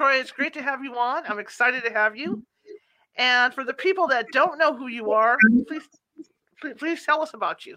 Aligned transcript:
Troy. 0.00 0.14
It's 0.14 0.30
great 0.30 0.54
to 0.54 0.62
have 0.62 0.82
you 0.82 0.96
on. 0.96 1.24
I'm 1.26 1.38
excited 1.38 1.84
to 1.84 1.92
have 1.92 2.16
you. 2.16 2.42
And 3.16 3.52
for 3.52 3.64
the 3.64 3.74
people 3.74 4.06
that 4.08 4.28
don't 4.32 4.56
know 4.56 4.74
who 4.74 4.86
you 4.86 5.12
are, 5.12 5.36
please 5.68 5.82
please, 6.78 7.04
tell 7.04 7.20
us 7.20 7.34
about 7.34 7.66
you. 7.66 7.76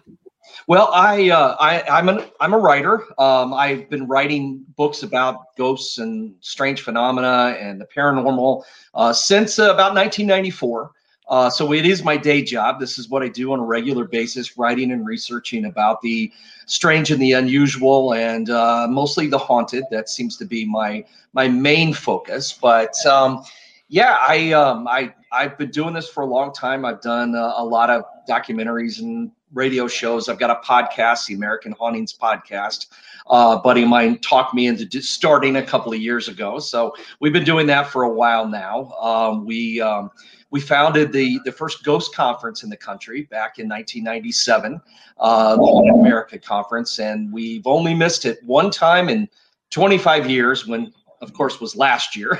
Well, 0.66 0.88
I, 0.94 1.28
uh, 1.28 1.56
I 1.60 1.82
I'm 1.82 2.08
an 2.08 2.24
I'm 2.40 2.54
a 2.54 2.58
writer. 2.58 3.02
Um, 3.20 3.52
I've 3.52 3.90
been 3.90 4.06
writing 4.06 4.64
books 4.74 5.02
about 5.02 5.54
ghosts 5.58 5.98
and 5.98 6.34
strange 6.40 6.80
phenomena 6.80 7.58
and 7.60 7.78
the 7.78 7.86
paranormal 7.94 8.62
uh, 8.94 9.12
since 9.12 9.58
uh, 9.58 9.64
about 9.64 9.94
1994. 9.94 10.92
Uh, 11.28 11.50
so 11.50 11.74
it 11.74 11.84
is 11.84 12.02
my 12.02 12.16
day 12.16 12.42
job. 12.42 12.80
This 12.80 12.96
is 12.96 13.10
what 13.10 13.22
I 13.22 13.28
do 13.28 13.52
on 13.52 13.60
a 13.60 13.64
regular 13.64 14.06
basis, 14.06 14.56
writing 14.56 14.92
and 14.92 15.04
researching 15.04 15.66
about 15.66 16.00
the 16.00 16.32
strange 16.66 17.10
and 17.10 17.20
the 17.20 17.32
unusual, 17.32 18.14
and 18.14 18.50
uh, 18.50 18.86
mostly 18.88 19.26
the 19.26 19.38
haunted. 19.38 19.84
That 19.90 20.08
seems 20.08 20.36
to 20.38 20.44
be 20.44 20.64
my 20.64 21.04
my 21.32 21.48
main 21.48 21.92
focus. 21.92 22.52
But 22.52 22.94
um, 23.06 23.42
yeah, 23.88 24.18
I 24.20 24.52
um, 24.52 24.86
I 24.88 25.14
I've 25.32 25.58
been 25.58 25.70
doing 25.70 25.94
this 25.94 26.08
for 26.08 26.22
a 26.22 26.26
long 26.26 26.52
time. 26.52 26.84
I've 26.84 27.00
done 27.00 27.34
uh, 27.34 27.54
a 27.56 27.64
lot 27.64 27.90
of 27.90 28.04
documentaries 28.28 29.00
and 29.00 29.30
radio 29.52 29.86
shows. 29.86 30.28
I've 30.28 30.38
got 30.38 30.50
a 30.50 30.60
podcast, 30.66 31.26
the 31.26 31.34
American 31.34 31.72
Hauntings 31.72 32.16
podcast. 32.16 32.86
Uh, 33.26 33.56
buddy 33.58 33.84
of 33.84 33.88
mine 33.88 34.18
talked 34.18 34.52
me 34.52 34.66
into 34.66 35.00
starting 35.00 35.56
a 35.56 35.62
couple 35.62 35.92
of 35.92 36.00
years 36.00 36.28
ago. 36.28 36.58
So 36.58 36.94
we've 37.20 37.32
been 37.32 37.44
doing 37.44 37.66
that 37.68 37.88
for 37.88 38.02
a 38.02 38.10
while 38.10 38.46
now. 38.46 38.90
Um, 39.00 39.46
we 39.46 39.80
um, 39.80 40.10
we 40.54 40.60
founded 40.60 41.12
the 41.12 41.40
the 41.44 41.50
first 41.50 41.82
ghost 41.82 42.14
conference 42.14 42.62
in 42.62 42.70
the 42.70 42.76
country 42.76 43.22
back 43.22 43.58
in 43.58 43.68
1997, 43.68 44.80
uh, 45.18 45.56
the 45.56 45.92
America 46.00 46.38
conference, 46.38 47.00
and 47.00 47.32
we've 47.32 47.66
only 47.66 47.92
missed 47.92 48.24
it 48.24 48.38
one 48.44 48.70
time 48.70 49.08
in 49.08 49.28
25 49.70 50.30
years 50.30 50.64
when 50.64 50.92
of 51.22 51.32
course 51.32 51.60
was 51.60 51.74
last 51.74 52.14
year 52.14 52.38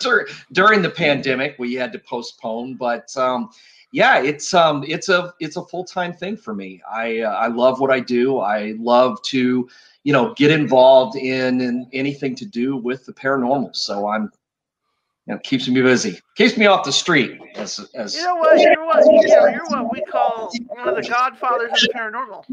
during 0.52 0.82
the 0.82 0.90
pandemic 0.90 1.54
we 1.58 1.72
had 1.72 1.90
to 1.90 1.98
postpone 2.00 2.74
but 2.74 3.16
um, 3.16 3.48
yeah, 3.92 4.20
it's 4.20 4.52
um 4.52 4.84
it's 4.86 5.08
a 5.08 5.32
it's 5.40 5.56
a 5.56 5.64
full 5.64 5.84
time 5.84 6.12
thing 6.12 6.36
for 6.36 6.54
me. 6.54 6.82
I 6.92 7.20
uh, 7.20 7.30
I 7.30 7.46
love 7.46 7.80
what 7.80 7.90
I 7.90 8.00
do. 8.00 8.40
I 8.40 8.74
love 8.76 9.22
to 9.22 9.68
you 10.02 10.12
know 10.12 10.34
get 10.34 10.50
involved 10.50 11.16
in, 11.16 11.62
in 11.62 11.88
anything 11.94 12.34
to 12.36 12.44
do 12.44 12.76
with 12.76 13.06
the 13.06 13.12
paranormal. 13.14 13.74
So 13.74 14.08
I'm 14.08 14.30
you 15.26 15.34
know 15.34 15.40
keeps 15.42 15.68
me 15.68 15.80
busy, 15.80 16.20
keeps 16.36 16.56
me 16.56 16.66
off 16.66 16.84
the 16.84 16.92
street. 16.92 17.40
As 17.54 17.80
as 17.94 18.14
you 18.14 18.22
know 18.24 18.36
what 18.36 18.60
you're 18.60 18.84
what 18.84 19.04
you're, 19.06 19.50
you're 19.50 19.66
what 19.68 19.92
we 19.92 20.02
call 20.02 20.50
one 20.68 20.88
of 20.88 20.96
the 20.96 21.08
godfathers 21.08 21.70
of 21.72 21.78
the 21.80 21.92
paranormal. 21.94 22.44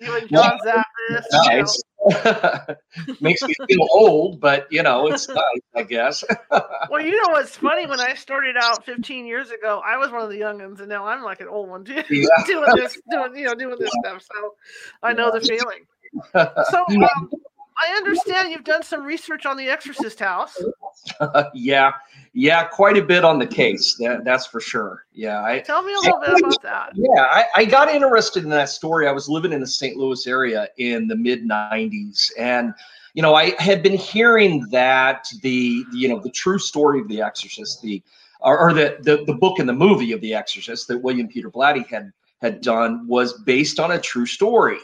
You 0.00 0.16
and 0.16 0.28
John 0.28 0.58
Zaffis. 0.64 1.24
Nice. 1.32 1.82
Makes 3.20 3.42
me 3.42 3.54
feel 3.68 3.86
old, 3.92 4.40
but 4.40 4.66
you 4.70 4.82
know, 4.82 5.08
it's 5.08 5.28
nice, 5.28 5.60
I 5.74 5.82
guess. 5.82 6.22
well, 6.90 7.00
you 7.00 7.10
know 7.10 7.32
what's 7.32 7.56
funny? 7.56 7.86
When 7.86 8.00
I 8.00 8.14
started 8.14 8.56
out 8.56 8.84
15 8.84 9.26
years 9.26 9.50
ago, 9.50 9.82
I 9.84 9.96
was 9.96 10.10
one 10.10 10.22
of 10.22 10.28
the 10.28 10.36
young 10.36 10.56
youngins, 10.58 10.80
and 10.80 10.88
now 10.88 11.06
I'm 11.06 11.22
like 11.22 11.40
an 11.40 11.48
old 11.48 11.68
one 11.68 11.84
too, 11.84 12.02
yeah. 12.10 12.26
doing 12.46 12.66
this, 12.76 12.98
doing 13.10 13.36
you 13.36 13.44
know, 13.44 13.54
doing 13.54 13.76
this 13.78 13.90
stuff. 14.04 14.22
So 14.22 14.54
I 15.02 15.12
know 15.12 15.30
the 15.32 15.40
feeling. 15.40 15.86
So 16.34 16.84
um, 16.88 17.30
I 17.78 17.96
understand 17.96 18.50
you've 18.50 18.64
done 18.64 18.82
some 18.82 19.04
research 19.04 19.44
on 19.44 19.56
the 19.56 19.68
Exorcist 19.68 20.20
house. 20.20 20.56
yeah, 21.54 21.92
yeah, 22.32 22.64
quite 22.64 22.96
a 22.96 23.02
bit 23.02 23.24
on 23.24 23.38
the 23.38 23.46
case. 23.46 23.96
That, 23.98 24.24
that's 24.24 24.46
for 24.46 24.60
sure. 24.60 25.06
Yeah, 25.12 25.42
I, 25.42 25.60
tell 25.60 25.82
me 25.82 25.94
a 25.94 25.98
little 25.98 26.20
bit 26.20 26.38
about 26.38 26.62
that. 26.62 26.90
Yeah, 26.94 27.22
I, 27.22 27.44
I 27.54 27.64
got 27.64 27.88
interested 27.88 28.44
in 28.44 28.50
that 28.50 28.68
story. 28.68 29.08
I 29.08 29.12
was 29.12 29.28
living 29.28 29.52
in 29.52 29.60
the 29.60 29.66
St. 29.66 29.96
Louis 29.96 30.26
area 30.26 30.68
in 30.78 31.08
the 31.08 31.16
mid 31.16 31.44
'90s, 31.44 32.30
and 32.38 32.74
you 33.14 33.22
know, 33.22 33.34
I 33.34 33.54
had 33.58 33.82
been 33.82 33.96
hearing 33.96 34.68
that 34.70 35.28
the 35.42 35.84
you 35.92 36.08
know 36.08 36.20
the 36.20 36.30
true 36.30 36.58
story 36.58 37.00
of 37.00 37.08
the 37.08 37.22
Exorcist, 37.22 37.80
the 37.80 38.02
or, 38.40 38.58
or 38.58 38.72
the, 38.74 38.98
the 39.00 39.24
the 39.24 39.34
book 39.34 39.58
and 39.58 39.68
the 39.68 39.72
movie 39.72 40.12
of 40.12 40.20
the 40.20 40.34
Exorcist 40.34 40.88
that 40.88 40.98
William 40.98 41.26
Peter 41.26 41.50
Blatty 41.50 41.86
had 41.86 42.12
had 42.42 42.60
done 42.60 43.06
was 43.08 43.32
based 43.44 43.80
on 43.80 43.92
a 43.92 44.00
true 44.00 44.26
story. 44.26 44.78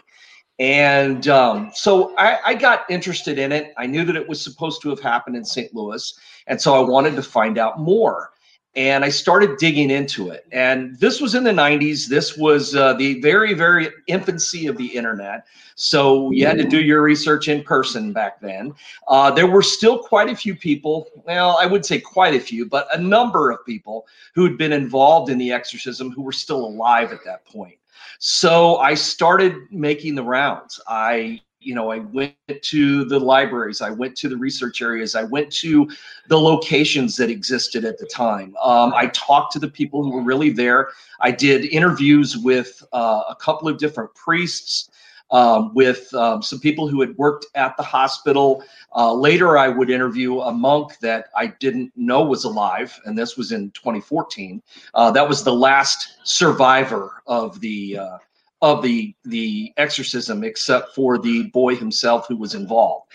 And 0.58 1.26
um, 1.28 1.70
so 1.74 2.14
I, 2.16 2.38
I, 2.44 2.54
got 2.54 2.84
interested 2.90 3.38
in 3.38 3.52
it. 3.52 3.72
I 3.78 3.86
knew 3.86 4.04
that 4.04 4.16
it 4.16 4.28
was 4.28 4.40
supposed 4.40 4.82
to 4.82 4.90
have 4.90 5.00
happened 5.00 5.34
in 5.34 5.44
St. 5.44 5.74
Louis. 5.74 6.12
And 6.46 6.60
so 6.60 6.74
I 6.74 6.88
wanted 6.88 7.16
to 7.16 7.22
find 7.22 7.56
out 7.56 7.80
more. 7.80 8.32
And 8.74 9.04
I 9.04 9.10
started 9.10 9.58
digging 9.58 9.90
into 9.90 10.30
it. 10.30 10.46
And 10.52 10.98
this 10.98 11.20
was 11.20 11.34
in 11.34 11.44
the 11.44 11.50
90s. 11.50 12.08
This 12.08 12.38
was 12.38 12.74
uh, 12.74 12.94
the 12.94 13.20
very, 13.20 13.52
very 13.52 13.88
infancy 14.06 14.66
of 14.66 14.78
the 14.78 14.86
internet. 14.86 15.46
So 15.74 16.30
you 16.30 16.46
had 16.46 16.58
to 16.58 16.64
do 16.64 16.80
your 16.80 17.02
research 17.02 17.48
in 17.48 17.62
person 17.62 18.12
back 18.12 18.40
then. 18.40 18.72
Uh, 19.08 19.30
there 19.30 19.46
were 19.46 19.62
still 19.62 19.98
quite 19.98 20.30
a 20.30 20.36
few 20.36 20.54
people, 20.54 21.08
well, 21.26 21.58
I 21.60 21.66
would 21.66 21.84
say 21.84 21.98
quite 21.98 22.34
a 22.34 22.40
few, 22.40 22.66
but 22.66 22.86
a 22.96 23.00
number 23.00 23.50
of 23.50 23.64
people 23.66 24.06
who 24.34 24.44
had 24.44 24.56
been 24.56 24.72
involved 24.72 25.30
in 25.30 25.38
the 25.38 25.52
exorcism 25.52 26.10
who 26.10 26.22
were 26.22 26.32
still 26.32 26.64
alive 26.64 27.12
at 27.12 27.24
that 27.24 27.44
point. 27.44 27.76
So 28.18 28.76
I 28.76 28.94
started 28.94 29.54
making 29.70 30.14
the 30.14 30.22
rounds. 30.22 30.80
I 30.86 31.42
you 31.64 31.74
know, 31.74 31.90
I 31.90 31.98
went 31.98 32.34
to 32.62 33.04
the 33.04 33.18
libraries, 33.18 33.80
I 33.80 33.90
went 33.90 34.16
to 34.16 34.28
the 34.28 34.36
research 34.36 34.82
areas, 34.82 35.14
I 35.14 35.22
went 35.22 35.52
to 35.54 35.88
the 36.28 36.38
locations 36.38 37.16
that 37.16 37.30
existed 37.30 37.84
at 37.84 37.98
the 37.98 38.06
time. 38.06 38.56
Um, 38.62 38.92
I 38.94 39.06
talked 39.08 39.52
to 39.52 39.58
the 39.58 39.68
people 39.68 40.02
who 40.02 40.10
were 40.10 40.22
really 40.22 40.50
there. 40.50 40.88
I 41.20 41.30
did 41.30 41.66
interviews 41.66 42.36
with 42.36 42.82
uh, 42.92 43.22
a 43.28 43.36
couple 43.36 43.68
of 43.68 43.78
different 43.78 44.12
priests 44.14 44.90
um, 45.32 45.72
with 45.74 46.12
um, 46.14 46.42
some 46.42 46.60
people 46.60 46.86
who 46.86 47.00
had 47.00 47.16
worked 47.16 47.46
at 47.54 47.76
the 47.76 47.82
hospital. 47.82 48.62
Uh, 48.94 49.12
later, 49.12 49.58
I 49.58 49.68
would 49.68 49.90
interview 49.90 50.40
a 50.40 50.52
monk 50.52 50.98
that 51.00 51.30
I 51.34 51.48
didn't 51.48 51.90
know 51.96 52.22
was 52.22 52.44
alive, 52.44 52.98
and 53.06 53.18
this 53.18 53.36
was 53.36 53.50
in 53.50 53.70
2014. 53.72 54.62
Uh, 54.94 55.10
that 55.10 55.28
was 55.28 55.42
the 55.42 55.54
last 55.54 56.18
survivor 56.22 57.22
of 57.26 57.58
the 57.60 57.98
uh, 57.98 58.18
of 58.60 58.82
the 58.82 59.14
the 59.24 59.72
exorcism, 59.78 60.44
except 60.44 60.94
for 60.94 61.18
the 61.18 61.44
boy 61.48 61.74
himself 61.74 62.28
who 62.28 62.36
was 62.36 62.54
involved. 62.54 63.10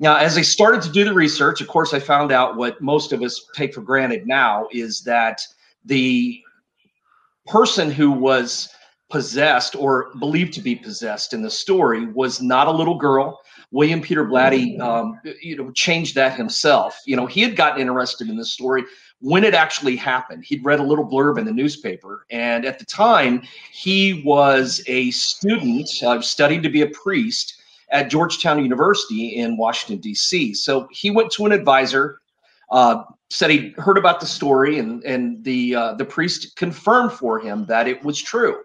Now, 0.00 0.16
as 0.16 0.38
I 0.38 0.42
started 0.42 0.80
to 0.82 0.90
do 0.90 1.04
the 1.04 1.12
research, 1.12 1.60
of 1.60 1.68
course, 1.68 1.92
I 1.92 2.00
found 2.00 2.32
out 2.32 2.56
what 2.56 2.80
most 2.80 3.12
of 3.12 3.22
us 3.22 3.46
take 3.54 3.74
for 3.74 3.82
granted 3.82 4.26
now 4.26 4.66
is 4.72 5.02
that 5.02 5.46
the 5.84 6.42
person 7.46 7.90
who 7.90 8.10
was 8.10 8.70
possessed 9.10 9.74
or 9.74 10.12
believed 10.18 10.52
to 10.54 10.60
be 10.60 10.74
possessed 10.74 11.32
in 11.32 11.42
the 11.42 11.50
story 11.50 12.06
was 12.06 12.40
not 12.40 12.68
a 12.68 12.70
little 12.70 12.96
girl. 12.96 13.40
William 13.72 14.00
Peter 14.00 14.24
Blatty, 14.24 14.76
mm. 14.76 14.80
um, 14.80 15.20
you 15.40 15.56
know, 15.56 15.70
changed 15.72 16.14
that 16.14 16.36
himself. 16.36 16.98
You 17.06 17.16
know, 17.16 17.26
he 17.26 17.40
had 17.42 17.56
gotten 17.56 17.80
interested 17.80 18.28
in 18.28 18.36
the 18.36 18.44
story 18.44 18.84
when 19.20 19.44
it 19.44 19.54
actually 19.54 19.96
happened. 19.96 20.44
He'd 20.44 20.64
read 20.64 20.80
a 20.80 20.84
little 20.84 21.08
blurb 21.08 21.38
in 21.38 21.44
the 21.44 21.52
newspaper, 21.52 22.26
and 22.30 22.64
at 22.64 22.78
the 22.78 22.84
time, 22.84 23.42
he 23.72 24.22
was 24.24 24.82
a 24.86 25.10
student, 25.10 25.88
uh, 26.02 26.20
studying 26.20 26.62
to 26.62 26.70
be 26.70 26.82
a 26.82 26.88
priest 26.88 27.62
at 27.90 28.10
Georgetown 28.10 28.62
University 28.62 29.36
in 29.36 29.56
Washington 29.56 30.00
D.C. 30.00 30.54
So 30.54 30.88
he 30.90 31.10
went 31.10 31.30
to 31.32 31.46
an 31.46 31.52
advisor. 31.52 32.20
Uh, 32.70 33.02
said 33.32 33.50
he 33.50 33.70
heard 33.78 33.98
about 33.98 34.20
the 34.20 34.26
story, 34.26 34.78
and 34.78 35.02
and 35.04 35.42
the 35.44 35.74
uh, 35.74 35.94
the 35.94 36.04
priest 36.04 36.56
confirmed 36.56 37.12
for 37.12 37.38
him 37.38 37.66
that 37.66 37.86
it 37.88 38.02
was 38.04 38.20
true 38.20 38.60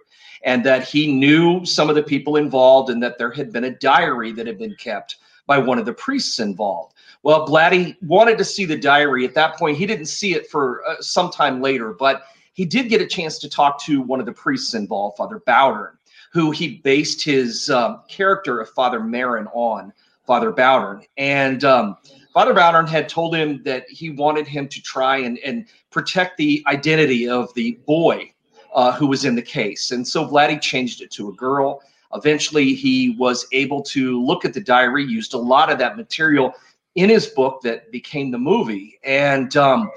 and 0.45 0.63
that 0.63 0.87
he 0.87 1.11
knew 1.11 1.65
some 1.65 1.89
of 1.89 1.95
the 1.95 2.03
people 2.03 2.37
involved 2.37 2.89
and 2.89 3.01
that 3.03 3.17
there 3.17 3.31
had 3.31 3.51
been 3.51 3.65
a 3.65 3.71
diary 3.71 4.31
that 4.31 4.47
had 4.47 4.59
been 4.59 4.75
kept 4.75 5.17
by 5.47 5.57
one 5.57 5.77
of 5.77 5.85
the 5.85 5.93
priests 5.93 6.39
involved. 6.39 6.93
Well, 7.23 7.47
Blatty 7.47 7.97
wanted 8.03 8.37
to 8.37 8.45
see 8.45 8.65
the 8.65 8.77
diary. 8.77 9.25
At 9.25 9.33
that 9.33 9.57
point, 9.57 9.77
he 9.77 9.87
didn't 9.87 10.05
see 10.05 10.35
it 10.35 10.47
for 10.47 10.87
uh, 10.87 11.01
some 11.01 11.31
time 11.31 11.61
later, 11.61 11.93
but 11.93 12.23
he 12.53 12.63
did 12.63 12.89
get 12.89 13.01
a 13.01 13.07
chance 13.07 13.39
to 13.39 13.49
talk 13.49 13.83
to 13.83 14.01
one 14.01 14.19
of 14.19 14.27
the 14.27 14.31
priests 14.31 14.75
involved, 14.75 15.17
Father 15.17 15.41
Bowdern, 15.45 15.97
who 16.31 16.51
he 16.51 16.77
based 16.77 17.23
his 17.23 17.69
um, 17.71 18.03
character 18.07 18.61
of 18.61 18.69
Father 18.69 18.99
Merrin 18.99 19.47
on, 19.53 19.91
Father 20.27 20.51
Bowdern. 20.51 21.03
And 21.17 21.63
um, 21.63 21.97
Father 22.33 22.53
Bowdern 22.53 22.87
had 22.87 23.09
told 23.09 23.35
him 23.35 23.63
that 23.63 23.89
he 23.89 24.11
wanted 24.11 24.47
him 24.47 24.67
to 24.67 24.81
try 24.81 25.17
and, 25.17 25.39
and 25.39 25.65
protect 25.89 26.37
the 26.37 26.63
identity 26.67 27.27
of 27.27 27.51
the 27.55 27.79
boy 27.87 28.31
uh, 28.75 28.91
who 28.91 29.07
was 29.07 29.25
in 29.25 29.35
the 29.35 29.41
case. 29.41 29.91
And 29.91 30.07
so 30.07 30.27
Blatty 30.27 30.61
changed 30.61 31.01
it 31.01 31.09
to 31.11 31.29
a 31.29 31.33
girl. 31.33 31.81
Eventually, 32.13 32.75
he 32.75 33.15
was 33.17 33.47
able 33.51 33.81
to 33.83 34.23
look 34.23 34.45
at 34.45 34.53
the 34.53 34.61
diary, 34.61 35.03
used 35.03 35.33
a 35.33 35.37
lot 35.37 35.71
of 35.71 35.79
that 35.79 35.97
material 35.97 36.53
in 36.93 37.09
his 37.09 37.25
book 37.27 37.61
that 37.61 37.91
became 37.91 38.31
the 38.31 38.37
movie. 38.37 38.99
And 39.03 39.55
um, 39.57 39.91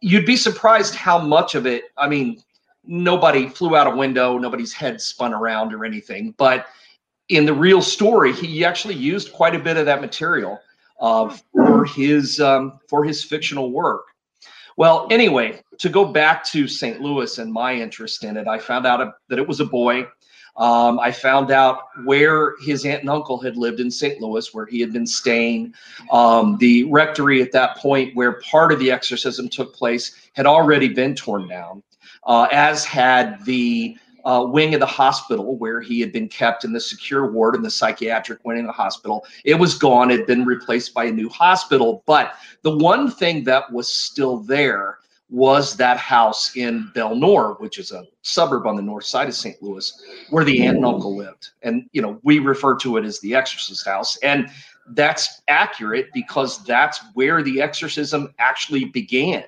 you'd 0.00 0.26
be 0.26 0.36
surprised 0.36 0.94
how 0.94 1.18
much 1.18 1.54
of 1.54 1.66
it, 1.66 1.84
I 1.96 2.08
mean, 2.08 2.42
nobody 2.84 3.48
flew 3.48 3.76
out 3.76 3.86
a 3.86 3.96
window, 3.96 4.38
nobody's 4.38 4.72
head 4.72 5.00
spun 5.00 5.34
around 5.34 5.74
or 5.74 5.84
anything. 5.84 6.34
But 6.38 6.66
in 7.28 7.44
the 7.44 7.52
real 7.52 7.82
story, 7.82 8.32
he 8.32 8.64
actually 8.64 8.94
used 8.94 9.32
quite 9.32 9.54
a 9.54 9.58
bit 9.58 9.76
of 9.76 9.86
that 9.86 10.00
material 10.00 10.60
uh, 11.00 11.36
for 11.52 11.84
his 11.84 12.40
um, 12.40 12.80
for 12.88 13.04
his 13.04 13.22
fictional 13.22 13.70
work. 13.72 14.07
Well, 14.78 15.08
anyway, 15.10 15.60
to 15.78 15.88
go 15.88 16.04
back 16.04 16.44
to 16.46 16.68
St. 16.68 17.00
Louis 17.00 17.38
and 17.38 17.52
my 17.52 17.74
interest 17.74 18.22
in 18.22 18.36
it, 18.36 18.46
I 18.46 18.60
found 18.60 18.86
out 18.86 19.12
that 19.28 19.36
it 19.36 19.48
was 19.48 19.58
a 19.58 19.64
boy. 19.64 20.06
Um, 20.56 21.00
I 21.00 21.10
found 21.10 21.50
out 21.50 21.80
where 22.04 22.54
his 22.60 22.84
aunt 22.84 23.00
and 23.00 23.10
uncle 23.10 23.40
had 23.40 23.56
lived 23.56 23.80
in 23.80 23.90
St. 23.90 24.20
Louis, 24.20 24.54
where 24.54 24.66
he 24.66 24.80
had 24.80 24.92
been 24.92 25.06
staying. 25.06 25.74
Um, 26.12 26.58
the 26.58 26.84
rectory 26.84 27.42
at 27.42 27.50
that 27.50 27.76
point, 27.78 28.14
where 28.14 28.40
part 28.42 28.70
of 28.70 28.78
the 28.78 28.92
exorcism 28.92 29.48
took 29.48 29.74
place, 29.74 30.14
had 30.34 30.46
already 30.46 30.86
been 30.86 31.16
torn 31.16 31.48
down, 31.48 31.82
uh, 32.28 32.46
as 32.52 32.84
had 32.84 33.44
the 33.46 33.96
uh, 34.28 34.44
wing 34.44 34.74
of 34.74 34.80
the 34.80 34.86
hospital 34.86 35.56
where 35.56 35.80
he 35.80 36.00
had 36.00 36.12
been 36.12 36.28
kept 36.28 36.62
in 36.62 36.74
the 36.74 36.80
secure 36.80 37.32
ward 37.32 37.54
in 37.54 37.62
the 37.62 37.70
psychiatric 37.70 38.44
wing 38.44 38.60
of 38.60 38.66
the 38.66 38.72
hospital. 38.72 39.24
It 39.42 39.54
was 39.54 39.74
gone, 39.74 40.10
it 40.10 40.18
had 40.18 40.26
been 40.26 40.44
replaced 40.44 40.92
by 40.92 41.04
a 41.04 41.10
new 41.10 41.30
hospital. 41.30 42.02
But 42.04 42.34
the 42.60 42.76
one 42.76 43.10
thing 43.10 43.42
that 43.44 43.72
was 43.72 43.90
still 43.90 44.40
there 44.40 44.98
was 45.30 45.76
that 45.78 45.96
house 45.96 46.56
in 46.56 46.90
Bel-Nor, 46.94 47.54
which 47.54 47.78
is 47.78 47.90
a 47.90 48.04
suburb 48.20 48.66
on 48.66 48.76
the 48.76 48.82
north 48.82 49.04
side 49.04 49.28
of 49.28 49.34
St. 49.34 49.62
Louis, 49.62 49.90
where 50.28 50.44
the 50.44 50.62
aunt 50.62 50.76
and 50.76 50.86
uncle 50.86 51.16
lived. 51.16 51.50
And, 51.62 51.88
you 51.92 52.02
know, 52.02 52.20
we 52.22 52.38
refer 52.38 52.76
to 52.76 52.98
it 52.98 53.06
as 53.06 53.20
the 53.20 53.34
exorcist 53.34 53.86
house. 53.86 54.18
And 54.18 54.50
that's 54.88 55.40
accurate 55.48 56.08
because 56.12 56.62
that's 56.64 57.00
where 57.14 57.42
the 57.42 57.62
exorcism 57.62 58.34
actually 58.38 58.86
began. 58.86 59.44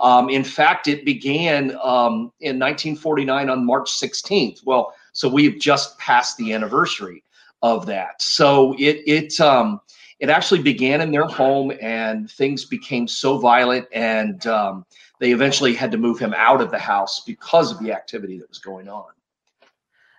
Um, 0.00 0.30
in 0.30 0.44
fact, 0.44 0.88
it 0.88 1.04
began 1.04 1.72
um, 1.82 2.32
in 2.40 2.58
1949 2.58 3.50
on 3.50 3.66
March 3.66 3.90
16th. 3.90 4.64
Well, 4.64 4.94
so 5.12 5.28
we've 5.28 5.58
just 5.58 5.98
passed 5.98 6.36
the 6.36 6.52
anniversary 6.52 7.22
of 7.62 7.86
that. 7.86 8.20
So 8.22 8.74
it 8.78 9.02
it 9.06 9.40
um, 9.40 9.80
it 10.18 10.30
actually 10.30 10.62
began 10.62 11.00
in 11.00 11.12
their 11.12 11.26
home, 11.26 11.72
and 11.80 12.30
things 12.30 12.64
became 12.64 13.06
so 13.06 13.38
violent, 13.38 13.86
and 13.92 14.46
um, 14.46 14.86
they 15.18 15.32
eventually 15.32 15.74
had 15.74 15.90
to 15.92 15.98
move 15.98 16.18
him 16.18 16.34
out 16.34 16.60
of 16.60 16.70
the 16.70 16.78
house 16.78 17.20
because 17.26 17.70
of 17.70 17.78
the 17.80 17.92
activity 17.92 18.38
that 18.38 18.48
was 18.48 18.58
going 18.58 18.88
on. 18.88 19.06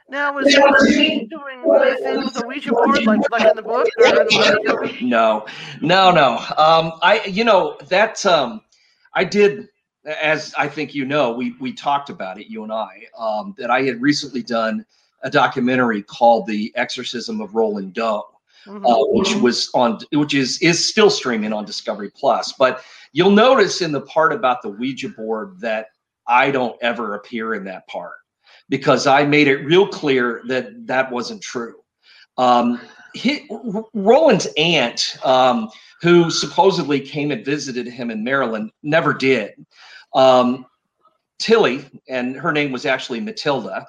Now, 0.10 0.34
was 0.34 0.54
he 0.94 1.26
doing 1.26 1.62
with 1.64 2.34
the 2.34 2.44
Ouija 2.46 2.72
board, 2.72 3.06
like 3.06 3.22
like 3.32 3.46
in 3.46 3.56
the 3.56 3.62
book? 3.62 3.88
no, 5.02 5.46
no, 5.80 6.12
no. 6.12 6.38
Um, 6.58 7.00
I, 7.02 7.24
you 7.26 7.46
know, 7.46 7.78
that 7.88 8.26
um, 8.26 8.62
I 9.14 9.24
did, 9.24 9.68
as 10.06 10.54
I 10.58 10.68
think 10.68 10.96
you 10.96 11.06
know, 11.06 11.32
we 11.32 11.56
we 11.60 11.74
talked 11.74 12.10
about 12.10 12.40
it, 12.40 12.48
you 12.48 12.64
and 12.64 12.72
I, 12.72 13.06
um, 13.18 13.56
that 13.58 13.70
I 13.70 13.84
had 13.84 14.02
recently 14.02 14.42
done 14.42 14.86
a 15.24 15.30
documentary 15.30 16.04
called 16.04 16.48
"The 16.48 16.72
Exorcism 16.76 17.42
of 17.42 17.56
Roland 17.56 17.94
Doe." 17.94 18.28
Mm-hmm. 18.68 18.86
Uh, 18.86 19.08
which 19.08 19.34
was 19.38 19.72
on, 19.74 19.98
which 20.14 20.36
is 20.36 20.60
is 20.60 20.88
still 20.88 21.10
streaming 21.10 21.52
on 21.52 21.66
Discovery 21.66 22.12
Plus. 22.16 22.54
But 22.54 22.84
you'll 23.12 23.32
notice 23.32 23.82
in 23.82 23.92
the 23.92 24.02
part 24.02 24.32
about 24.34 24.62
the 24.62 24.70
Ouija 24.70 25.10
board 25.10 25.60
that 25.62 25.88
I 26.28 26.52
don't 26.52 26.78
ever 26.80 27.16
appear 27.16 27.56
in 27.56 27.64
that 27.66 27.88
part 27.88 28.14
because 28.70 29.08
I 29.08 29.26
made 29.26 29.48
it 29.48 29.66
real 29.66 29.88
clear 29.88 30.44
that 30.48 30.88
that 30.88 31.12
wasn't 31.12 31.42
true. 31.42 31.76
Um, 32.38 32.80
Roland's 33.94 34.48
aunt, 34.58 35.18
um, 35.24 35.70
who 36.02 36.32
supposedly 36.32 37.00
came 37.00 37.32
and 37.32 37.46
visited 37.46 37.88
him 37.88 38.10
in 38.12 38.24
Maryland, 38.24 38.72
never 38.84 39.14
did. 39.14 39.54
Um, 40.14 40.66
Tilly, 41.40 41.86
and 42.08 42.36
her 42.36 42.52
name 42.52 42.72
was 42.72 42.86
actually 42.86 43.20
Matilda. 43.20 43.86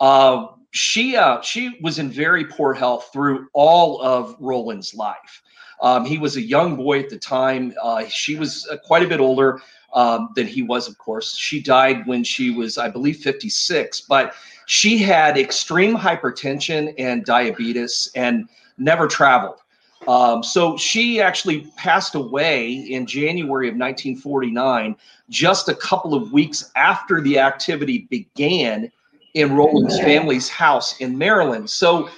Uh, 0.00 0.46
she 0.72 1.16
uh, 1.16 1.40
she 1.40 1.78
was 1.80 1.98
in 1.98 2.10
very 2.10 2.44
poor 2.44 2.74
health 2.74 3.10
through 3.12 3.48
all 3.54 4.02
of 4.02 4.36
Roland's 4.40 4.94
life. 4.94 5.42
Um, 5.80 6.04
he 6.04 6.18
was 6.18 6.36
a 6.36 6.42
young 6.42 6.76
boy 6.76 7.00
at 7.00 7.10
the 7.10 7.18
time. 7.18 7.74
Uh, 7.82 8.06
she 8.06 8.36
was 8.36 8.66
uh, 8.70 8.76
quite 8.84 9.02
a 9.02 9.08
bit 9.08 9.20
older 9.20 9.60
um, 9.92 10.30
than 10.34 10.46
he 10.46 10.62
was, 10.62 10.88
of 10.88 10.98
course. 10.98 11.36
She 11.36 11.62
died 11.62 12.06
when 12.06 12.24
she 12.24 12.50
was, 12.50 12.78
I 12.78 12.88
believe, 12.88 13.18
56, 13.18 14.02
but 14.02 14.34
she 14.66 14.98
had 14.98 15.38
extreme 15.38 15.96
hypertension 15.96 16.94
and 16.98 17.24
diabetes 17.24 18.10
and 18.14 18.48
never 18.78 19.06
traveled. 19.06 19.58
Um, 20.08 20.42
so 20.42 20.76
she 20.76 21.20
actually 21.20 21.62
passed 21.76 22.14
away 22.14 22.70
in 22.72 23.06
January 23.06 23.68
of 23.68 23.74
1949, 23.74 24.94
just 25.30 25.68
a 25.68 25.74
couple 25.74 26.14
of 26.14 26.32
weeks 26.32 26.70
after 26.76 27.20
the 27.20 27.38
activity 27.38 28.06
began 28.10 28.90
in 29.34 29.54
Roland's 29.54 29.98
family's 30.00 30.48
house 30.48 30.98
in 31.00 31.18
Maryland. 31.18 31.68
So 31.68 32.08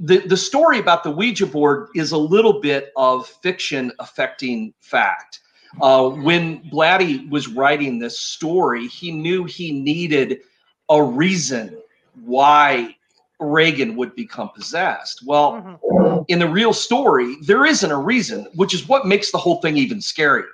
the, 0.00 0.18
the 0.18 0.36
story 0.36 0.78
about 0.78 1.04
the 1.04 1.10
Ouija 1.10 1.46
board 1.46 1.88
is 1.94 2.12
a 2.12 2.18
little 2.18 2.60
bit 2.60 2.92
of 2.96 3.26
fiction 3.26 3.92
affecting 3.98 4.74
fact. 4.80 5.40
Uh, 5.80 6.08
when 6.08 6.60
Blatty 6.70 7.28
was 7.30 7.48
writing 7.48 7.98
this 7.98 8.18
story, 8.18 8.86
he 8.88 9.12
knew 9.12 9.44
he 9.44 9.72
needed 9.72 10.40
a 10.88 11.02
reason 11.02 11.78
why 12.24 12.96
Regan 13.40 13.94
would 13.96 14.14
become 14.14 14.50
possessed. 14.50 15.22
Well, 15.24 15.52
mm-hmm. 15.52 16.22
in 16.28 16.38
the 16.38 16.48
real 16.48 16.72
story, 16.72 17.36
there 17.42 17.64
isn't 17.64 17.90
a 17.90 17.96
reason, 17.96 18.48
which 18.54 18.74
is 18.74 18.88
what 18.88 19.06
makes 19.06 19.30
the 19.30 19.38
whole 19.38 19.60
thing 19.60 19.76
even 19.76 19.98
scarier. 19.98 20.48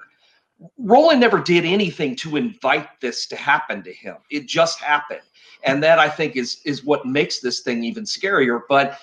Roland 0.78 1.20
never 1.20 1.40
did 1.40 1.64
anything 1.64 2.14
to 2.16 2.36
invite 2.36 3.00
this 3.00 3.26
to 3.26 3.36
happen 3.36 3.82
to 3.82 3.92
him. 3.92 4.16
It 4.30 4.46
just 4.46 4.80
happened. 4.80 5.22
And 5.64 5.82
that 5.82 5.98
I 5.98 6.08
think 6.08 6.36
is 6.36 6.60
is 6.64 6.84
what 6.84 7.06
makes 7.06 7.40
this 7.40 7.60
thing 7.60 7.84
even 7.84 8.04
scarier. 8.04 8.60
But 8.68 8.98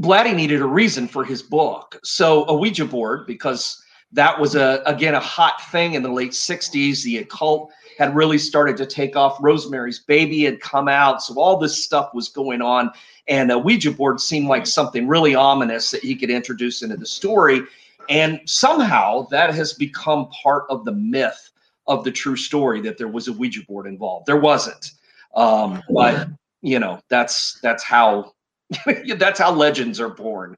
Blatty 0.00 0.34
needed 0.34 0.60
a 0.60 0.66
reason 0.66 1.06
for 1.06 1.24
his 1.24 1.42
book. 1.42 1.98
So 2.02 2.44
a 2.46 2.56
Ouija 2.56 2.84
board, 2.84 3.26
because 3.26 3.82
that 4.12 4.38
was 4.38 4.56
a 4.56 4.82
again 4.86 5.14
a 5.14 5.20
hot 5.20 5.62
thing 5.70 5.94
in 5.94 6.02
the 6.02 6.10
late 6.10 6.32
60s 6.32 7.02
the 7.04 7.18
occult 7.18 7.70
had 8.00 8.16
really 8.16 8.38
started 8.38 8.78
to 8.78 8.86
take 8.86 9.14
off. 9.14 9.36
Rosemary's 9.42 9.98
baby 9.98 10.44
had 10.44 10.58
come 10.58 10.88
out 10.88 11.22
so 11.22 11.34
all 11.38 11.58
this 11.58 11.84
stuff 11.84 12.14
was 12.14 12.30
going 12.30 12.62
on. 12.62 12.90
And 13.28 13.52
a 13.52 13.58
ouija 13.58 13.90
board 13.90 14.22
seemed 14.22 14.48
like 14.48 14.66
something 14.66 15.06
really 15.06 15.34
ominous 15.34 15.90
that 15.90 16.00
he 16.00 16.16
could 16.16 16.30
introduce 16.30 16.80
into 16.80 16.96
the 16.96 17.04
story. 17.04 17.60
And 18.08 18.40
somehow 18.46 19.28
that 19.30 19.54
has 19.54 19.74
become 19.74 20.30
part 20.30 20.64
of 20.70 20.86
the 20.86 20.92
myth 20.92 21.50
of 21.88 22.02
the 22.02 22.10
true 22.10 22.36
story 22.36 22.80
that 22.80 22.96
there 22.96 23.06
was 23.06 23.28
a 23.28 23.34
ouija 23.34 23.66
board 23.68 23.86
involved. 23.86 24.24
There 24.24 24.40
wasn't. 24.40 24.92
Um, 25.34 25.82
but 25.90 26.26
you 26.62 26.78
know 26.78 27.00
that's 27.10 27.60
that's 27.60 27.84
how 27.84 28.32
that's 29.18 29.38
how 29.38 29.52
legends 29.52 30.00
are 30.00 30.08
born 30.08 30.56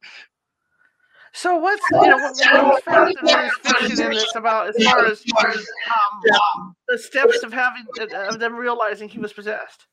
so 1.33 1.57
what's 1.57 1.83
you 1.91 2.01
know 2.03 2.17
what, 2.17 2.83
what's 2.87 3.21
fascinating 3.61 4.05
in 4.05 4.11
this 4.13 4.35
about 4.35 4.69
as 4.69 4.85
far 4.85 5.07
as 5.07 5.25
um, 6.31 6.77
the 6.89 6.99
steps 6.99 7.43
of 7.43 7.53
having 7.53 7.85
of 8.13 8.39
them 8.39 8.55
realizing 8.55 9.09
he 9.09 9.19
was 9.19 9.33
possessed? 9.33 9.87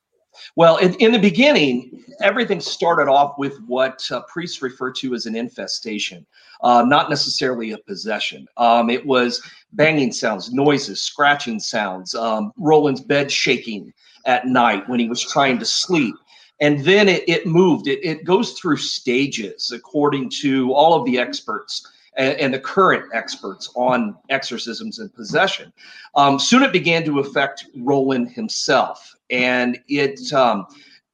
Well, 0.55 0.77
in, 0.77 0.93
in 0.95 1.11
the 1.11 1.19
beginning, 1.19 2.03
everything 2.21 2.59
started 2.59 3.09
off 3.09 3.37
with 3.37 3.59
what 3.65 4.05
uh, 4.11 4.21
priests 4.27 4.61
refer 4.61 4.91
to 4.93 5.15
as 5.15 5.25
an 5.25 5.35
infestation, 5.35 6.25
uh, 6.61 6.83
not 6.85 7.09
necessarily 7.09 7.71
a 7.71 7.77
possession. 7.79 8.47
Um, 8.57 8.89
it 8.89 9.05
was 9.05 9.41
banging 9.73 10.11
sounds, 10.11 10.53
noises, 10.53 11.01
scratching 11.01 11.59
sounds, 11.59 12.13
um, 12.15 12.51
Roland's 12.57 13.01
bed 13.01 13.31
shaking 13.31 13.91
at 14.25 14.45
night 14.45 14.87
when 14.87 14.99
he 14.99 15.09
was 15.09 15.21
trying 15.21 15.57
to 15.59 15.65
sleep 15.65 16.15
and 16.61 16.79
then 16.81 17.07
it, 17.07 17.27
it 17.27 17.45
moved. 17.45 17.87
It, 17.87 18.03
it 18.03 18.23
goes 18.25 18.53
through 18.53 18.77
stages 18.77 19.71
according 19.71 20.29
to 20.41 20.73
all 20.73 20.93
of 20.93 21.05
the 21.05 21.17
experts 21.17 21.87
and, 22.17 22.37
and 22.37 22.53
the 22.53 22.59
current 22.59 23.05
experts 23.13 23.71
on 23.75 24.15
exorcisms 24.29 24.99
and 24.99 25.13
possession. 25.13 25.71
Um, 26.15 26.39
soon 26.39 26.63
it 26.63 26.73
began 26.73 27.03
to 27.05 27.19
affect 27.19 27.65
Roland 27.75 28.31
himself, 28.31 29.15
and 29.29 29.79
it 29.87 30.31
um, 30.33 30.67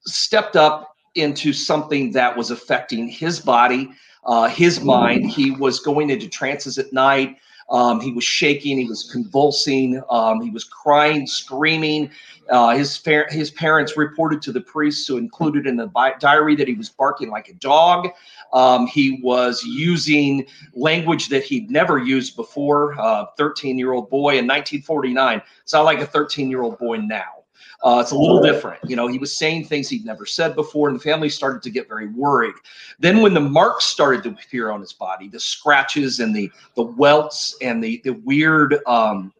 stepped 0.05 0.55
up 0.55 0.95
into 1.15 1.53
something 1.53 2.11
that 2.11 2.35
was 2.35 2.51
affecting 2.51 3.07
his 3.07 3.39
body, 3.39 3.89
uh, 4.25 4.49
his 4.49 4.81
mind. 4.81 5.29
He 5.29 5.51
was 5.51 5.79
going 5.79 6.09
into 6.09 6.27
trances 6.27 6.77
at 6.77 6.91
night. 6.91 7.37
Um, 7.69 7.99
he 7.99 8.11
was 8.11 8.23
shaking. 8.23 8.77
He 8.77 8.85
was 8.85 9.09
convulsing. 9.11 10.01
Um, 10.09 10.41
he 10.41 10.49
was 10.49 10.63
crying, 10.63 11.25
screaming. 11.25 12.11
Uh, 12.49 12.77
his 12.77 13.01
his 13.29 13.51
parents 13.51 13.97
reported 13.97 14.41
to 14.43 14.51
the 14.51 14.61
priests 14.61 15.07
who 15.07 15.17
included 15.17 15.65
in 15.65 15.75
the 15.75 15.87
bi- 15.87 16.13
diary 16.19 16.55
that 16.55 16.67
he 16.67 16.75
was 16.75 16.89
barking 16.89 17.31
like 17.31 17.49
a 17.49 17.53
dog. 17.53 18.09
Um, 18.53 18.85
he 18.85 19.19
was 19.23 19.63
using 19.63 20.45
language 20.73 21.29
that 21.29 21.43
he'd 21.43 21.71
never 21.71 21.97
used 21.97 22.35
before. 22.35 22.95
13 23.37 23.75
uh, 23.75 23.77
year 23.77 23.93
old 23.93 24.09
boy 24.09 24.37
in 24.37 24.45
1949 24.45 25.41
sound 25.65 25.85
like 25.85 25.99
a 25.99 26.05
13 26.05 26.49
year 26.49 26.61
old 26.61 26.77
boy 26.77 26.97
now. 26.97 27.44
Uh, 27.83 27.99
it's 28.01 28.11
a 28.11 28.17
little 28.17 28.41
different. 28.41 28.79
You 28.89 28.95
know, 28.95 29.07
he 29.07 29.17
was 29.17 29.35
saying 29.35 29.65
things 29.65 29.89
he'd 29.89 30.05
never 30.05 30.25
said 30.25 30.55
before, 30.55 30.87
and 30.87 30.97
the 30.97 31.03
family 31.03 31.29
started 31.29 31.61
to 31.63 31.69
get 31.69 31.87
very 31.87 32.07
worried. 32.07 32.55
Then, 32.99 33.21
when 33.21 33.33
the 33.33 33.41
marks 33.41 33.85
started 33.85 34.23
to 34.23 34.29
appear 34.29 34.71
on 34.71 34.81
his 34.81 34.93
body, 34.93 35.27
the 35.27 35.39
scratches 35.39 36.19
and 36.19 36.35
the 36.35 36.51
the 36.75 36.83
welts 36.83 37.55
and 37.61 37.83
the 37.83 38.01
the 38.03 38.13
weird 38.13 38.79
um, 38.87 39.33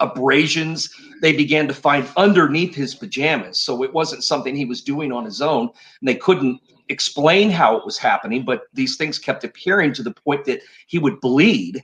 abrasions 0.00 0.94
they 1.20 1.32
began 1.32 1.68
to 1.68 1.74
find 1.74 2.08
underneath 2.16 2.74
his 2.74 2.94
pajamas. 2.94 3.58
So 3.58 3.82
it 3.82 3.92
wasn't 3.92 4.24
something 4.24 4.56
he 4.56 4.64
was 4.64 4.82
doing 4.82 5.12
on 5.12 5.24
his 5.24 5.42
own, 5.42 5.68
and 6.00 6.08
they 6.08 6.14
couldn't 6.14 6.60
explain 6.90 7.50
how 7.50 7.76
it 7.76 7.84
was 7.84 7.96
happening, 7.96 8.44
but 8.44 8.64
these 8.74 8.96
things 8.96 9.18
kept 9.18 9.44
appearing 9.44 9.92
to 9.94 10.02
the 10.02 10.10
point 10.10 10.44
that 10.44 10.60
he 10.86 10.98
would 10.98 11.20
bleed. 11.20 11.82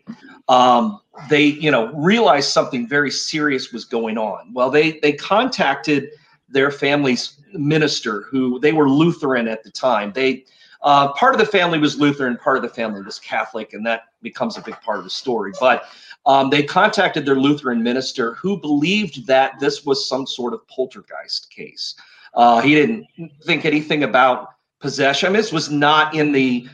Um, 0.48 1.00
they, 1.30 1.44
you 1.44 1.70
know, 1.70 1.92
realized 1.94 2.50
something 2.50 2.88
very 2.88 3.10
serious 3.10 3.72
was 3.72 3.84
going 3.84 4.18
on. 4.18 4.52
Well, 4.52 4.70
they 4.70 4.98
they 5.00 5.12
contacted 5.12 6.10
their 6.48 6.70
family's 6.70 7.40
minister, 7.52 8.22
who 8.22 8.58
they 8.60 8.72
were 8.72 8.88
Lutheran 8.88 9.48
at 9.48 9.64
the 9.64 9.70
time. 9.70 10.12
They 10.12 10.44
uh, 10.82 11.12
part 11.14 11.34
of 11.34 11.40
the 11.40 11.46
family 11.46 11.78
was 11.78 11.98
Lutheran, 11.98 12.36
part 12.36 12.56
of 12.56 12.62
the 12.62 12.68
family 12.68 13.00
was 13.02 13.18
Catholic, 13.18 13.72
and 13.72 13.84
that 13.86 14.02
becomes 14.22 14.56
a 14.56 14.62
big 14.62 14.76
part 14.82 14.98
of 14.98 15.04
the 15.04 15.10
story. 15.10 15.52
But 15.58 15.84
um, 16.26 16.50
they 16.50 16.62
contacted 16.62 17.24
their 17.24 17.36
Lutheran 17.36 17.82
minister, 17.82 18.34
who 18.34 18.60
believed 18.60 19.26
that 19.26 19.58
this 19.58 19.84
was 19.84 20.08
some 20.08 20.26
sort 20.26 20.52
of 20.52 20.66
poltergeist 20.68 21.50
case. 21.50 21.94
Uh, 22.34 22.60
he 22.60 22.74
didn't 22.74 23.06
think 23.44 23.64
anything 23.64 24.02
about 24.02 24.55
possession. 24.80 25.32
This 25.32 25.52
was 25.52 25.70
not 25.70 26.14
in 26.14 26.32
the 26.32 26.68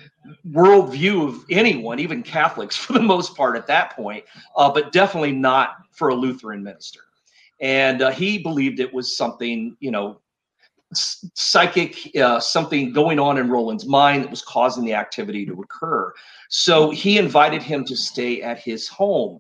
worldview 0.48 1.28
of 1.28 1.44
anyone, 1.50 1.98
even 1.98 2.22
Catholics 2.22 2.76
for 2.84 2.92
the 2.92 3.00
most 3.00 3.36
part 3.36 3.56
at 3.56 3.66
that 3.66 3.94
point, 3.96 4.24
uh, 4.56 4.70
but 4.70 4.92
definitely 4.92 5.32
not 5.32 5.76
for 5.92 6.08
a 6.08 6.14
Lutheran 6.14 6.62
minister. 6.62 7.00
And 7.60 8.02
uh, 8.02 8.10
he 8.10 8.38
believed 8.38 8.80
it 8.80 8.92
was 8.92 9.16
something, 9.16 9.76
you 9.80 9.90
know, 9.90 10.20
psychic, 10.94 12.10
uh, 12.16 12.38
something 12.40 12.92
going 12.92 13.18
on 13.18 13.38
in 13.38 13.48
Roland's 13.48 13.86
mind 13.86 14.24
that 14.24 14.30
was 14.30 14.42
causing 14.42 14.84
the 14.84 14.94
activity 14.94 15.46
to 15.46 15.60
occur. 15.60 16.12
So 16.48 16.90
he 16.90 17.18
invited 17.18 17.62
him 17.62 17.84
to 17.86 17.96
stay 17.96 18.42
at 18.42 18.58
his 18.58 18.88
home. 18.88 19.38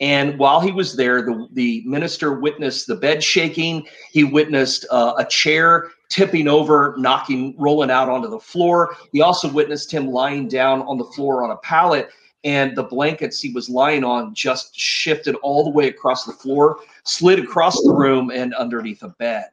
And 0.00 0.38
while 0.38 0.60
he 0.60 0.72
was 0.72 0.96
there, 0.96 1.22
the, 1.22 1.48
the 1.52 1.82
minister 1.84 2.40
witnessed 2.40 2.86
the 2.86 2.96
bed 2.96 3.22
shaking. 3.22 3.86
He 4.10 4.24
witnessed 4.24 4.86
uh, 4.90 5.14
a 5.18 5.24
chair 5.24 5.90
tipping 6.08 6.48
over, 6.48 6.94
knocking 6.98 7.54
Roland 7.58 7.90
out 7.90 8.08
onto 8.08 8.28
the 8.28 8.40
floor. 8.40 8.96
He 9.12 9.20
also 9.20 9.50
witnessed 9.50 9.92
him 9.92 10.08
lying 10.08 10.48
down 10.48 10.82
on 10.82 10.98
the 10.98 11.04
floor 11.04 11.44
on 11.44 11.50
a 11.50 11.56
pallet, 11.58 12.08
and 12.44 12.76
the 12.76 12.84
blankets 12.84 13.40
he 13.40 13.52
was 13.52 13.68
lying 13.68 14.04
on 14.04 14.34
just 14.34 14.78
shifted 14.78 15.34
all 15.36 15.64
the 15.64 15.70
way 15.70 15.88
across 15.88 16.24
the 16.24 16.32
floor, 16.32 16.78
slid 17.04 17.38
across 17.38 17.74
the 17.82 17.92
room, 17.92 18.30
and 18.30 18.54
underneath 18.54 19.02
a 19.02 19.08
bed. 19.08 19.46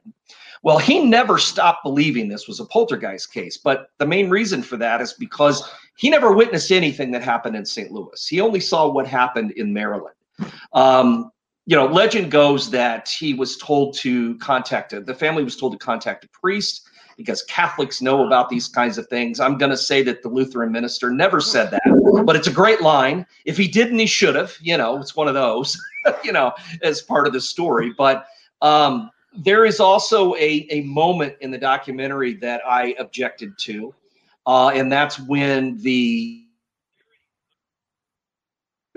Well, 0.64 0.80
he 0.80 1.06
never 1.06 1.38
stopped 1.38 1.84
believing 1.84 2.28
this 2.28 2.48
was 2.48 2.60
a 2.60 2.66
poltergeist 2.66 3.32
case, 3.32 3.58
but 3.58 3.92
the 4.00 4.08
main 4.08 4.30
reason 4.32 4.64
for 4.64 4.78
that 4.78 5.00
is 5.00 5.14
because 5.14 5.70
he 5.96 6.10
never 6.10 6.34
witnessed 6.34 6.72
anything 6.72 7.12
that 7.12 7.22
happened 7.22 7.56
in 7.56 7.66
St. 7.66 7.92
Louis. 7.92 8.28
He 8.28 8.42
only 8.42 8.60
saw 8.60 8.90
what 8.90 9.06
happened 9.06 9.52
in 9.52 9.72
Maryland. 9.72 10.16
Um, 10.74 11.32
you 11.66 11.76
know, 11.76 11.88
legend 11.88 12.30
goes 12.32 12.70
that 12.72 13.10
he 13.10 13.34
was 13.34 13.58
told 13.58 13.96
to 13.96 14.38
contact 14.38 14.94
a, 14.94 15.02
the 15.02 15.16
family 15.16 15.44
was 15.44 15.56
told 15.56 15.72
to 15.72 15.78
contact 15.78 16.24
a 16.24 16.30
priest 16.30 16.88
because 17.18 17.44
Catholics 17.44 18.02
know 18.02 18.26
about 18.26 18.50
these 18.50 18.68
kinds 18.68 18.98
of 18.98 19.08
things. 19.08 19.40
I'm 19.40 19.58
going 19.58 19.72
to 19.72 19.78
say 19.78 20.04
that 20.04 20.22
the 20.22 20.30
Lutheran 20.30 20.72
minister 20.72 21.10
never 21.10 21.40
said 21.40 21.72
that, 21.72 22.24
but 22.26 22.36
it's 22.36 22.48
a 22.48 22.52
great 22.52 22.82
line. 22.82 23.26
If 23.46 23.58
he 23.58 23.68
didn't, 23.68 23.98
he 23.98 24.06
should 24.06 24.36
have. 24.36 24.56
You 24.62 24.78
know, 24.78 25.00
it's 25.00 25.16
one 25.16 25.28
of 25.28 25.34
those, 25.34 25.80
you 26.24 26.32
know, 26.32 26.54
as 26.84 27.02
part 27.02 27.26
of 27.26 27.34
the 27.34 27.42
story. 27.42 27.94
But 27.98 28.28
um, 28.62 29.10
there 29.36 29.66
is 29.66 29.80
also 29.80 30.36
a, 30.36 30.68
a 30.70 30.82
moment 30.82 31.36
in 31.42 31.52
the 31.52 31.58
documentary 31.58 32.34
that 32.36 32.62
I 32.68 32.96
objected 33.00 33.58
to, 33.60 33.94
uh, 34.46 34.70
and 34.70 34.92
that's 34.92 35.20
when 35.20 35.78
the 35.82 36.42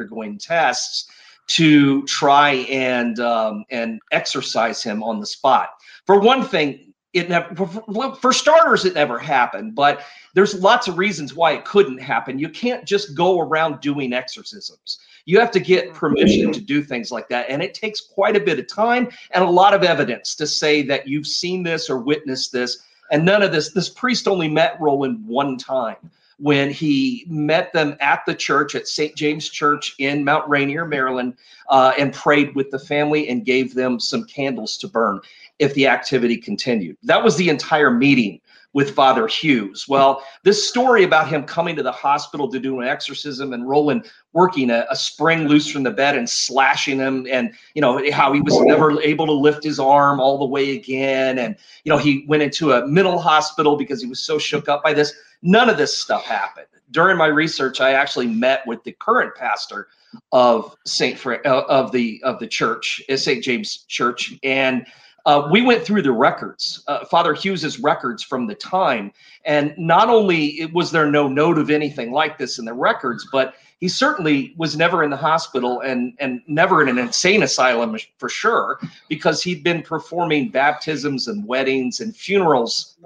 going 0.07 0.39
tests 0.39 1.11
to 1.49 2.03
try 2.05 2.51
and 2.51 3.19
um, 3.21 3.65
and 3.71 4.01
exorcise 4.13 4.83
him 4.83 5.03
on 5.03 5.21
the 5.21 5.27
spot. 5.27 5.71
For 6.07 6.21
one 6.21 6.45
thing, 6.45 6.93
it 7.15 7.29
never 7.29 7.55
for, 7.57 8.15
for 8.17 8.33
starters 8.33 8.85
it 8.85 8.95
never 8.95 9.19
happened, 9.19 9.75
but 9.75 10.03
there's 10.35 10.55
lots 10.55 10.89
of 10.89 10.99
reasons 10.99 11.35
why 11.35 11.53
it 11.53 11.65
couldn't 11.65 11.99
happen. 11.99 12.39
You 12.39 12.51
can't 12.51 12.85
just 12.85 13.17
go 13.17 13.41
around 13.41 13.81
doing 13.81 14.13
exorcisms. 14.13 14.99
You 15.25 15.41
have 15.41 15.51
to 15.53 15.61
get 15.61 15.95
permission 15.95 16.53
to 16.53 16.61
do 16.61 16.83
things 16.83 17.11
like 17.11 17.29
that, 17.31 17.47
and 17.49 17.63
it 17.63 17.75
takes 17.75 18.01
quite 18.01 18.37
a 18.37 18.41
bit 18.41 18.59
of 18.59 18.69
time 18.69 19.09
and 19.33 19.43
a 19.43 19.51
lot 19.51 19.75
of 19.75 19.83
evidence 19.83 20.35
to 20.37 20.47
say 20.47 20.83
that 20.83 21.09
you've 21.09 21.27
seen 21.27 21.63
this 21.63 21.89
or 21.91 21.99
witnessed 21.99 22.53
this. 22.53 22.85
And 23.11 23.25
none 23.25 23.43
of 23.43 23.53
this. 23.53 23.73
This 23.73 23.89
priest 23.89 24.29
only 24.29 24.49
met 24.49 24.79
Roland 24.79 25.27
one 25.27 25.57
time 25.57 25.97
when 26.39 26.71
he 26.71 27.27
met 27.29 27.73
them 27.73 27.97
at 28.01 28.25
the 28.27 28.35
church 28.35 28.75
at 28.75 28.89
St. 28.89 29.15
James 29.17 29.49
Church 29.49 29.95
in 29.99 30.25
Mount 30.25 30.49
Rainier, 30.49 30.85
Maryland, 30.85 31.35
uh, 31.69 31.93
and 31.99 32.13
prayed 32.13 32.55
with 32.55 32.71
the 32.71 32.79
family 32.79 33.29
and 33.29 33.45
gave 33.45 33.75
them 33.75 33.99
some 33.99 34.25
candles 34.25 34.77
to 34.79 34.89
burn 34.89 35.21
if 35.59 35.75
the 35.75 35.89
activity 35.89 36.37
continued. 36.37 36.97
That 37.03 37.25
was 37.25 37.37
the 37.37 37.49
entire 37.49 37.91
meeting 37.91 38.41
with 38.75 38.95
Father 38.95 39.27
Hughes. 39.27 39.87
Well, 39.89 40.23
this 40.45 40.69
story 40.69 41.03
about 41.03 41.29
him 41.29 41.45
coming 41.45 41.75
to 41.77 41.83
the 41.83 41.91
hospital 41.91 42.49
to 42.51 42.61
do 42.61 42.81
an 42.81 42.87
exorcism 42.87 43.53
and 43.53 43.69
Roland 43.69 44.09
working 44.35 44.71
a, 44.71 44.87
a, 44.91 44.95
spring 44.95 45.49
loose 45.49 45.69
from 45.69 45.83
the 45.83 45.91
bed 45.91 46.17
and 46.17 46.29
slashing 46.29 46.99
him, 46.99 47.27
and 47.31 47.55
you 47.75 47.81
know 47.81 48.01
how 48.13 48.33
he 48.33 48.41
was 48.41 48.61
never 48.61 49.01
able 49.01 49.27
to 49.27 49.33
lift 49.33 49.65
his 49.65 49.81
arm 49.81 50.21
all 50.21 50.39
the 50.39 50.45
way 50.45 50.77
again, 50.77 51.39
and 51.39 51.57
you 51.85 51.91
know 51.91 51.99
he 51.99 52.25
went 52.29 52.43
into 52.43 52.73
a 52.73 52.87
mental 52.87 53.19
hospital 53.19 53.77
because 53.77 54.03
he 54.03 54.09
was 54.09 54.21
so 54.21 54.39
shook 54.39 54.69
up 54.69 54.85
by 54.85 54.93
this. 54.93 55.15
None 55.43 55.71
of 55.71 55.77
this 55.77 55.97
stuff 55.97 56.25
happened. 56.25 56.67
During 56.91 57.17
my 57.17 57.27
research, 57.27 57.81
I 57.81 57.93
actually 57.93 58.27
met 58.27 58.67
with 58.67 58.83
the 58.85 58.93
current 58.93 59.35
pastor 59.35 59.89
of 60.33 60.75
Saint 60.87 61.19
Fra- 61.19 61.41
uh, 61.45 61.65
of 61.69 61.93
the 61.93 62.21
of 62.25 62.39
the 62.39 62.47
church, 62.47 63.03
uh, 63.11 63.17
St. 63.17 63.43
James 63.45 63.85
Church, 63.89 64.35
and 64.43 64.87
uh, 65.27 65.49
we 65.51 65.63
went 65.63 65.85
through 65.85 66.03
the 66.03 66.13
records, 66.13 66.83
uh, 66.87 67.05
Father 67.05 67.35
Hughes's 67.35 67.79
records 67.79 68.23
from 68.23 68.47
the 68.47 68.55
time, 68.55 69.13
and 69.45 69.75
not 69.77 70.09
only 70.09 70.71
was 70.73 70.91
there 70.91 71.11
no 71.11 71.29
note 71.29 71.59
of 71.59 71.71
anything 71.71 72.13
like 72.13 72.39
this 72.39 72.59
in 72.59 72.65
the 72.65 72.73
records, 72.73 73.27
but 73.31 73.55
he 73.79 73.89
certainly 73.89 74.55
was 74.57 74.77
never 74.77 75.05
in 75.05 75.11
the 75.11 75.17
hospital 75.17 75.81
and 75.81 76.15
and 76.19 76.41
never 76.47 76.83
in 76.83 76.89
an 76.89 76.99
insane 76.99 77.43
asylum 77.43 77.97
for 78.19 78.29
sure 78.29 78.81
because 79.09 79.43
he'd 79.43 79.63
been 79.63 79.83
performing 79.83 80.49
baptisms 80.49 81.29
and 81.29 81.47
weddings 81.47 82.01
and 82.01 82.17
funerals 82.17 82.97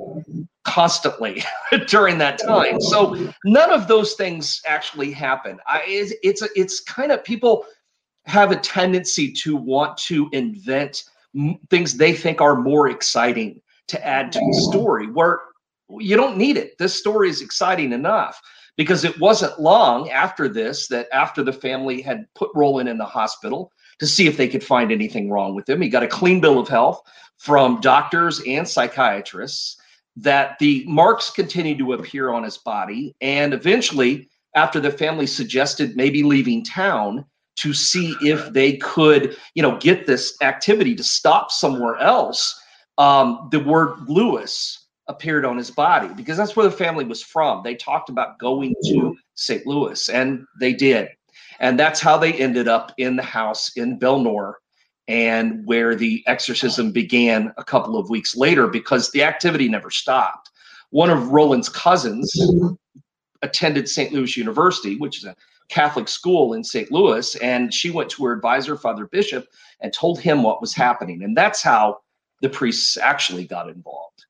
constantly 0.65 1.43
during 1.89 2.19
that 2.19 2.39
time. 2.39 2.81
So 2.81 3.33
none 3.45 3.71
of 3.71 3.89
those 3.89 4.15
things 4.15 4.63
actually 4.67 5.13
happen 5.13 5.59
I, 5.67 5.83
it's 5.87 6.15
it's, 6.23 6.43
it's 6.57 6.81
kind 6.81 7.13
of 7.13 7.23
people 7.25 7.67
have 8.25 8.53
a 8.53 8.57
tendency 8.57 9.33
to 9.33 9.57
want 9.57 9.97
to 9.99 10.29
invent 10.33 11.05
things 11.71 11.97
they 11.97 12.13
think 12.13 12.41
are 12.41 12.57
more 12.57 12.89
exciting 12.89 13.61
to 13.89 14.07
add 14.07 14.33
to 14.33 14.39
the 14.39 14.69
story 14.71 15.07
where 15.07 15.41
you 15.99 16.17
don't 16.17 16.37
need 16.37 16.57
it 16.57 16.77
this 16.79 16.99
story 16.99 17.29
is 17.29 17.43
exciting 17.43 17.93
enough 17.93 18.41
because 18.77 19.05
it 19.05 19.19
wasn't 19.21 19.61
long 19.61 20.11
after 20.11 20.49
this 20.49 20.89
that 20.89 21.09
after 21.13 21.43
the 21.43 21.53
family 21.53 22.01
had 22.01 22.27
put 22.35 22.51
Roland 22.55 22.89
in 22.89 22.99
the 22.99 23.05
hospital 23.05 23.73
to 23.99 24.07
see 24.07 24.27
if 24.27 24.37
they 24.37 24.49
could 24.49 24.65
find 24.65 24.91
anything 24.91 25.31
wrong 25.31 25.55
with 25.55 25.69
him, 25.69 25.81
he 25.81 25.89
got 25.89 26.03
a 26.03 26.09
clean 26.09 26.41
bill 26.41 26.59
of 26.59 26.69
health 26.69 27.03
from 27.39 27.81
doctors 27.81 28.41
and 28.47 28.67
psychiatrists 28.67 29.77
that 30.17 30.59
the 30.59 30.85
marks 30.87 31.31
continued 31.31 31.79
to 31.79 31.93
appear 31.95 32.33
on 32.33 32.43
his 32.43 32.59
body. 32.59 33.15
And 33.21 33.55
eventually, 33.55 34.29
after 34.55 34.81
the 34.81 34.91
family 34.91 35.27
suggested 35.27 35.97
maybe 35.97 36.23
leaving 36.23 36.65
town 36.65 37.25
to 37.57 37.73
see 37.73 38.17
if 38.23 38.53
they 38.53 38.77
could, 38.79 39.37
you 39.55 39.63
know, 39.63 39.79
get 39.79 40.07
this 40.07 40.37
activity 40.43 40.95
to 40.95 41.05
stop 41.05 41.51
somewhere 41.51 41.97
else, 41.99 42.59
um, 42.99 43.49
the 43.51 43.61
word 43.61 44.09
Louis 44.09 44.79
appeared 45.09 45.45
on 45.45 45.57
his 45.57 45.71
body 45.71 46.09
because 46.15 46.37
that's 46.37 46.57
where 46.57 46.69
the 46.69 46.77
family 46.77 47.05
was 47.05 47.23
from. 47.23 47.63
They 47.63 47.75
talked 47.75 48.09
about 48.09 48.39
going 48.39 48.75
to 48.87 49.17
St. 49.35 49.67
Louis, 49.67 50.09
and 50.09 50.45
they 50.61 50.73
did. 50.73 51.09
And 51.61 51.79
that's 51.79 52.01
how 52.01 52.17
they 52.17 52.33
ended 52.33 52.69
up 52.69 52.93
in 52.99 53.17
the 53.17 53.23
house 53.23 53.77
in 53.77 53.99
Bel-Nor 53.99 54.59
and 55.09 55.67
where 55.67 55.95
the 55.95 56.23
exorcism 56.27 56.93
began 56.93 57.53
a 57.59 57.65
couple 57.65 57.99
of 57.99 58.09
weeks 58.09 58.37
later 58.37 58.69
because 58.69 59.11
the 59.11 59.23
activity 59.23 59.69
never 59.69 59.91
stopped. 59.91 60.51
One 60.91 61.11
of 61.11 61.29
Roland's 61.29 61.69
cousins 61.69 62.33
attended 63.43 63.89
St. 63.89 64.13
Louis 64.13 64.37
University, 64.37 64.97
which 64.97 65.19
is 65.19 65.25
a 65.25 65.35
Catholic 65.73 66.07
school 66.07 66.53
in 66.53 66.63
St. 66.63 66.93
Louis, 66.93 67.35
and 67.37 67.73
she 67.73 67.91
went 67.91 68.11
to 68.11 68.25
her 68.25 68.33
advisor, 68.33 68.77
Father 68.77 69.07
Bishop, 69.07 69.49
and 69.81 69.91
told 69.91 70.21
him 70.21 70.43
what 70.43 70.61
was 70.61 70.75
happening. 70.75 71.23
And 71.23 71.35
that's 71.35 71.63
how 71.63 72.01
the 72.43 72.51
priests 72.51 72.99
actually 72.99 73.47
got 73.47 73.71
involved. 73.71 74.27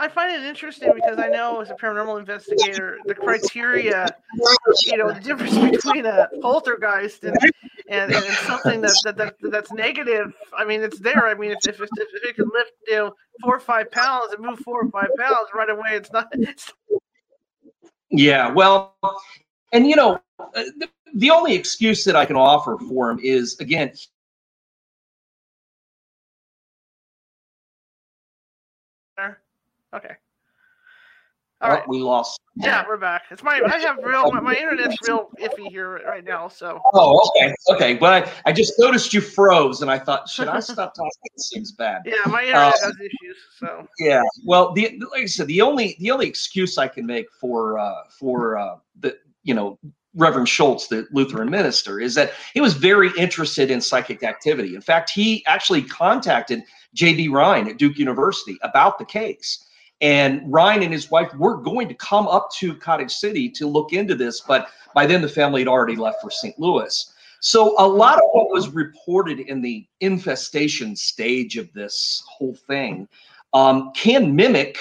I 0.00 0.08
find 0.08 0.32
it 0.32 0.44
interesting 0.48 0.90
because 0.94 1.18
I 1.18 1.28
know 1.28 1.60
as 1.60 1.70
a 1.70 1.74
paranormal 1.74 2.18
investigator, 2.18 2.98
the 3.04 3.14
criteria, 3.14 4.08
you 4.86 4.96
know, 4.96 5.12
the 5.12 5.20
difference 5.20 5.56
between 5.84 6.06
a 6.06 6.28
poltergeist 6.42 7.22
and 7.22 7.36
and, 7.88 8.12
and 8.12 8.24
something 8.24 8.80
that, 8.80 8.96
that, 9.04 9.16
that 9.18 9.34
that's 9.42 9.72
negative. 9.72 10.32
I 10.56 10.64
mean, 10.64 10.82
it's 10.82 10.98
there. 10.98 11.26
I 11.26 11.34
mean, 11.34 11.52
if 11.52 11.58
if, 11.68 11.80
if 11.80 11.88
it 12.24 12.34
can 12.34 12.48
lift 12.52 12.72
you 12.88 12.96
know 12.96 13.14
four 13.42 13.56
or 13.56 13.60
five 13.60 13.90
pounds 13.90 14.32
and 14.32 14.44
move 14.44 14.58
four 14.60 14.82
or 14.82 14.90
five 14.90 15.10
pounds 15.18 15.48
right 15.54 15.70
away, 15.70 15.90
it's 15.90 16.10
not. 16.10 16.28
It's... 16.32 16.72
Yeah, 18.10 18.50
well, 18.50 18.96
and 19.72 19.86
you 19.86 19.96
know, 19.96 20.20
uh, 20.38 20.48
the, 20.54 20.88
the 21.14 21.30
only 21.30 21.54
excuse 21.54 22.04
that 22.04 22.16
I 22.16 22.24
can 22.24 22.36
offer 22.36 22.76
for 22.88 23.10
him 23.10 23.18
is 23.22 23.58
again 23.60 23.92
Okay. 29.94 30.14
All 31.62 31.68
right. 31.68 31.86
we 31.88 31.98
lost. 31.98 32.40
Yeah, 32.56 32.84
we're 32.88 32.96
back. 32.96 33.24
It's 33.30 33.42
my 33.42 33.60
I 33.66 33.78
have 33.80 33.98
real 34.02 34.32
my, 34.32 34.40
my, 34.40 34.54
internet's 34.54 34.96
real 35.06 35.30
iffy 35.38 35.68
here 35.68 36.00
right 36.06 36.24
now. 36.24 36.48
So. 36.48 36.80
Oh, 36.94 37.30
okay, 37.36 37.54
okay. 37.70 37.94
But 37.94 38.28
I, 38.46 38.48
I 38.48 38.52
just 38.52 38.74
noticed 38.78 39.12
you 39.12 39.20
froze, 39.20 39.82
and 39.82 39.90
I 39.90 39.98
thought, 39.98 40.26
should 40.26 40.48
I 40.48 40.60
stop 40.60 40.94
talking? 40.96 41.10
It 41.24 41.40
seems 41.40 41.72
bad. 41.72 42.02
Yeah, 42.06 42.16
my 42.26 42.44
internet 42.44 42.74
uh, 42.74 42.86
has 42.86 42.96
issues. 42.98 43.36
So. 43.58 43.86
Yeah. 43.98 44.22
Well, 44.46 44.72
the 44.72 45.02
like 45.12 45.22
I 45.22 45.26
said, 45.26 45.48
the 45.48 45.60
only 45.60 45.96
the 46.00 46.10
only 46.10 46.26
excuse 46.26 46.78
I 46.78 46.88
can 46.88 47.04
make 47.04 47.30
for 47.30 47.78
uh, 47.78 48.04
for 48.08 48.56
uh, 48.56 48.76
the 48.98 49.18
you 49.42 49.54
know 49.54 49.78
Reverend 50.14 50.48
Schulze, 50.48 50.88
the 50.88 51.06
Lutheran 51.12 51.50
minister, 51.50 52.00
is 52.00 52.14
that 52.16 52.32
he 52.52 52.60
was 52.60 52.74
very 52.74 53.10
interested 53.16 53.70
in 53.70 53.80
psychic 53.80 54.22
activity. 54.22 54.74
In 54.74 54.80
fact, 54.80 55.10
he 55.10 55.44
actually 55.46 55.82
contacted 55.82 56.64
J.B. 56.94 57.28
Rhine 57.28 57.68
at 57.68 57.78
Duke 57.78 57.96
University 57.96 58.58
about 58.62 58.98
the 58.98 59.04
case 59.04 59.66
and 60.00 60.42
Rhine 60.50 60.82
and 60.82 60.92
his 60.92 61.10
wife 61.10 61.32
were 61.34 61.56
going 61.56 61.88
to 61.88 61.94
come 61.94 62.26
up 62.26 62.50
to 62.58 62.74
Cottage 62.74 63.12
City 63.12 63.50
to 63.50 63.66
look 63.66 63.92
into 63.92 64.14
this, 64.14 64.40
but 64.40 64.68
by 64.94 65.06
then 65.06 65.20
the 65.20 65.28
family 65.28 65.60
had 65.60 65.68
already 65.68 65.96
left 65.96 66.22
for 66.22 66.30
St. 66.30 66.58
Louis. 66.58 67.12
So 67.40 67.74
a 67.78 67.86
lot 67.86 68.16
of 68.16 68.24
what 68.32 68.50
was 68.50 68.68
reported 68.68 69.40
in 69.40 69.60
the 69.60 69.86
infestation 70.00 70.96
stage 70.96 71.56
of 71.56 71.72
this 71.72 72.22
whole 72.28 72.54
thing 72.54 73.08
um, 73.52 73.92
can 73.94 74.34
mimic 74.34 74.78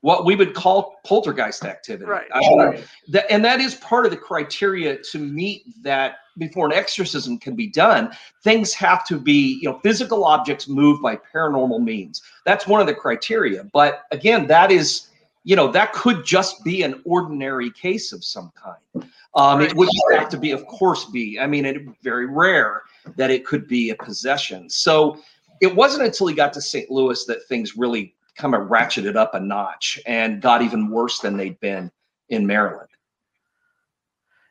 what 0.00 0.24
we 0.24 0.34
would 0.34 0.54
call 0.54 1.00
poltergeist 1.04 1.64
activity. 1.64 2.10
Right. 2.10 2.26
Uh, 2.32 2.80
that, 3.08 3.30
and 3.30 3.44
that 3.44 3.60
is 3.60 3.76
part 3.76 4.04
of 4.04 4.10
the 4.10 4.16
criteria 4.16 4.98
to 5.10 5.18
meet 5.18 5.64
that 5.82 6.16
before 6.36 6.66
an 6.66 6.72
exorcism 6.72 7.38
can 7.38 7.54
be 7.54 7.66
done, 7.66 8.10
things 8.42 8.72
have 8.74 9.04
to 9.06 9.18
be, 9.18 9.58
you 9.60 9.68
know, 9.68 9.78
physical 9.80 10.24
objects 10.24 10.68
moved 10.68 11.02
by 11.02 11.16
paranormal 11.16 11.82
means. 11.82 12.22
That's 12.44 12.66
one 12.66 12.80
of 12.80 12.86
the 12.86 12.94
criteria. 12.94 13.64
But 13.72 14.02
again, 14.10 14.46
that 14.46 14.70
is, 14.70 15.08
you 15.44 15.56
know, 15.56 15.70
that 15.72 15.92
could 15.92 16.24
just 16.24 16.64
be 16.64 16.82
an 16.82 17.00
ordinary 17.04 17.70
case 17.70 18.12
of 18.12 18.24
some 18.24 18.52
kind. 18.54 19.10
Um, 19.34 19.60
it 19.60 19.74
would 19.74 19.88
have 20.12 20.28
to 20.30 20.38
be, 20.38 20.52
of 20.52 20.66
course, 20.66 21.04
be. 21.04 21.38
I 21.38 21.46
mean, 21.46 21.64
it's 21.64 21.78
very 22.02 22.26
rare 22.26 22.82
that 23.16 23.30
it 23.30 23.44
could 23.44 23.68
be 23.68 23.90
a 23.90 23.94
possession. 23.96 24.68
So 24.68 25.20
it 25.60 25.74
wasn't 25.74 26.04
until 26.04 26.26
he 26.26 26.34
got 26.34 26.52
to 26.54 26.60
St. 26.60 26.90
Louis 26.90 27.24
that 27.26 27.46
things 27.46 27.76
really 27.76 28.14
kind 28.38 28.54
of 28.54 28.68
ratcheted 28.68 29.16
up 29.16 29.34
a 29.34 29.40
notch 29.40 30.00
and 30.06 30.40
got 30.40 30.62
even 30.62 30.90
worse 30.90 31.18
than 31.18 31.36
they'd 31.36 31.58
been 31.60 31.90
in 32.28 32.46
Maryland. 32.46 32.88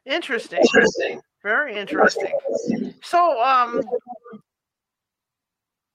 Interesting. 0.05 0.59
Interesting. 0.59 1.21
Very 1.43 1.75
interesting. 1.75 2.33
So, 3.03 3.41
um, 3.41 3.81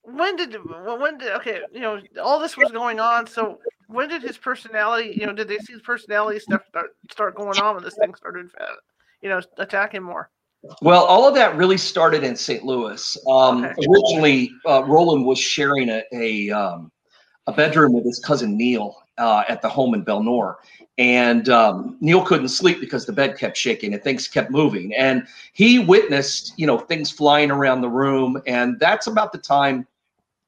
when 0.03 0.37
did 0.37 0.57
when 0.65 1.19
did 1.19 1.33
okay, 1.33 1.61
you 1.73 1.81
know, 1.81 2.01
all 2.23 2.39
this 2.41 2.57
was 2.57 2.71
going 2.71 3.01
on. 3.01 3.27
So, 3.27 3.59
when 3.89 4.09
did 4.09 4.23
his 4.23 4.39
personality, 4.39 5.17
you 5.19 5.27
know, 5.27 5.33
did 5.33 5.49
they 5.49 5.59
see 5.59 5.73
his 5.73 5.83
personality 5.83 6.39
stuff 6.41 6.63
start 6.69 6.91
start 7.11 7.35
going 7.35 7.59
on 7.59 7.75
when 7.75 7.85
this 7.85 7.97
thing 7.97 8.15
started, 8.15 8.51
uh, 8.61 8.75
you 9.21 9.29
know, 9.29 9.41
attacking 9.59 10.03
more? 10.03 10.31
Well, 10.81 11.05
all 11.05 11.27
of 11.27 11.35
that 11.35 11.57
really 11.57 11.79
started 11.79 12.23
in 12.23 12.37
St. 12.37 12.63
Louis. 12.63 13.17
Um, 13.29 13.65
okay. 13.65 13.75
Originally, 13.89 14.53
uh, 14.67 14.85
Roland 14.85 15.27
was 15.27 15.39
sharing 15.39 15.89
a 15.89 16.05
a, 16.13 16.51
um, 16.51 16.92
a 17.47 17.53
bedroom 17.53 17.93
with 17.93 18.05
his 18.05 18.19
cousin 18.19 18.57
Neil 18.57 19.03
uh, 19.19 19.45
at 19.49 19.63
the 19.63 19.69
home 19.69 19.95
in 19.95 20.03
Bel-Nor, 20.03 20.59
and 20.99 21.49
um, 21.49 21.97
Neil 22.01 22.25
couldn't 22.25 22.49
sleep 22.49 22.81
because 22.81 23.07
the 23.07 23.13
bed 23.13 23.37
kept 23.39 23.57
shaking 23.57 23.95
and 23.95 24.03
things 24.03 24.29
kept 24.29 24.51
moving. 24.51 24.95
And 24.95 25.27
he 25.53 25.79
witnessed, 25.79 26.55
you 26.57 26.67
know, 26.67 26.79
things 26.79 27.11
flying 27.11 27.51
around 27.51 27.81
the 27.81 27.89
room, 27.89 28.41
and 28.47 28.79
that's 28.79 29.07
about 29.07 29.33
the 29.33 29.39
time 29.39 29.87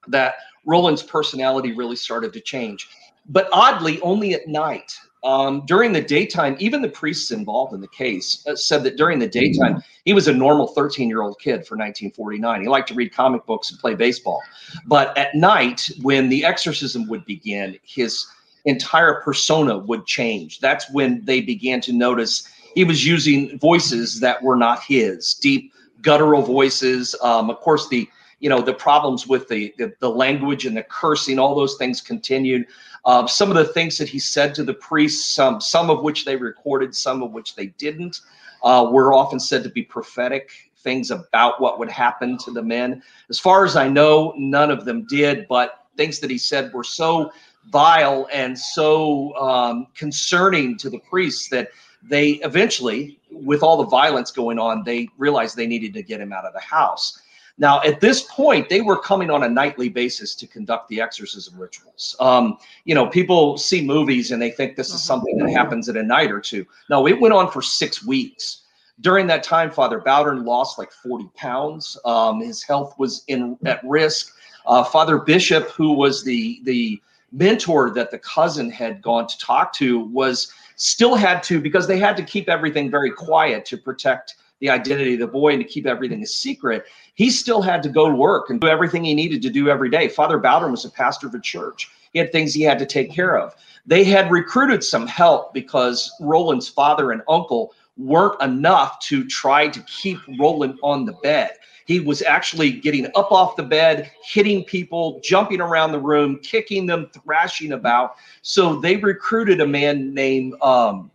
that 0.08 0.34
Roland's 0.66 1.02
personality 1.02 1.72
really 1.72 1.96
started 1.96 2.32
to 2.32 2.40
change. 2.40 2.88
But 3.26 3.48
oddly, 3.52 4.00
only 4.02 4.34
at 4.34 4.46
night. 4.46 4.94
Um, 5.24 5.64
during 5.64 5.92
the 5.92 6.02
daytime, 6.02 6.54
even 6.60 6.82
the 6.82 6.88
priests 6.88 7.30
involved 7.30 7.72
in 7.72 7.80
the 7.80 7.88
case 7.88 8.44
uh, 8.46 8.54
said 8.54 8.84
that 8.84 8.96
during 8.96 9.18
the 9.18 9.26
daytime, 9.26 9.82
he 10.04 10.12
was 10.12 10.28
a 10.28 10.32
normal 10.34 10.68
13 10.68 11.08
year 11.08 11.22
old 11.22 11.40
kid 11.40 11.66
for 11.66 11.76
1949. 11.76 12.60
He 12.60 12.68
liked 12.68 12.88
to 12.88 12.94
read 12.94 13.14
comic 13.14 13.46
books 13.46 13.70
and 13.70 13.80
play 13.80 13.94
baseball. 13.94 14.42
But 14.86 15.16
at 15.16 15.34
night, 15.34 15.90
when 16.02 16.28
the 16.28 16.44
exorcism 16.44 17.08
would 17.08 17.24
begin, 17.24 17.78
his 17.82 18.26
entire 18.66 19.22
persona 19.22 19.78
would 19.78 20.04
change. 20.04 20.60
That's 20.60 20.90
when 20.92 21.24
they 21.24 21.40
began 21.40 21.80
to 21.82 21.92
notice 21.92 22.46
he 22.74 22.84
was 22.84 23.06
using 23.06 23.58
voices 23.58 24.20
that 24.20 24.42
were 24.42 24.56
not 24.56 24.82
his, 24.82 25.34
deep 25.34 25.72
guttural 26.02 26.42
voices. 26.42 27.14
Um, 27.22 27.48
of 27.48 27.60
course, 27.60 27.88
the 27.88 28.08
you 28.40 28.50
know 28.50 28.60
the 28.60 28.74
problems 28.74 29.26
with 29.26 29.48
the, 29.48 29.74
the, 29.78 29.94
the 30.00 30.10
language 30.10 30.66
and 30.66 30.76
the 30.76 30.82
cursing, 30.82 31.38
all 31.38 31.54
those 31.54 31.76
things 31.76 32.02
continued. 32.02 32.66
Uh, 33.06 33.26
some 33.26 33.50
of 33.50 33.56
the 33.56 33.72
things 33.72 33.98
that 33.98 34.08
he 34.08 34.18
said 34.18 34.54
to 34.54 34.64
the 34.64 34.74
priests, 34.74 35.34
some 35.34 35.60
some 35.60 35.90
of 35.90 36.02
which 36.02 36.24
they 36.24 36.36
recorded, 36.36 36.94
some 36.94 37.22
of 37.22 37.32
which 37.32 37.54
they 37.54 37.66
didn't, 37.66 38.20
uh, 38.62 38.88
were 38.90 39.12
often 39.12 39.38
said 39.38 39.62
to 39.62 39.68
be 39.68 39.82
prophetic 39.82 40.50
things 40.78 41.10
about 41.10 41.60
what 41.60 41.78
would 41.78 41.90
happen 41.90 42.38
to 42.38 42.50
the 42.50 42.62
men. 42.62 43.02
As 43.30 43.38
far 43.38 43.64
as 43.64 43.74
I 43.74 43.88
know, 43.88 44.34
none 44.36 44.70
of 44.70 44.84
them 44.84 45.06
did, 45.08 45.48
but 45.48 45.86
things 45.96 46.20
that 46.20 46.30
he 46.30 46.38
said 46.38 46.72
were 46.72 46.84
so 46.84 47.32
vile 47.70 48.28
and 48.32 48.58
so 48.58 49.34
um, 49.36 49.86
concerning 49.94 50.76
to 50.78 50.90
the 50.90 50.98
priests 50.98 51.48
that 51.48 51.70
they 52.02 52.32
eventually, 52.42 53.18
with 53.30 53.62
all 53.62 53.78
the 53.78 53.86
violence 53.86 54.30
going 54.30 54.58
on, 54.58 54.84
they 54.84 55.08
realized 55.16 55.56
they 55.56 55.66
needed 55.66 55.94
to 55.94 56.02
get 56.02 56.20
him 56.20 56.32
out 56.32 56.44
of 56.44 56.52
the 56.52 56.60
house. 56.60 57.22
Now, 57.56 57.80
at 57.82 58.00
this 58.00 58.22
point, 58.22 58.68
they 58.68 58.80
were 58.80 58.98
coming 58.98 59.30
on 59.30 59.44
a 59.44 59.48
nightly 59.48 59.88
basis 59.88 60.34
to 60.36 60.46
conduct 60.46 60.88
the 60.88 61.00
exorcism 61.00 61.58
rituals. 61.58 62.16
Um, 62.18 62.58
you 62.84 62.94
know, 62.94 63.06
people 63.06 63.56
see 63.56 63.84
movies 63.84 64.32
and 64.32 64.42
they 64.42 64.50
think 64.50 64.74
this 64.74 64.88
is 64.88 64.94
mm-hmm. 64.94 65.06
something 65.06 65.38
that 65.38 65.50
happens 65.50 65.88
in 65.88 65.96
a 65.96 66.02
night 66.02 66.32
or 66.32 66.40
two. 66.40 66.66
No, 66.90 67.06
it 67.06 67.20
went 67.20 67.32
on 67.32 67.50
for 67.50 67.62
six 67.62 68.04
weeks. 68.04 68.62
During 69.00 69.26
that 69.28 69.42
time, 69.42 69.70
Father 69.70 70.00
Bowdern 70.00 70.44
lost 70.44 70.78
like 70.78 70.90
40 70.90 71.28
pounds. 71.36 71.98
Um, 72.04 72.40
his 72.40 72.62
health 72.62 72.94
was 72.98 73.24
in 73.28 73.56
at 73.64 73.80
risk. 73.84 74.34
Uh, 74.66 74.82
Father 74.82 75.18
Bishop, 75.18 75.70
who 75.70 75.92
was 75.92 76.24
the 76.24 76.60
the 76.64 77.00
mentor 77.32 77.90
that 77.90 78.12
the 78.12 78.18
cousin 78.18 78.70
had 78.70 79.02
gone 79.02 79.26
to 79.26 79.36
talk 79.38 79.72
to 79.74 80.04
was 80.06 80.52
still 80.76 81.16
had 81.16 81.42
to 81.42 81.60
because 81.60 81.86
they 81.86 81.98
had 81.98 82.16
to 82.16 82.22
keep 82.22 82.48
everything 82.48 82.90
very 82.90 83.10
quiet 83.10 83.64
to 83.64 83.76
protect 83.76 84.36
the 84.64 84.70
identity 84.70 85.12
of 85.12 85.20
the 85.20 85.26
boy 85.26 85.52
and 85.52 85.62
to 85.62 85.68
keep 85.68 85.86
everything 85.86 86.22
a 86.22 86.26
secret 86.26 86.86
he 87.14 87.30
still 87.30 87.62
had 87.62 87.82
to 87.82 87.88
go 87.88 88.08
to 88.08 88.14
work 88.14 88.50
and 88.50 88.60
do 88.60 88.66
everything 88.66 89.04
he 89.04 89.14
needed 89.14 89.40
to 89.42 89.50
do 89.50 89.68
every 89.68 89.88
day. 89.88 90.08
Father 90.08 90.38
Bowdern 90.38 90.70
was 90.70 90.84
a 90.84 90.90
pastor 90.90 91.28
of 91.28 91.34
a 91.34 91.40
church. 91.40 91.90
He 92.12 92.18
had 92.18 92.32
things 92.32 92.52
he 92.52 92.62
had 92.62 92.78
to 92.80 92.86
take 92.86 93.12
care 93.12 93.38
of. 93.38 93.54
They 93.86 94.04
had 94.04 94.30
recruited 94.30 94.82
some 94.82 95.06
help 95.06 95.54
because 95.54 96.12
roland's 96.20 96.68
father 96.68 97.12
and 97.12 97.22
uncle 97.28 97.74
weren't 97.96 98.40
enough 98.42 98.98
to 99.00 99.24
try 99.26 99.68
to 99.68 99.80
keep 99.82 100.18
roland 100.38 100.78
on 100.82 101.04
the 101.04 101.12
bed. 101.22 101.52
He 101.86 102.00
was 102.00 102.22
actually 102.22 102.72
getting 102.72 103.06
up 103.14 103.30
off 103.30 103.56
the 103.56 103.62
bed, 103.62 104.10
hitting 104.24 104.64
people, 104.64 105.20
jumping 105.22 105.60
around 105.60 105.92
the 105.92 106.00
room, 106.00 106.40
kicking 106.42 106.86
them, 106.86 107.10
thrashing 107.22 107.72
about. 107.72 108.16
So 108.40 108.80
they 108.80 108.96
recruited 108.96 109.60
a 109.60 109.66
man 109.66 110.14
named 110.14 110.54
um, 110.62 111.10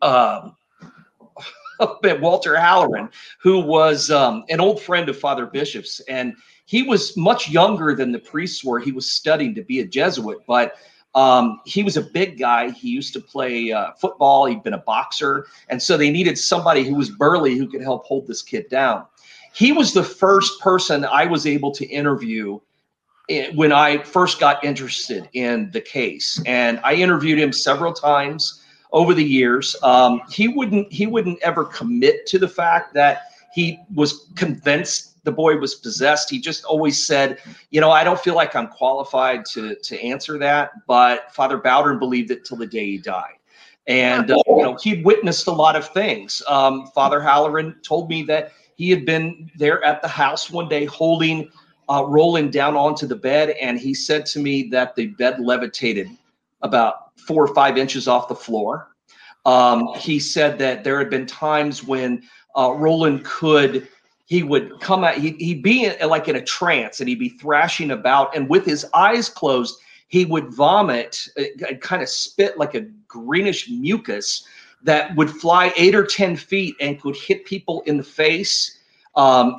uh, 0.00 0.50
Walter 2.20 2.56
Halloran, 2.56 3.08
who 3.38 3.60
was 3.60 4.10
um, 4.10 4.44
an 4.48 4.60
old 4.60 4.80
friend 4.80 5.08
of 5.08 5.18
Father 5.18 5.46
Bishop's. 5.46 6.00
And 6.00 6.34
he 6.66 6.82
was 6.82 7.16
much 7.16 7.48
younger 7.48 7.94
than 7.94 8.12
the 8.12 8.18
priests 8.18 8.64
were. 8.64 8.78
He 8.78 8.92
was 8.92 9.10
studying 9.10 9.54
to 9.54 9.62
be 9.62 9.80
a 9.80 9.86
Jesuit, 9.86 10.38
but 10.46 10.76
um, 11.14 11.60
he 11.66 11.82
was 11.82 11.96
a 11.96 12.02
big 12.02 12.38
guy. 12.38 12.70
He 12.70 12.88
used 12.88 13.12
to 13.12 13.20
play 13.20 13.72
uh, 13.72 13.92
football. 13.92 14.46
He'd 14.46 14.62
been 14.62 14.72
a 14.72 14.78
boxer. 14.78 15.46
And 15.68 15.82
so 15.82 15.96
they 15.96 16.10
needed 16.10 16.38
somebody 16.38 16.84
who 16.84 16.94
was 16.94 17.10
burly 17.10 17.56
who 17.56 17.68
could 17.68 17.82
help 17.82 18.06
hold 18.06 18.26
this 18.26 18.42
kid 18.42 18.68
down 18.70 19.06
he 19.52 19.72
was 19.72 19.92
the 19.92 20.02
first 20.02 20.60
person 20.60 21.04
I 21.04 21.26
was 21.26 21.46
able 21.46 21.72
to 21.72 21.86
interview 21.86 22.58
eh, 23.28 23.52
when 23.54 23.72
I 23.72 24.02
first 24.02 24.40
got 24.40 24.64
interested 24.64 25.28
in 25.34 25.70
the 25.72 25.80
case, 25.80 26.40
and 26.46 26.80
I 26.82 26.94
interviewed 26.94 27.38
him 27.38 27.52
several 27.52 27.92
times 27.92 28.61
over 28.92 29.14
the 29.14 29.24
years. 29.24 29.74
Um, 29.82 30.22
he 30.30 30.48
wouldn't 30.48 30.92
he 30.92 31.06
wouldn't 31.06 31.40
ever 31.42 31.64
commit 31.64 32.26
to 32.26 32.38
the 32.38 32.48
fact 32.48 32.94
that 32.94 33.22
he 33.54 33.80
was 33.94 34.30
convinced 34.34 35.12
the 35.24 35.32
boy 35.32 35.56
was 35.56 35.74
possessed. 35.74 36.30
He 36.30 36.40
just 36.40 36.64
always 36.64 37.04
said, 37.04 37.38
you 37.70 37.80
know, 37.80 37.90
I 37.90 38.02
don't 38.02 38.18
feel 38.18 38.34
like 38.34 38.56
I'm 38.56 38.68
qualified 38.68 39.44
to 39.46 39.74
to 39.76 40.00
answer 40.02 40.38
that. 40.38 40.70
But 40.86 41.32
Father 41.32 41.58
Bowdern 41.58 41.98
believed 41.98 42.30
it 42.30 42.44
till 42.44 42.56
the 42.56 42.66
day 42.66 42.86
he 42.86 42.98
died. 42.98 43.34
And 43.88 44.30
uh, 44.30 44.38
you 44.46 44.62
know 44.62 44.76
he'd 44.80 45.04
witnessed 45.04 45.46
a 45.48 45.52
lot 45.52 45.74
of 45.74 45.88
things. 45.88 46.42
Um, 46.48 46.86
Father 46.88 47.20
Halloran 47.20 47.76
told 47.82 48.08
me 48.08 48.22
that 48.24 48.52
he 48.76 48.90
had 48.90 49.04
been 49.04 49.50
there 49.56 49.84
at 49.84 50.02
the 50.02 50.08
house 50.08 50.50
one 50.50 50.68
day 50.68 50.84
holding 50.84 51.50
uh, 51.88 52.04
Roland 52.06 52.52
down 52.52 52.76
onto 52.76 53.06
the 53.06 53.16
bed, 53.16 53.50
and 53.60 53.78
he 53.78 53.92
said 53.92 54.24
to 54.26 54.38
me 54.38 54.68
that 54.70 54.94
the 54.94 55.08
bed 55.08 55.40
levitated 55.40 56.08
about 56.62 57.01
four 57.16 57.44
or 57.44 57.54
five 57.54 57.78
inches 57.78 58.08
off 58.08 58.28
the 58.28 58.34
floor. 58.34 58.88
Um, 59.44 59.88
he 59.96 60.18
said 60.18 60.58
that 60.58 60.84
there 60.84 60.98
had 60.98 61.10
been 61.10 61.26
times 61.26 61.82
when 61.82 62.22
uh, 62.56 62.72
Roland 62.72 63.24
could 63.24 63.88
he 64.26 64.42
would 64.42 64.80
come 64.80 65.04
out 65.04 65.16
he, 65.16 65.32
he'd 65.32 65.62
be 65.62 65.84
in, 65.84 66.08
like 66.08 66.28
in 66.28 66.36
a 66.36 66.42
trance 66.42 67.00
and 67.00 67.08
he'd 67.08 67.18
be 67.18 67.28
thrashing 67.28 67.90
about 67.90 68.34
and 68.36 68.48
with 68.48 68.64
his 68.64 68.86
eyes 68.94 69.28
closed 69.28 69.78
he 70.12 70.26
would 70.26 70.52
vomit, 70.52 71.26
uh, 71.38 71.74
kind 71.80 72.02
of 72.02 72.08
spit 72.08 72.58
like 72.58 72.74
a 72.74 72.82
greenish 73.08 73.70
mucus 73.70 74.46
that 74.82 75.16
would 75.16 75.30
fly 75.30 75.72
eight 75.74 75.94
or 75.94 76.04
10 76.04 76.36
feet 76.36 76.76
and 76.80 77.00
could 77.00 77.16
hit 77.16 77.46
people 77.46 77.80
in 77.86 77.96
the 77.96 78.02
face 78.02 78.78
um, 79.16 79.56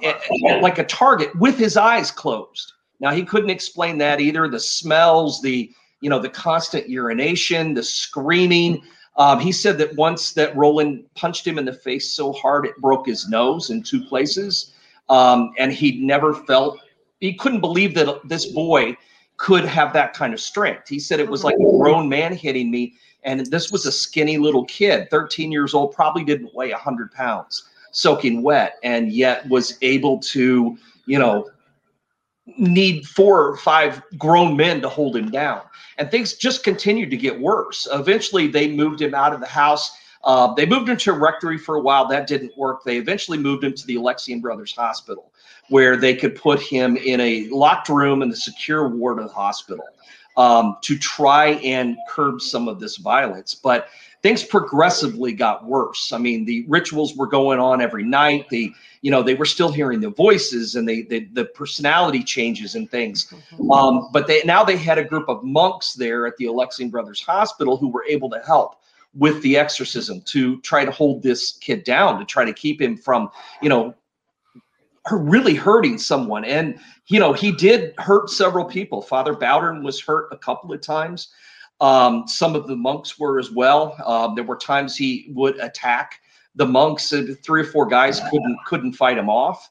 like 0.62 0.78
a 0.78 0.84
target 0.84 1.36
with 1.38 1.58
his 1.58 1.76
eyes 1.76 2.12
closed. 2.12 2.74
Now, 3.00 3.10
he 3.10 3.24
couldn't 3.24 3.50
explain 3.50 3.98
that 3.98 4.22
either. 4.22 4.48
The 4.48 4.60
smells, 4.60 5.42
the 5.42 5.72
you 6.04 6.10
know, 6.10 6.20
the 6.20 6.30
constant 6.30 6.89
urination, 6.89 7.74
the 7.74 7.82
screaming. 7.82 8.84
Um, 9.16 9.39
he 9.39 9.54
said 9.54 9.78
that 9.78 9.96
once 9.96 10.34
that 10.34 10.54
Roland 10.54 11.06
punched 11.16 11.48
him 11.48 11.58
in 11.58 11.63
the 11.63 11.72
face 11.74 12.12
so 12.12 12.34
hard 12.34 12.66
it 12.66 12.76
broke 12.78 13.08
his 13.08 13.30
nose 13.30 13.70
in 13.70 13.82
two 13.82 14.04
places, 14.04 14.74
um, 15.08 15.54
and 15.58 15.72
he'd 15.72 16.02
never 16.02 16.34
felt. 16.34 16.78
He 17.22 17.34
couldn't 17.36 17.62
believe 17.62 17.96
that 17.96 18.20
this 18.28 18.48
boy 18.48 18.98
could 19.38 19.63
have 19.63 19.94
that 19.94 20.13
kind 20.13 20.34
of 20.34 20.42
strength. 20.42 20.89
He 20.89 21.00
said 21.00 21.22
it 21.22 21.30
was 21.30 21.46
like 21.46 21.56
a 21.56 21.78
grown 21.78 22.10
man 22.10 22.36
hitting 22.36 22.70
me, 22.70 22.96
and 23.24 23.46
this 23.46 23.72
was 23.72 23.86
a 23.86 23.92
skinny 23.92 24.38
little 24.38 24.66
kid, 24.66 25.10
13 25.10 25.54
years 25.54 25.74
old, 25.74 25.94
probably 25.94 26.26
didn't 26.26 26.54
weigh 26.54 26.72
100 26.72 27.13
pounds, 27.13 27.70
soaking 27.92 28.44
wet, 28.44 28.74
and 28.84 29.10
yet 29.13 29.48
was 29.48 29.78
able 29.82 30.20
to, 30.20 30.78
you 31.06 31.18
know, 31.18 31.50
need 32.45 33.08
four 33.08 33.47
or 33.47 33.58
five 33.58 34.01
grown 34.17 34.56
men 34.56 34.82
to 34.82 34.89
hold 34.89 35.15
him 35.15 35.32
down. 35.32 35.62
And 35.97 36.10
things 36.10 36.34
just 36.34 36.63
continued 36.63 37.10
to 37.12 37.17
get 37.17 37.39
worse. 37.39 37.88
Eventually, 37.91 38.47
they 38.47 38.69
moved 38.69 39.01
him 39.01 39.13
out 39.13 39.34
of 39.34 39.39
the 39.39 39.47
house. 39.47 39.95
Uh, 40.23 40.53
they 40.53 40.65
moved 40.65 40.89
him 40.89 40.97
to 40.97 41.12
a 41.12 41.17
rectory 41.17 41.58
for 41.58 41.75
a 41.75 41.82
while. 41.82 42.08
That 42.08 42.27
didn't 42.27 42.58
work. 42.58 42.84
They 42.84 42.97
eventually 42.97 43.38
moved 43.38 43.63
him 43.63 43.73
to 43.73 43.86
the 43.86 43.95
Alexian 43.95 44.41
Brothers 44.41 44.73
Hospital, 44.73 45.32
where 45.69 45.97
they 45.97 46.15
could 46.15 46.36
put 46.36 46.62
him 46.62 46.97
in 46.97 47.19
a 47.19 47.47
locked 47.49 47.89
room 47.89 48.21
in 48.21 48.29
the 48.29 48.36
secure 48.36 48.88
ward 48.88 49.19
of 49.19 49.27
the 49.27 49.34
hospital 49.34 49.86
um, 50.38 50.77
to 50.82 50.97
try 50.97 51.51
and 51.63 51.97
curb 52.10 52.41
some 52.41 52.67
of 52.67 52.79
this 52.79 52.97
violence. 52.97 53.53
But 53.53 53.88
things 54.21 54.43
progressively 54.43 55.34
got 55.34 55.65
worse. 55.65 56.12
I 56.13 56.17
mean, 56.17 56.45
the 56.45 56.65
rituals 56.67 57.15
were 57.15 57.27
going 57.27 57.60
on 57.60 57.82
every 57.82 58.03
night. 58.03 58.49
The 58.49 58.73
you 59.04 59.12
know 59.12 59.22
they 59.22 59.36
were 59.36 59.46
still 59.46 59.72
hearing 59.72 60.00
the 60.00 60.10
voices 60.10 60.76
and 60.76 60.88
they, 60.88 61.04
they 61.04 61.26
the 61.34 61.46
personality 61.46 62.24
changes 62.24 62.74
and 62.74 62.89
things. 62.89 63.28
Mm-hmm. 63.28 63.70
Um, 63.70 64.10
but 64.12 64.26
they 64.26 64.42
now 64.46 64.63
they 64.63 64.78
had 64.78 64.98
a 64.98 65.04
group 65.04 65.30
of 65.30 65.44
monks 65.44 65.94
there 65.94 66.26
at 66.26 66.38
the 66.38 66.46
Alexian 66.46 66.89
Brothers 66.89 67.22
Hospital 67.22 67.78
who 67.78 67.89
were 67.89 68.06
able 68.06 68.30
to 68.32 68.42
help 68.48 68.78
with 69.13 69.39
the 69.44 69.58
exorcism 69.58 70.22
to 70.22 70.60
try 70.62 70.86
to 70.86 70.92
hold 70.92 71.22
this 71.22 71.52
kid 71.58 71.84
down 71.84 72.18
to 72.18 72.26
try 72.26 72.44
to 72.46 72.54
keep 72.54 72.82
him 72.82 72.98
from 72.98 73.30
you 73.62 73.70
know 73.70 73.94
really 75.12 75.54
hurting 75.54 75.98
someone 75.98 76.46
and 76.46 76.80
you 77.08 77.20
know 77.20 77.34
he 77.34 77.52
did 77.52 77.94
hurt 78.00 78.30
several 78.30 78.66
people 78.66 79.02
father 79.02 79.34
bowdern 79.34 79.84
was 79.84 80.00
hurt 80.00 80.30
a 80.32 80.38
couple 80.38 80.74
of 80.74 80.82
times 80.82 81.28
um, 81.82 82.28
some 82.28 82.56
of 82.56 82.68
the 82.68 82.78
monks 82.78 83.20
were 83.20 83.39
as 83.39 83.52
well. 83.52 83.98
Um, 84.06 84.36
there 84.36 84.44
were 84.46 84.56
times 84.56 84.96
he 84.96 85.28
would 85.34 85.60
attack 85.60 86.22
the 86.56 86.66
monks. 86.66 87.13
Three 87.44 87.62
or 87.62 87.66
four 87.66 87.86
guys 87.86 88.20
couldn't 88.32 88.58
couldn't 88.66 88.94
fight 88.94 89.18
him 89.18 89.30
off. 89.30 89.70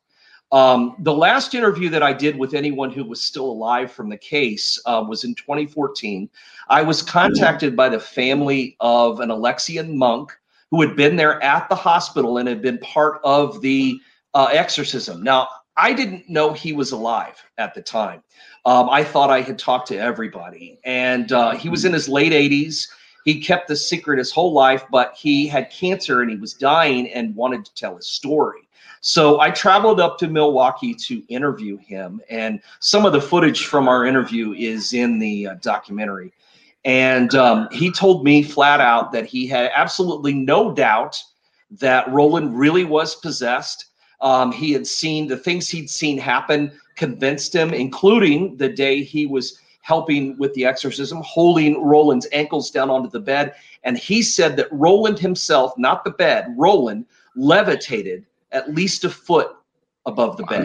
Um, 0.53 0.97
the 0.99 1.15
last 1.15 1.55
interview 1.55 1.89
that 1.89 2.03
I 2.03 2.13
did 2.13 2.37
with 2.37 2.53
anyone 2.53 2.91
who 2.91 3.05
was 3.05 3.23
still 3.23 3.47
alive 3.47 3.91
from 3.91 4.11
the 4.11 4.19
case 4.19 4.79
uh, 4.85 5.03
was 5.07 5.25
in 5.25 5.35
2014. 5.35 6.29
I 6.69 6.83
was 6.83 7.01
contacted 7.01 7.75
by 7.75 7.89
the 7.89 7.99
family 7.99 8.77
of 8.81 9.21
an 9.21 9.31
Alexian 9.31 9.95
monk 9.95 10.31
who 10.71 10.83
had 10.83 10.95
been 10.95 11.17
there 11.17 11.43
at 11.43 11.69
the 11.71 11.75
hospital 11.75 12.37
and 12.37 12.47
had 12.47 12.61
been 12.61 12.79
part 12.79 13.21
of 13.25 13.63
the 13.63 13.99
uh, 14.35 14.49
exorcism. 14.53 15.23
Now, 15.23 15.49
I 15.77 15.95
didn't 15.95 16.29
know 16.29 16.53
he 16.53 16.75
was 16.75 16.93
alive 16.93 17.43
at 17.57 17.75
the 17.75 17.83
time. 17.83 18.23
Um, 18.67 18.91
I 18.91 19.05
thought 19.05 19.31
I 19.31 19.41
had 19.41 19.59
talked 19.59 19.89
to 19.89 19.99
everybody, 19.99 20.79
and 20.85 21.33
uh, 21.33 21.53
he 21.53 21.69
was 21.69 21.85
in 21.85 21.93
his 21.93 22.09
late 22.09 22.33
80s. 22.33 22.89
He 23.25 23.41
kept 23.41 23.69
the 23.69 23.77
secret 23.77 24.19
his 24.19 24.33
whole 24.33 24.53
life, 24.53 24.85
but 24.91 25.15
he 25.17 25.47
had 25.47 25.71
cancer 25.71 26.23
and 26.23 26.31
he 26.31 26.37
was 26.37 26.55
dying 26.55 27.09
and 27.09 27.37
wanted 27.37 27.65
to 27.65 27.75
tell 27.75 27.97
his 27.97 28.09
story. 28.09 28.69
So 29.01 29.41
I 29.41 29.51
traveled 29.51 29.99
up 29.99 30.17
to 30.19 30.29
Milwaukee 30.29 30.95
to 30.95 31.25
interview 31.29 31.77
him, 31.77 32.21
and 32.31 32.61
some 32.79 33.05
of 33.05 33.13
the 33.13 33.21
footage 33.21 33.67
from 33.67 33.89
our 33.89 34.07
interview 34.07 34.53
is 34.53 34.93
in 34.93 35.19
the 35.19 35.49
uh, 35.49 35.55
documentary. 35.61 36.33
And 36.85 37.35
um, 37.35 37.69
he 37.73 37.91
told 37.91 38.25
me 38.25 38.43
flat 38.43 38.81
out 38.81 39.11
that 39.13 39.27
he 39.27 39.47
had 39.47 39.73
absolutely 39.75 40.35
no 40.35 40.73
doubt 40.73 41.21
that 41.73 42.09
Roland 42.13 42.57
really 42.57 42.85
was 42.85 43.17
possessed. 43.17 43.87
Um, 44.21 44.53
he 44.53 44.73
had 44.73 44.87
seen 44.87 45.27
the 45.27 45.37
things 45.37 45.69
he'd 45.69 45.91
seen 45.91 46.19
happen 46.19 46.71
convinced 46.97 47.55
him, 47.55 47.75
including 47.75 48.57
the 48.57 48.69
day 48.69 49.03
he 49.03 49.27
was 49.27 49.59
helping 49.83 50.37
with 50.39 50.55
the 50.55 50.65
exorcism, 50.65 51.21
holding 51.25 51.85
Roland's 51.85 52.27
ankles 52.33 52.71
down 52.71 52.89
onto 52.89 53.11
the 53.11 53.21
bed. 53.21 53.55
And 53.85 53.99
he 53.99 54.23
said 54.23 54.57
that 54.57 54.69
Roland 54.73 55.19
himself, 55.19 55.77
not 55.77 56.05
the 56.05 56.11
bed, 56.11 56.55
Roland 56.57 57.05
levitated 57.37 58.25
at 58.53 58.75
least 58.75 59.05
a 59.05 59.11
foot 59.11 59.57
above 60.07 60.37
the 60.37 60.45
bed. 60.45 60.65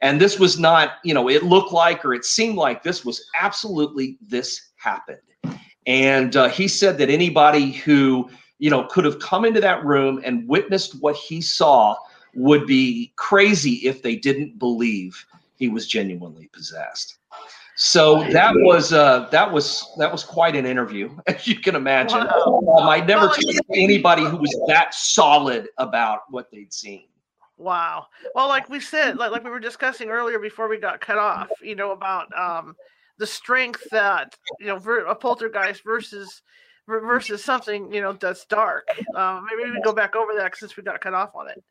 And 0.00 0.20
this 0.20 0.38
was 0.38 0.58
not, 0.58 0.96
you 1.04 1.14
know, 1.14 1.28
it 1.28 1.42
looked 1.42 1.72
like 1.72 2.04
or 2.04 2.12
it 2.14 2.24
seemed 2.24 2.56
like 2.56 2.82
this 2.82 3.04
was 3.04 3.26
absolutely 3.34 4.18
this 4.20 4.70
happened. 4.76 5.18
And 5.86 6.36
uh, 6.36 6.48
he 6.48 6.68
said 6.68 6.98
that 6.98 7.10
anybody 7.10 7.72
who, 7.72 8.30
you 8.58 8.70
know, 8.70 8.84
could 8.84 9.04
have 9.04 9.18
come 9.20 9.44
into 9.44 9.60
that 9.60 9.84
room 9.84 10.20
and 10.24 10.46
witnessed 10.48 11.00
what 11.00 11.16
he 11.16 11.40
saw 11.40 11.96
would 12.34 12.66
be 12.66 13.12
crazy 13.16 13.74
if 13.86 14.02
they 14.02 14.16
didn't 14.16 14.58
believe 14.58 15.24
he 15.56 15.68
was 15.68 15.86
genuinely 15.86 16.48
possessed. 16.52 17.18
So 17.76 18.22
that 18.30 18.54
was 18.54 18.92
uh, 18.92 19.28
that 19.30 19.50
was 19.50 19.84
that 19.98 20.10
was 20.10 20.22
quite 20.22 20.54
an 20.54 20.64
interview, 20.64 21.16
as 21.26 21.46
you 21.46 21.58
can 21.58 21.74
imagine. 21.74 22.18
Wow. 22.18 22.62
Um, 22.78 22.88
I 22.88 23.00
never 23.00 23.26
talked 23.26 23.40
to 23.40 23.64
anybody 23.74 24.24
who 24.24 24.36
was 24.36 24.56
that 24.68 24.94
solid 24.94 25.68
about 25.78 26.20
what 26.30 26.50
they'd 26.52 26.72
seen. 26.72 27.08
Wow. 27.56 28.06
Well, 28.34 28.48
like 28.48 28.68
we 28.68 28.80
said, 28.80 29.16
like, 29.16 29.30
like 29.30 29.44
we 29.44 29.50
were 29.50 29.60
discussing 29.60 30.10
earlier 30.10 30.38
before 30.38 30.68
we 30.68 30.76
got 30.78 31.00
cut 31.00 31.18
off, 31.18 31.48
you 31.62 31.76
know, 31.76 31.92
about 31.92 32.36
um, 32.36 32.74
the 33.18 33.26
strength 33.26 33.82
that 33.90 34.34
you 34.60 34.66
know 34.66 34.76
a 34.76 35.14
poltergeist 35.14 35.82
versus 35.84 36.42
versus 36.86 37.42
something 37.42 37.92
you 37.92 38.00
know 38.00 38.12
that's 38.12 38.44
dark. 38.46 38.86
Um, 39.14 39.46
maybe 39.50 39.70
we 39.70 39.80
go 39.82 39.92
back 39.92 40.14
over 40.14 40.32
that 40.36 40.56
since 40.56 40.76
we 40.76 40.82
got 40.82 41.00
cut 41.00 41.14
off 41.14 41.34
on 41.34 41.48
it. 41.48 41.62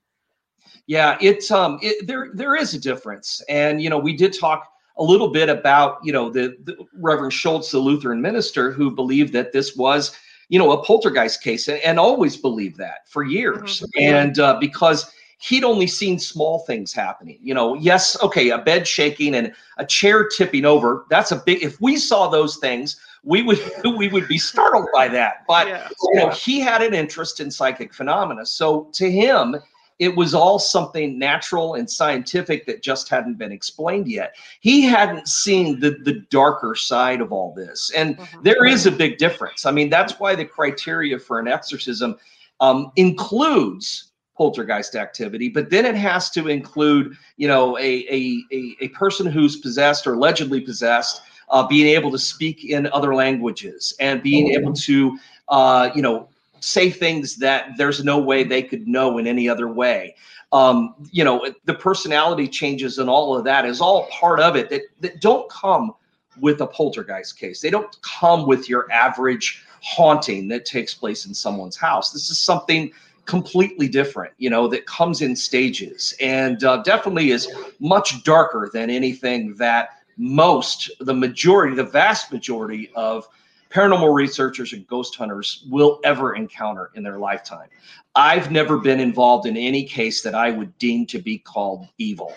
Yeah, 0.87 1.17
it's 1.21 1.51
um, 1.51 1.79
it, 1.81 2.07
there 2.07 2.31
there 2.33 2.55
is 2.55 2.73
a 2.73 2.79
difference, 2.79 3.41
and 3.47 3.81
you 3.81 3.89
know, 3.89 3.99
we 3.99 4.15
did 4.15 4.37
talk 4.37 4.72
a 4.97 5.03
little 5.03 5.29
bit 5.29 5.49
about 5.49 5.99
you 6.03 6.13
know 6.13 6.29
the, 6.29 6.57
the 6.63 6.77
Reverend 6.93 7.33
Schulze, 7.33 7.71
the 7.71 7.79
Lutheran 7.79 8.21
minister, 8.21 8.71
who 8.71 8.91
believed 8.91 9.33
that 9.33 9.51
this 9.51 9.75
was 9.75 10.17
you 10.49 10.59
know 10.59 10.71
a 10.71 10.83
poltergeist 10.83 11.43
case, 11.43 11.67
and, 11.67 11.79
and 11.79 11.99
always 11.99 12.37
believed 12.37 12.77
that 12.77 13.07
for 13.07 13.23
years, 13.23 13.81
mm-hmm. 13.81 14.15
and 14.15 14.39
uh, 14.39 14.57
because 14.59 15.11
he'd 15.39 15.63
only 15.63 15.87
seen 15.87 16.17
small 16.17 16.59
things 16.59 16.93
happening. 16.93 17.37
You 17.41 17.53
know, 17.53 17.75
yes, 17.75 18.21
okay, 18.23 18.49
a 18.49 18.57
bed 18.57 18.87
shaking 18.87 19.35
and 19.35 19.53
a 19.77 19.85
chair 19.85 20.27
tipping 20.27 20.65
over. 20.65 21.05
That's 21.09 21.31
a 21.31 21.37
big. 21.37 21.63
If 21.63 21.81
we 21.81 21.97
saw 21.97 22.27
those 22.27 22.57
things, 22.57 22.99
we 23.23 23.41
would 23.41 23.59
we 23.97 24.07
would 24.09 24.27
be 24.27 24.37
startled 24.37 24.87
by 24.93 25.07
that. 25.09 25.43
But 25.47 25.67
yeah. 25.67 25.89
you 26.13 26.19
know, 26.19 26.29
he 26.29 26.59
had 26.59 26.81
an 26.81 26.93
interest 26.93 27.39
in 27.39 27.49
psychic 27.51 27.93
phenomena, 27.93 28.45
so 28.45 28.89
to 28.93 29.11
him 29.11 29.55
it 29.99 30.15
was 30.15 30.33
all 30.33 30.59
something 30.59 31.19
natural 31.19 31.75
and 31.75 31.89
scientific 31.89 32.65
that 32.65 32.81
just 32.81 33.09
hadn't 33.09 33.37
been 33.37 33.51
explained 33.51 34.07
yet. 34.07 34.35
He 34.59 34.81
hadn't 34.81 35.27
seen 35.27 35.79
the, 35.79 35.91
the 36.03 36.25
darker 36.29 36.75
side 36.75 37.21
of 37.21 37.31
all 37.31 37.53
this. 37.53 37.91
And 37.95 38.17
mm-hmm. 38.17 38.41
there 38.43 38.65
is 38.65 38.85
a 38.85 38.91
big 38.91 39.17
difference. 39.17 39.65
I 39.65 39.71
mean, 39.71 39.89
that's 39.89 40.19
why 40.19 40.35
the 40.35 40.45
criteria 40.45 41.19
for 41.19 41.39
an 41.39 41.47
exorcism 41.47 42.17
um, 42.59 42.91
includes 42.95 44.11
poltergeist 44.35 44.95
activity, 44.95 45.47
but 45.47 45.69
then 45.69 45.85
it 45.85 45.95
has 45.95 46.29
to 46.31 46.47
include, 46.47 47.15
you 47.37 47.47
know, 47.47 47.77
a, 47.77 48.05
a, 48.09 48.43
a, 48.51 48.75
a 48.81 48.87
person 48.89 49.27
who's 49.27 49.57
possessed 49.57 50.07
or 50.07 50.13
allegedly 50.13 50.59
possessed. 50.59 51.21
Uh, 51.49 51.67
being 51.67 51.87
able 51.87 52.09
to 52.09 52.17
speak 52.17 52.63
in 52.65 52.87
other 52.93 53.13
languages 53.13 53.93
and 53.99 54.23
being 54.23 54.51
able 54.53 54.71
mm-hmm. 54.71 55.15
to, 55.15 55.19
uh, 55.49 55.89
you 55.93 56.01
know, 56.01 56.27
say 56.63 56.89
things 56.89 57.35
that 57.37 57.77
there's 57.77 58.03
no 58.03 58.17
way 58.17 58.43
they 58.43 58.63
could 58.63 58.87
know 58.87 59.17
in 59.17 59.27
any 59.27 59.49
other 59.49 59.67
way. 59.67 60.15
Um, 60.51 60.95
you 61.11 61.23
know, 61.23 61.51
the 61.65 61.73
personality 61.73 62.47
changes 62.47 62.99
and 62.99 63.09
all 63.09 63.35
of 63.35 63.43
that 63.45 63.65
is 63.65 63.81
all 63.81 64.07
part 64.07 64.39
of 64.39 64.55
it 64.55 64.69
that, 64.69 64.83
that 65.01 65.19
don't 65.19 65.49
come 65.49 65.93
with 66.39 66.61
a 66.61 66.67
poltergeist 66.67 67.37
case. 67.37 67.59
They 67.59 67.69
don't 67.69 67.95
come 68.01 68.47
with 68.47 68.69
your 68.69 68.91
average 68.91 69.65
haunting 69.81 70.47
that 70.49 70.65
takes 70.65 70.93
place 70.93 71.25
in 71.25 71.33
someone's 71.33 71.75
house. 71.75 72.11
This 72.11 72.29
is 72.29 72.39
something 72.39 72.91
completely 73.25 73.87
different, 73.87 74.33
you 74.37 74.49
know, 74.49 74.67
that 74.67 74.85
comes 74.85 75.21
in 75.21 75.35
stages 75.35 76.13
and 76.19 76.63
uh, 76.63 76.77
definitely 76.83 77.31
is 77.31 77.49
much 77.79 78.23
darker 78.23 78.69
than 78.73 78.89
anything 78.89 79.55
that 79.55 79.89
most, 80.17 80.91
the 80.99 81.13
majority, 81.13 81.75
the 81.75 81.83
vast 81.83 82.31
majority 82.31 82.91
of 82.95 83.27
paranormal 83.73 84.13
researchers 84.13 84.73
and 84.73 84.85
ghost 84.87 85.15
hunters 85.15 85.65
will 85.69 85.99
ever 86.03 86.35
encounter 86.35 86.91
in 86.93 87.03
their 87.03 87.17
lifetime. 87.17 87.67
I've 88.15 88.51
never 88.51 88.77
been 88.77 88.99
involved 88.99 89.47
in 89.47 89.57
any 89.57 89.83
case 89.83 90.21
that 90.21 90.35
I 90.35 90.51
would 90.51 90.77
deem 90.77 91.07
to 91.07 91.19
be 91.19 91.39
called 91.39 91.87
evil. 91.97 92.33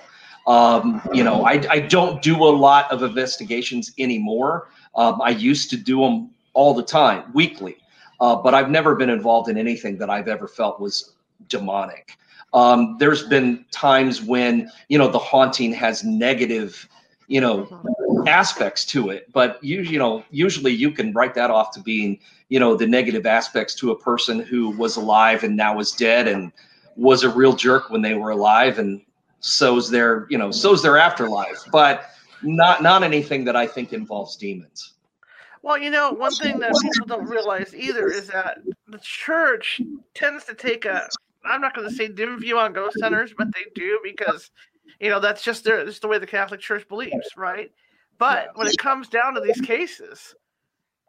Um, 0.46 1.02
you 1.12 1.24
know, 1.24 1.44
I, 1.44 1.62
I 1.68 1.80
don't 1.80 2.22
do 2.22 2.36
a 2.36 2.48
lot 2.48 2.90
of 2.90 3.02
investigations 3.02 3.92
anymore. 3.98 4.68
Um, 4.94 5.20
I 5.20 5.30
used 5.30 5.68
to 5.70 5.76
do 5.76 6.00
them 6.00 6.30
all 6.54 6.72
the 6.72 6.82
time, 6.82 7.30
weekly, 7.34 7.76
uh, 8.20 8.36
but 8.36 8.54
I've 8.54 8.70
never 8.70 8.94
been 8.94 9.10
involved 9.10 9.50
in 9.50 9.58
anything 9.58 9.98
that 9.98 10.08
I've 10.08 10.28
ever 10.28 10.48
felt 10.48 10.80
was 10.80 11.16
demonic. 11.48 12.16
Um, 12.54 12.96
there's 12.98 13.24
been 13.24 13.66
times 13.70 14.22
when 14.22 14.70
you 14.88 14.98
know 14.98 15.08
the 15.08 15.18
haunting 15.18 15.72
has 15.74 16.04
negative, 16.04 16.88
you 17.26 17.40
know, 17.40 17.68
aspects 18.26 18.84
to 18.84 19.10
it, 19.10 19.30
but 19.32 19.62
you 19.62 19.80
you 19.82 19.98
know 19.98 20.24
usually 20.30 20.72
you 20.72 20.90
can 20.90 21.12
write 21.12 21.34
that 21.34 21.50
off 21.50 21.70
to 21.72 21.80
being 21.80 22.18
you 22.48 22.60
know 22.60 22.76
the 22.76 22.86
negative 22.86 23.26
aspects 23.26 23.74
to 23.76 23.90
a 23.90 23.98
person 23.98 24.40
who 24.40 24.70
was 24.70 24.96
alive 24.96 25.44
and 25.44 25.56
now 25.56 25.78
is 25.78 25.92
dead 25.92 26.28
and 26.28 26.52
was 26.96 27.22
a 27.22 27.28
real 27.28 27.54
jerk 27.54 27.90
when 27.90 28.02
they 28.02 28.14
were 28.14 28.30
alive 28.30 28.78
and 28.78 29.02
so's 29.40 29.90
their 29.90 30.26
you 30.30 30.38
know 30.38 30.50
so's 30.50 30.82
their 30.82 30.98
afterlife, 30.98 31.64
but 31.70 32.10
not 32.42 32.82
not 32.82 33.02
anything 33.02 33.44
that 33.44 33.56
I 33.56 33.66
think 33.66 33.92
involves 33.92 34.36
demons. 34.36 34.94
Well, 35.62 35.78
you 35.78 35.90
know, 35.90 36.12
one 36.12 36.32
thing 36.32 36.60
that 36.60 36.72
people 36.80 37.06
don't 37.06 37.28
realize 37.28 37.74
either 37.74 38.06
is 38.06 38.28
that 38.28 38.58
the 38.86 38.98
church 38.98 39.80
tends 40.14 40.44
to 40.44 40.54
take 40.54 40.84
a 40.84 41.08
I'm 41.44 41.60
not 41.60 41.74
going 41.74 41.88
to 41.88 41.94
say 41.94 42.08
dim 42.08 42.40
view 42.40 42.58
on 42.58 42.72
ghost 42.72 42.98
hunters, 43.00 43.34
but 43.36 43.48
they 43.54 43.64
do 43.74 44.00
because 44.02 44.50
you 45.00 45.10
know 45.10 45.20
that's 45.20 45.42
just 45.42 45.64
their 45.64 45.84
that's 45.84 45.98
the 45.98 46.08
way 46.08 46.18
the 46.18 46.26
Catholic 46.26 46.60
Church 46.60 46.86
believes, 46.88 47.28
right? 47.36 47.72
But 48.18 48.56
when 48.56 48.66
it 48.66 48.78
comes 48.78 49.08
down 49.08 49.34
to 49.34 49.40
these 49.40 49.60
cases, 49.60 50.34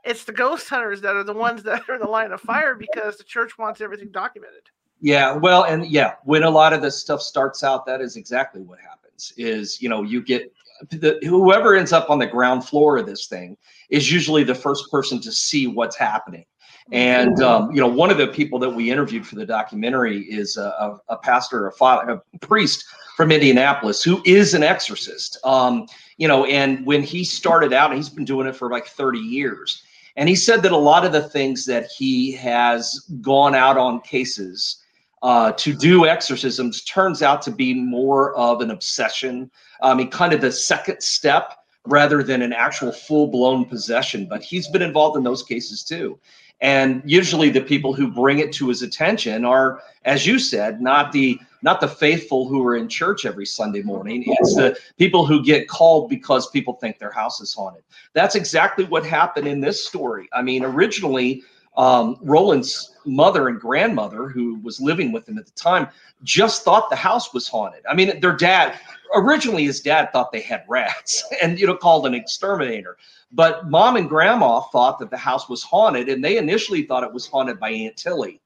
it's 0.04 0.24
the 0.24 0.32
ghost 0.32 0.70
hunters 0.70 1.02
that 1.02 1.16
are 1.16 1.24
the 1.24 1.34
ones 1.34 1.64
that 1.64 1.88
are 1.90 1.96
in 1.96 2.02
the 2.02 2.08
line 2.08 2.32
of 2.32 2.42
fire 2.42 2.76
because 2.76 3.18
the 3.18 3.24
church 3.24 3.58
wants 3.58 3.82
everything 3.82 4.10
documented. 4.12 4.64
Yeah, 5.00 5.34
well, 5.34 5.64
and 5.64 5.86
yeah, 5.86 6.16
when 6.24 6.44
a 6.44 6.50
lot 6.50 6.74
of 6.74 6.82
this 6.82 7.00
stuff 7.00 7.22
starts 7.22 7.64
out, 7.64 7.86
that 7.86 8.02
is 8.02 8.16
exactly 8.16 8.62
what 8.62 8.80
happens. 8.80 9.34
Is 9.38 9.82
you 9.82 9.90
know 9.90 10.04
you 10.04 10.24
get 10.24 10.52
the, 10.90 11.20
whoever 11.24 11.76
ends 11.76 11.94
up 11.94 12.10
on 12.10 12.20
the 12.20 12.26
ground 12.26 12.66
floor 12.66 12.98
of 12.98 13.06
this 13.06 13.28
thing 13.28 13.58
is 13.90 14.12
usually 14.12 14.44
the 14.44 14.56
first 14.56 14.90
person 14.92 15.20
to 15.22 15.32
see 15.32 15.68
what's 15.68 15.96
happening. 15.96 16.46
And 16.92 17.42
um, 17.42 17.72
you 17.72 17.82
know, 17.82 17.88
one 17.88 18.10
of 18.10 18.18
the 18.18 18.28
people 18.28 18.60
that 18.60 18.70
we 18.70 18.90
interviewed 18.90 19.28
for 19.28 19.36
the 19.36 19.46
documentary 19.46 20.22
is 20.22 20.56
a, 20.58 20.74
a, 20.80 21.00
a 21.10 21.18
pastor, 21.18 21.68
a, 21.68 21.72
father, 21.74 22.22
a 22.34 22.40
priest 22.40 22.86
from 23.18 23.32
Indianapolis 23.32 24.04
who 24.04 24.22
is 24.26 24.54
an 24.54 24.64
exorcist. 24.64 25.38
Um, 25.44 25.86
you 26.18 26.28
know, 26.28 26.46
and 26.46 26.86
when 26.86 27.04
he 27.04 27.24
started 27.24 27.74
out, 27.74 27.96
he's 27.96 28.10
been 28.10 28.26
doing 28.26 28.48
it 28.48 28.56
for 28.56 28.70
like 28.70 28.88
30 28.88 29.20
years. 29.20 29.84
And 30.16 30.28
he 30.28 30.36
said 30.36 30.64
that 30.64 30.72
a 30.72 30.78
lot 30.78 31.06
of 31.06 31.12
the 31.12 31.22
things 31.22 31.66
that 31.66 31.90
he 31.96 32.32
has 32.34 33.08
gone 33.22 33.54
out 33.54 33.78
on 33.78 34.02
cases 34.02 34.84
uh, 35.22 35.52
to 35.54 35.74
do 35.74 36.06
exorcisms 36.06 36.84
turns 36.84 37.22
out 37.22 37.42
to 37.44 37.52
be 37.52 37.74
more 37.74 38.36
of 38.36 38.62
an 38.62 38.72
obsession. 38.72 39.52
I 39.82 39.94
mean, 39.94 40.10
kind 40.10 40.34
of 40.34 40.42
the 40.42 40.52
second 40.52 41.02
step 41.02 41.54
rather 41.86 42.24
than 42.24 42.42
an 42.42 42.52
actual 42.52 42.92
full 42.92 43.28
blown 43.28 43.66
possession. 43.66 44.28
But 44.28 44.44
he's 44.44 44.68
been 44.68 44.82
involved 44.82 45.18
in 45.18 45.24
those 45.24 45.44
cases 45.44 45.84
too. 45.84 46.20
And 46.60 47.04
usually 47.06 47.50
the 47.50 47.62
people 47.62 47.94
who 47.94 48.12
bring 48.12 48.40
it 48.40 48.52
to 48.54 48.70
his 48.70 48.82
attention 48.82 49.46
are, 49.46 49.82
as 50.06 50.26
you 50.26 50.40
said, 50.40 50.82
not 50.82 51.12
the 51.12 51.40
not 51.62 51.82
the 51.82 51.88
faithful 51.88 52.48
who 52.48 52.66
are 52.66 52.76
in 52.76 52.88
church 52.88 53.26
every 53.26 53.46
Sunday 53.46 53.82
morning. 53.82 54.24
It's 54.26 54.56
the 54.56 54.78
people 54.98 55.26
who 55.26 55.44
get 55.44 55.68
called 55.68 56.10
because 56.10 56.50
people 56.50 56.74
think 56.74 57.00
their 57.00 57.12
house 57.12 57.42
is 57.42 57.54
haunted. 57.54 57.84
That's 58.14 58.36
exactly 58.36 58.86
what 58.86 59.06
happened 59.06 59.48
in 59.48 59.60
this 59.60 59.86
story. 59.86 60.30
I 60.34 60.42
mean, 60.42 60.64
originally, 60.64 61.44
um, 61.78 62.18
Roland's 62.22 62.96
mother 63.06 63.48
and 63.48 63.60
grandmother, 63.60 64.28
who 64.28 64.60
was 64.62 64.82
living 64.82 65.12
with 65.12 65.30
him 65.30 65.38
at 65.38 65.46
the 65.46 65.52
time, 65.52 65.88
just 66.24 66.64
thought 66.64 66.90
the 66.90 66.96
house 66.96 67.34
was 67.34 67.48
haunted. 67.48 67.84
I 67.88 67.94
mean, 67.94 68.20
their 68.20 68.36
dad, 68.36 68.80
originally 69.14 69.64
his 69.66 69.80
dad 69.80 70.12
thought 70.12 70.32
they 70.32 70.42
had 70.42 70.64
rats 70.68 71.24
and, 71.42 71.60
you 71.60 71.68
know, 71.68 71.76
called 71.76 72.08
an 72.08 72.16
exterminator. 72.16 72.98
But 73.32 73.70
mom 73.70 73.98
and 73.98 74.10
grandma 74.10 74.62
thought 74.62 75.00
that 75.00 75.12
the 75.12 75.18
house 75.18 75.50
was 75.50 75.62
haunted, 75.62 76.10
and 76.10 76.24
they 76.24 76.38
initially 76.38 76.84
thought 76.84 77.04
it 77.04 77.14
was 77.14 77.28
haunted 77.28 77.60
by 77.60 77.70
Aunt 77.70 77.98
Tilly, 77.98 78.42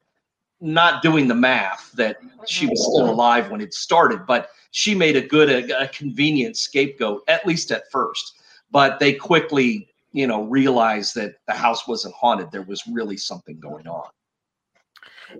not 0.62 1.02
doing 1.02 1.28
the 1.28 1.34
math 1.34 1.92
that 1.92 2.16
she 2.46 2.66
was 2.66 2.80
still 2.80 3.10
alive 3.10 3.50
when 3.50 3.60
it 3.60 3.74
started. 3.74 4.26
But 4.26 4.48
she 4.70 4.94
made 4.94 5.16
a 5.16 5.20
good, 5.20 5.50
a, 5.50 5.82
a 5.82 5.88
convenient 5.88 6.56
scapegoat, 6.56 7.22
at 7.28 7.46
least 7.46 7.70
at 7.70 7.90
first. 7.90 8.40
But 8.70 9.00
they 9.00 9.12
quickly, 9.12 9.88
you 10.12 10.26
know, 10.26 10.44
realized 10.44 11.14
that 11.16 11.34
the 11.46 11.52
house 11.52 11.86
wasn't 11.86 12.14
haunted. 12.14 12.50
There 12.50 12.62
was 12.62 12.82
really 12.86 13.16
something 13.16 13.58
going 13.60 13.86
on. 13.86 14.08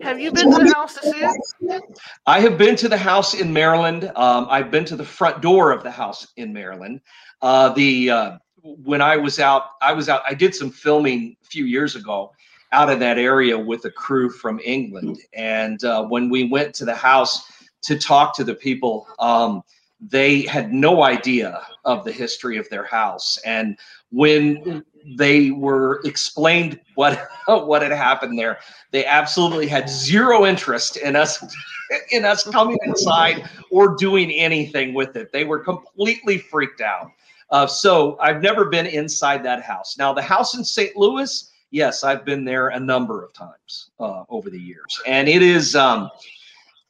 Have 0.00 0.18
you 0.18 0.32
been 0.32 0.50
to 0.50 0.64
the 0.64 0.74
house 0.74 0.94
to 0.94 1.02
see 1.02 1.18
it? 1.18 1.82
I 2.26 2.40
have 2.40 2.56
been 2.56 2.76
to 2.76 2.88
the 2.88 2.96
house 2.96 3.34
in 3.34 3.52
Maryland. 3.52 4.10
Um, 4.16 4.46
I've 4.48 4.70
been 4.70 4.86
to 4.86 4.96
the 4.96 5.04
front 5.04 5.42
door 5.42 5.70
of 5.70 5.82
the 5.82 5.90
house 5.90 6.26
in 6.36 6.52
Maryland. 6.52 7.02
Uh, 7.42 7.68
the 7.70 8.10
uh, 8.10 8.38
when 8.62 9.02
I 9.02 9.16
was 9.16 9.38
out, 9.38 9.64
I 9.82 9.92
was 9.92 10.08
out. 10.08 10.22
I 10.26 10.34
did 10.34 10.54
some 10.54 10.70
filming 10.70 11.36
a 11.42 11.46
few 11.46 11.66
years 11.66 11.94
ago 11.94 12.32
out 12.72 12.90
of 12.90 12.98
that 13.00 13.18
area 13.18 13.58
with 13.58 13.84
a 13.84 13.90
crew 13.90 14.30
from 14.30 14.60
England, 14.64 15.18
and 15.34 15.84
uh, 15.84 16.04
when 16.04 16.30
we 16.30 16.44
went 16.44 16.74
to 16.76 16.84
the 16.84 16.94
house 16.94 17.50
to 17.82 17.98
talk 17.98 18.34
to 18.36 18.44
the 18.44 18.54
people, 18.54 19.06
um, 19.18 19.62
they 20.00 20.42
had 20.42 20.72
no 20.72 21.04
idea 21.04 21.62
of 21.84 22.04
the 22.04 22.12
history 22.12 22.56
of 22.56 22.68
their 22.70 22.84
house, 22.84 23.38
and 23.44 23.78
when 24.10 24.84
they 25.04 25.50
were 25.50 26.00
explained 26.04 26.80
what 26.94 27.28
what 27.46 27.82
had 27.82 27.92
happened 27.92 28.38
there. 28.38 28.58
They 28.90 29.04
absolutely 29.04 29.68
had 29.68 29.88
zero 29.88 30.46
interest 30.46 30.96
in 30.96 31.16
us 31.16 31.42
in 32.10 32.24
us 32.24 32.44
coming 32.44 32.78
inside 32.84 33.48
or 33.70 33.96
doing 33.96 34.30
anything 34.30 34.94
with 34.94 35.16
it. 35.16 35.32
They 35.32 35.44
were 35.44 35.58
completely 35.58 36.38
freaked 36.38 36.80
out. 36.80 37.10
Uh, 37.50 37.66
so 37.66 38.16
I've 38.18 38.40
never 38.40 38.66
been 38.66 38.86
inside 38.86 39.42
that 39.44 39.62
house. 39.62 39.98
Now 39.98 40.12
the 40.12 40.22
house 40.22 40.54
in 40.54 40.64
St. 40.64 40.96
Louis, 40.96 41.51
yes, 41.72 42.04
I've 42.04 42.24
been 42.24 42.44
there 42.44 42.68
a 42.68 42.78
number 42.78 43.24
of 43.24 43.32
times 43.32 43.90
uh, 43.98 44.22
over 44.28 44.48
the 44.48 44.60
years, 44.60 45.00
and 45.06 45.28
it 45.28 45.42
is. 45.42 45.74
Um, 45.74 46.08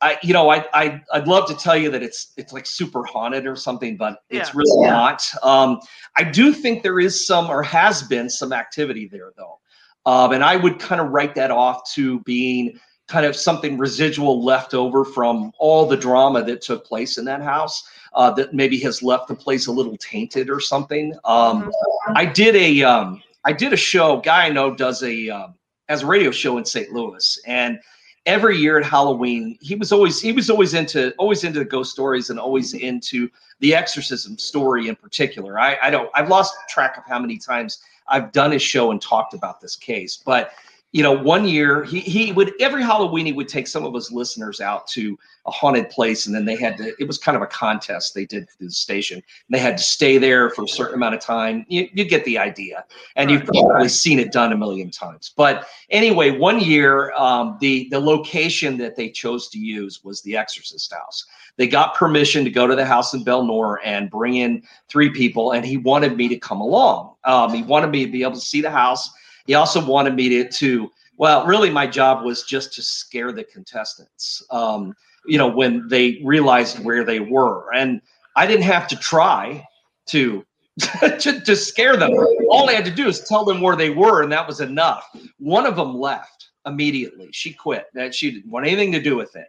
I, 0.03 0.19
you 0.21 0.33
know, 0.33 0.51
I, 0.51 0.67
I, 0.75 1.01
I'd 1.13 1.29
love 1.29 1.47
to 1.47 1.55
tell 1.55 1.77
you 1.77 1.89
that 1.93 2.03
it's, 2.03 2.33
it's 2.37 2.53
like 2.53 2.67
super 2.67 3.05
haunted 3.05 3.47
or 3.47 3.55
something, 3.55 3.97
but 3.97 4.19
yeah. 4.31 4.41
it's 4.41 4.53
really 4.53 4.85
yeah. 4.85 4.91
not. 4.91 5.25
Um, 5.45 5.79
I 6.17 6.25
do 6.25 6.53
think 6.53 6.83
there 6.83 6.99
is 6.99 7.25
some, 7.25 7.49
or 7.49 7.63
has 7.63 8.03
been 8.03 8.29
some 8.29 8.53
activity 8.53 9.07
there 9.07 9.33
though. 9.37 9.61
Um, 10.05 10.33
and 10.33 10.43
I 10.43 10.57
would 10.57 10.81
kind 10.81 11.01
of 11.01 11.11
write 11.11 11.37
that 11.37 11.53
off 11.53 11.89
to 11.93 12.19
being 12.23 12.81
kind 13.07 13.25
of 13.25 13.37
something 13.37 13.79
residual 13.79 14.45
left 14.45 14.75
over 14.75 15.05
from 15.05 15.53
all 15.61 15.87
the 15.87 15.97
drama 15.97 16.43
that 16.47 16.63
took 16.63 16.85
place 16.85 17.17
in 17.17 17.25
that 17.27 17.41
house. 17.41 17.89
Uh, 18.13 18.31
that 18.33 18.53
maybe 18.53 18.81
has 18.81 19.05
left 19.05 19.29
the 19.29 19.37
place 19.37 19.69
a 19.69 19.73
little 19.73 19.97
tainted 19.99 20.51
or 20.51 20.59
something. 20.59 21.15
Um, 21.25 21.63
mm-hmm. 21.63 22.13
I 22.17 22.25
did 22.25 22.57
a, 22.57 22.83
um, 22.83 23.23
I 23.45 23.53
did 23.53 23.73
a 23.73 23.77
show. 23.77 24.21
Guy 24.21 24.47
I 24.47 24.49
know 24.51 24.75
does 24.75 25.03
a 25.03 25.29
um, 25.29 25.55
has 25.89 26.03
a 26.03 26.07
radio 26.07 26.31
show 26.31 26.59
in 26.59 26.65
St. 26.65 26.93
Louis, 26.93 27.39
and 27.47 27.79
every 28.27 28.57
year 28.57 28.79
at 28.79 28.85
Halloween, 28.85 29.59
he 29.61 29.75
was 29.75 29.93
always 29.93 30.21
he 30.21 30.33
was 30.33 30.51
always 30.51 30.75
into 30.75 31.13
always 31.17 31.45
into 31.45 31.59
the 31.59 31.65
ghost 31.65 31.93
stories 31.93 32.31
and 32.31 32.39
always 32.39 32.75
into 32.75 33.29
the 33.61 33.75
exorcism 33.75 34.39
story 34.39 34.89
in 34.89 34.97
particular. 34.97 35.59
I, 35.59 35.77
I 35.83 35.91
don't 35.91 36.11
I've 36.15 36.29
lost 36.29 36.55
track 36.69 36.97
of 36.97 37.05
how 37.07 37.19
many 37.19 37.39
times 37.39 37.83
I've 38.09 38.33
done 38.33 38.53
his 38.53 38.63
show 38.63 38.91
and 38.91 39.01
talked 39.01 39.35
about 39.35 39.61
this 39.61 39.77
case, 39.77 40.17
but 40.17 40.53
you 40.93 41.03
know, 41.03 41.13
one 41.13 41.49
year 41.49 41.85
he 41.85 42.01
he 42.01 42.33
would 42.33 42.53
every 42.61 42.83
Halloween 42.83 43.25
he 43.25 43.33
would 43.33 43.49
take 43.49 43.67
some 43.67 43.85
of 43.85 43.95
his 43.95 44.13
listeners 44.13 44.61
out 44.61 44.87
to 44.89 45.19
a 45.47 45.51
haunted 45.51 45.89
place, 45.89 46.27
and 46.27 46.35
then 46.35 46.45
they 46.45 46.55
had 46.55 46.77
to. 46.77 46.93
It 47.01 47.07
was 47.07 47.17
kind 47.17 47.35
of 47.35 47.43
a 47.43 47.47
contest 47.47 48.15
they 48.15 48.27
did 48.27 48.49
through 48.51 48.69
the 48.69 48.75
station. 48.75 49.17
And 49.17 49.25
they 49.49 49.59
had 49.59 49.79
to 49.79 49.83
stay 49.83 50.19
there 50.19 50.51
for 50.51 50.65
a 50.65 50.69
certain 50.69 50.95
amount 50.95 51.15
of 51.15 51.21
time. 51.21 51.65
You, 51.67 51.89
you 51.95 52.05
get 52.05 52.27
the 52.27 52.37
idea, 52.37 52.85
and 53.17 53.31
you've 53.31 53.47
probably 53.47 53.89
seen 53.89 54.19
it 54.19 54.33
done 54.33 54.53
a 54.53 54.57
million 54.57 54.91
times. 54.91 55.33
But 55.35 55.67
anyway, 55.89 56.37
one 56.37 56.61
year 56.61 57.13
um, 57.13 57.57
the 57.59 57.89
the 57.91 57.99
location 57.99 58.77
that 58.77 58.95
they 58.95 59.09
chose 59.09 59.49
to 59.49 59.59
use 59.59 60.05
was 60.05 60.21
the 60.21 60.37
Exorcist 60.37 60.93
house. 60.93 61.25
They 61.57 61.69
got 61.69 61.95
permission 61.95 62.45
to 62.45 62.51
go 62.51 62.67
to 62.67 62.77
the 62.77 62.85
house 62.85 63.15
in 63.15 63.25
Bel-Nor 63.25 63.81
and 63.85 64.11
bring 64.11 64.37
in 64.37 64.63
three 64.89 65.09
people, 65.09 65.53
and 65.53 65.65
he 65.65 65.79
wanted 65.79 66.19
me 66.19 66.29
to 66.29 66.37
come 66.37 66.61
along. 66.61 67.15
Um, 67.25 67.55
he 67.55 67.63
wanted 67.63 67.91
me 67.91 68.05
to 68.05 68.13
be 68.13 68.23
able 68.23 68.35
to 68.35 68.41
see 68.41 68.61
the 68.61 68.71
house 68.71 69.11
he 69.47 69.55
also 69.55 69.85
wanted 69.85 70.15
me 70.15 70.29
to, 70.29 70.49
to 70.49 70.91
well, 71.17 71.47
really, 71.47 71.71
my 71.71 71.87
job 71.87 72.25
was 72.25 72.43
just 72.43 72.73
to 72.75 72.83
scare 72.83 73.33
the 73.33 73.45
contestants. 73.45 74.43
Um, 74.51 74.95
you 75.27 75.39
know, 75.39 75.47
when 75.47 75.87
they 75.89 76.21
realized 76.25 76.83
where 76.85 77.05
they 77.05 77.21
were, 77.21 77.73
and 77.75 78.01
I 78.35 78.47
didn't 78.47 78.65
have 78.65 78.89
to 78.89 78.97
try 78.97 79.67
to 80.07 80.45
to, 81.19 81.41
to 81.41 81.55
scare 81.55 81.97
them. 81.97 82.13
All 82.51 82.69
I 82.69 82.73
had 82.73 82.85
to 82.87 82.91
do 82.91 83.07
is 83.07 83.21
tell 83.21 83.45
them 83.45 83.61
where 83.61 83.77
they 83.77 83.91
were, 83.91 84.23
and 84.23 84.33
that 84.33 84.47
was 84.47 84.61
enough. 84.61 85.07
One 85.39 85.67
of 85.67 85.77
them 85.77 85.95
left 85.95 86.49
immediately. 86.65 87.29
She 87.33 87.53
quit. 87.53 87.87
That 87.95 88.15
she 88.15 88.31
didn't 88.31 88.51
want 88.51 88.67
anything 88.67 88.91
to 88.93 89.01
do 89.01 89.17
with 89.17 89.37
it. 89.37 89.49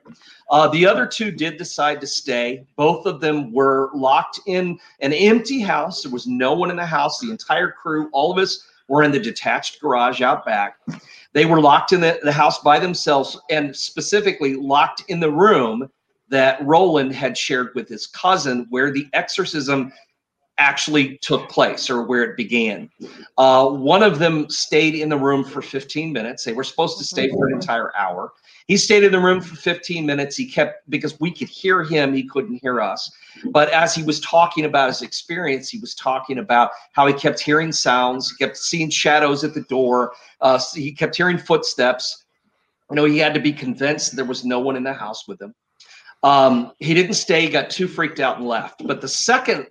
Uh, 0.49 0.67
the 0.67 0.86
other 0.86 1.08
two 1.08 1.32
did 1.32 1.58
decide 1.58 2.01
to 2.01 2.08
stay. 2.08 2.65
Both 2.75 3.06
of 3.06 3.21
them 3.21 3.53
were 3.53 3.89
locked 3.93 4.41
in 4.47 4.77
an 4.99 5.13
empty 5.13 5.62
house. 5.62 6.03
There 6.03 6.12
was 6.12 6.27
no 6.27 6.53
one 6.53 6.69
in 6.69 6.75
the 6.75 6.86
house. 6.86 7.19
The 7.19 7.32
entire 7.32 7.71
crew, 7.71 8.10
all 8.12 8.32
of 8.32 8.38
us 8.38 8.67
were 8.88 9.04
in 9.04 9.12
the 9.12 9.19
detached 9.19 9.82
garage 9.82 10.22
out 10.22 10.46
back. 10.46 10.78
They 11.34 11.46
were 11.46 11.62
locked 11.62 11.93
in 11.93 12.02
the, 12.02 12.19
the 12.24 12.32
house 12.32 12.60
by 12.60 12.80
themselves 12.80 13.39
and 13.50 13.76
specifically 13.76 14.56
locked 14.56 15.04
in 15.08 15.19
the 15.19 15.32
room 15.32 15.89
that 16.30 16.63
Roland 16.65 17.13
had 17.13 17.38
shared 17.38 17.69
with 17.76 17.88
his 17.88 18.08
cousin, 18.08 18.67
where 18.69 18.91
the 18.91 19.08
exorcism 19.13 19.91
actually 20.58 21.17
took 21.19 21.50
place 21.50 21.89
or 21.89 22.04
where 22.04 22.24
it 22.24 22.38
began. 22.38 22.89
Uh, 23.38 23.69
one 23.69 24.04
of 24.04 24.19
them 24.19 24.50
stayed 24.50 24.96
in 24.96 25.10
the 25.10 25.17
room 25.17 25.43
for 25.43 25.62
15 25.62 26.13
minutes. 26.13 26.43
They 26.43 26.54
were 26.54 26.63
supposed 26.63 26.98
to 27.00 27.04
stay 27.04 27.30
for 27.30 27.48
an 27.48 27.54
entire 27.54 27.96
hour. 27.96 28.34
He 28.67 28.78
stayed 28.78 29.04
in 29.04 29.12
the 29.12 29.19
room 29.19 29.41
for 29.41 29.56
15 29.56 30.06
minutes. 30.06 30.36
He 30.36 30.45
kept, 30.45 30.89
because 30.89 31.19
we 31.19 31.32
could 31.32 31.49
hear 31.49 31.84
him, 31.84 32.13
he 32.13 32.23
couldn't 32.23 32.60
hear 32.62 32.80
us. 32.82 33.12
But 33.52 33.69
as 33.71 33.93
he 33.93 34.04
was 34.04 34.19
talking 34.21 34.65
about 34.65 34.89
his 34.89 35.02
experience, 35.02 35.69
he 35.69 35.80
was 35.80 35.95
talking 35.95 36.39
about 36.39 36.71
how 36.93 37.06
he 37.08 37.13
kept 37.13 37.39
hearing 37.39 37.71
sounds, 37.71 38.32
he 38.32 38.45
kept 38.45 38.58
seeing 38.58 38.89
shadows 38.89 39.43
at 39.43 39.54
the 39.54 39.63
door, 39.63 40.13
uh, 40.41 40.60
he 40.73 40.91
kept 40.93 41.15
hearing 41.15 41.38
footsteps. 41.38 42.23
You 42.89 42.95
know, 42.95 43.06
he 43.06 43.17
had 43.17 43.34
to 43.34 43.39
be 43.39 43.52
convinced 43.52 44.15
there 44.15 44.26
was 44.26 44.45
no 44.45 44.60
one 44.60 44.76
in 44.76 44.84
the 44.84 44.93
house 44.93 45.28
with 45.28 45.41
him. 45.41 45.54
Um, 46.21 46.71
he 46.80 46.93
didn't 46.93 47.15
stay, 47.15 47.49
got 47.49 47.69
too 47.69 47.88
freaked 47.88 48.19
out 48.19 48.38
and 48.38 48.47
left. 48.47 48.86
But 48.86 49.02
the 49.02 49.08
second 49.08 49.67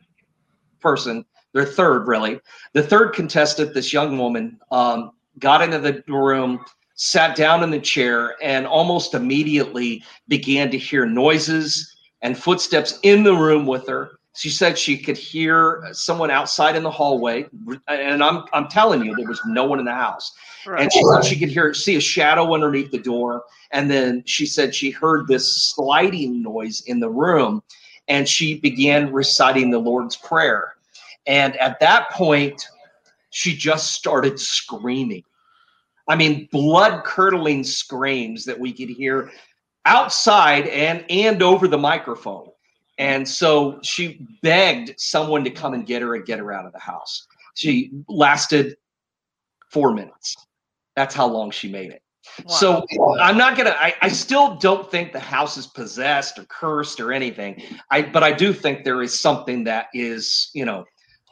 person, 0.80 1.24
their 1.54 1.64
third 1.64 2.06
really, 2.06 2.40
the 2.74 2.82
third 2.82 3.14
contestant, 3.14 3.72
this 3.72 3.92
young 3.92 4.18
woman, 4.18 4.58
um, 4.70 5.12
got 5.38 5.62
into 5.62 5.78
the 5.78 6.02
room, 6.08 6.62
sat 6.94 7.36
down 7.36 7.62
in 7.62 7.70
the 7.70 7.80
chair, 7.80 8.36
and 8.42 8.66
almost 8.66 9.14
immediately 9.14 10.02
began 10.28 10.70
to 10.70 10.78
hear 10.78 11.06
noises 11.06 11.96
and 12.22 12.38
footsteps 12.38 12.98
in 13.02 13.22
the 13.24 13.34
room 13.34 13.66
with 13.66 13.86
her. 13.88 14.18
She 14.34 14.48
said 14.48 14.78
she 14.78 14.96
could 14.96 15.18
hear 15.18 15.86
someone 15.92 16.30
outside 16.30 16.74
in 16.74 16.82
the 16.82 16.90
hallway, 16.90 17.46
and 17.88 18.24
I'm 18.24 18.44
I'm 18.52 18.68
telling 18.68 19.04
you, 19.04 19.14
there 19.14 19.28
was 19.28 19.40
no 19.44 19.64
one 19.64 19.78
in 19.78 19.84
the 19.84 19.92
house. 19.92 20.32
Right. 20.66 20.82
And 20.82 20.92
she 20.92 21.02
thought 21.02 21.24
she 21.24 21.38
could 21.38 21.50
hear 21.50 21.74
see 21.74 21.96
a 21.96 22.00
shadow 22.00 22.54
underneath 22.54 22.90
the 22.90 22.98
door. 22.98 23.44
And 23.72 23.90
then 23.90 24.22
she 24.24 24.46
said 24.46 24.74
she 24.74 24.90
heard 24.90 25.26
this 25.26 25.70
sliding 25.74 26.42
noise 26.42 26.82
in 26.86 27.00
the 27.00 27.10
room, 27.10 27.62
and 28.08 28.28
she 28.28 28.58
began 28.60 29.12
reciting 29.12 29.70
the 29.70 29.78
Lord's 29.78 30.16
Prayer. 30.16 30.74
And 31.26 31.56
at 31.56 31.78
that 31.80 32.10
point, 32.10 32.66
she 33.30 33.56
just 33.56 33.92
started 33.92 34.38
screaming. 34.40 35.24
I 36.08 36.16
mean, 36.16 36.48
blood 36.50 37.04
curdling 37.04 37.64
screams 37.64 38.44
that 38.44 38.58
we 38.58 38.72
could 38.72 38.88
hear 38.88 39.30
outside 39.84 40.66
and 40.68 41.04
and 41.10 41.42
over 41.42 41.68
the 41.68 41.78
microphone. 41.78 42.48
And 42.98 43.26
so 43.26 43.78
she 43.82 44.26
begged 44.42 44.94
someone 44.98 45.44
to 45.44 45.50
come 45.50 45.74
and 45.74 45.86
get 45.86 46.02
her 46.02 46.14
and 46.14 46.24
get 46.24 46.38
her 46.38 46.52
out 46.52 46.66
of 46.66 46.72
the 46.72 46.78
house. 46.78 47.26
She 47.54 47.90
lasted 48.08 48.76
four 49.70 49.92
minutes. 49.92 50.36
That's 50.94 51.14
how 51.14 51.26
long 51.26 51.50
she 51.50 51.70
made 51.70 51.90
it. 51.90 52.02
Wow. 52.44 52.54
So 52.54 52.86
I'm 53.20 53.36
not 53.36 53.56
gonna. 53.56 53.74
I, 53.76 53.94
I 54.00 54.08
still 54.08 54.56
don't 54.56 54.88
think 54.90 55.12
the 55.12 55.20
house 55.20 55.56
is 55.56 55.66
possessed 55.66 56.38
or 56.38 56.44
cursed 56.44 57.00
or 57.00 57.12
anything. 57.12 57.62
I 57.90 58.02
but 58.02 58.22
I 58.22 58.32
do 58.32 58.52
think 58.52 58.84
there 58.84 59.02
is 59.02 59.18
something 59.18 59.64
that 59.64 59.86
is 59.92 60.50
you 60.54 60.64
know 60.64 60.84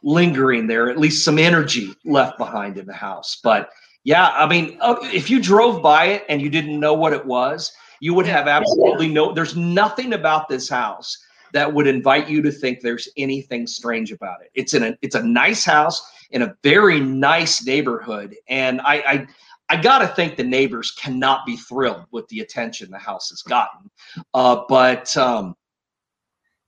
lingering 0.02 0.66
there, 0.66 0.90
at 0.90 0.98
least 0.98 1.24
some 1.24 1.38
energy 1.38 1.94
left 2.04 2.38
behind 2.38 2.78
in 2.78 2.86
the 2.86 2.94
house. 2.94 3.38
But 3.42 3.70
yeah, 4.04 4.28
I 4.28 4.46
mean, 4.46 4.78
uh, 4.80 4.96
if 5.02 5.28
you 5.28 5.40
drove 5.40 5.82
by 5.82 6.06
it 6.06 6.24
and 6.28 6.40
you 6.40 6.48
didn't 6.48 6.80
know 6.80 6.94
what 6.94 7.12
it 7.12 7.24
was, 7.24 7.72
you 8.00 8.14
would 8.14 8.26
have 8.26 8.48
absolutely 8.48 9.08
no. 9.08 9.32
There's 9.32 9.56
nothing 9.56 10.14
about 10.14 10.48
this 10.48 10.68
house 10.68 11.18
that 11.52 11.72
would 11.72 11.86
invite 11.86 12.28
you 12.28 12.40
to 12.42 12.50
think 12.50 12.80
there's 12.80 13.08
anything 13.16 13.66
strange 13.66 14.10
about 14.10 14.40
it. 14.40 14.50
It's 14.54 14.72
in 14.72 14.82
a 14.82 14.96
it's 15.02 15.14
a 15.14 15.22
nice 15.22 15.64
house 15.64 16.02
in 16.30 16.42
a 16.42 16.56
very 16.62 16.98
nice 17.00 17.64
neighborhood, 17.64 18.36
and 18.48 18.80
I 18.80 18.94
I, 18.94 19.26
I 19.68 19.76
gotta 19.76 20.08
think 20.08 20.36
the 20.36 20.44
neighbors 20.44 20.92
cannot 20.92 21.44
be 21.44 21.56
thrilled 21.56 22.06
with 22.10 22.26
the 22.28 22.40
attention 22.40 22.90
the 22.90 22.98
house 22.98 23.28
has 23.28 23.42
gotten. 23.42 23.90
Uh, 24.32 24.62
but 24.66 25.14
um, 25.18 25.54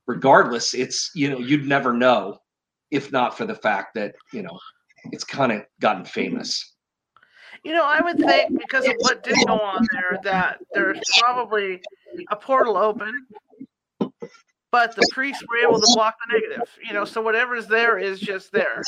regardless, 0.06 0.74
it's 0.74 1.10
you 1.14 1.30
know 1.30 1.38
you'd 1.38 1.66
never 1.66 1.94
know 1.94 2.38
if 2.90 3.10
not 3.10 3.38
for 3.38 3.46
the 3.46 3.54
fact 3.54 3.94
that 3.94 4.14
you 4.34 4.42
know 4.42 4.58
it's 5.12 5.24
kind 5.24 5.50
of 5.50 5.62
gotten 5.80 6.04
famous. 6.04 6.71
You 7.64 7.72
know, 7.72 7.84
I 7.84 8.00
would 8.00 8.18
think 8.18 8.58
because 8.58 8.86
of 8.86 8.94
what 8.98 9.22
did 9.22 9.36
go 9.46 9.54
on 9.54 9.86
there 9.92 10.18
that 10.24 10.58
there's 10.72 11.00
probably 11.20 11.80
a 12.30 12.36
portal 12.36 12.76
open 12.76 13.26
but 14.72 14.96
the 14.96 15.06
priests 15.12 15.44
were 15.48 15.58
able 15.58 15.78
to 15.78 15.86
block 15.94 16.16
the 16.26 16.40
negative. 16.40 16.68
You 16.84 16.94
know, 16.94 17.04
so 17.04 17.20
whatever's 17.20 17.68
there 17.68 17.98
is 17.98 18.18
just 18.18 18.50
there. 18.50 18.82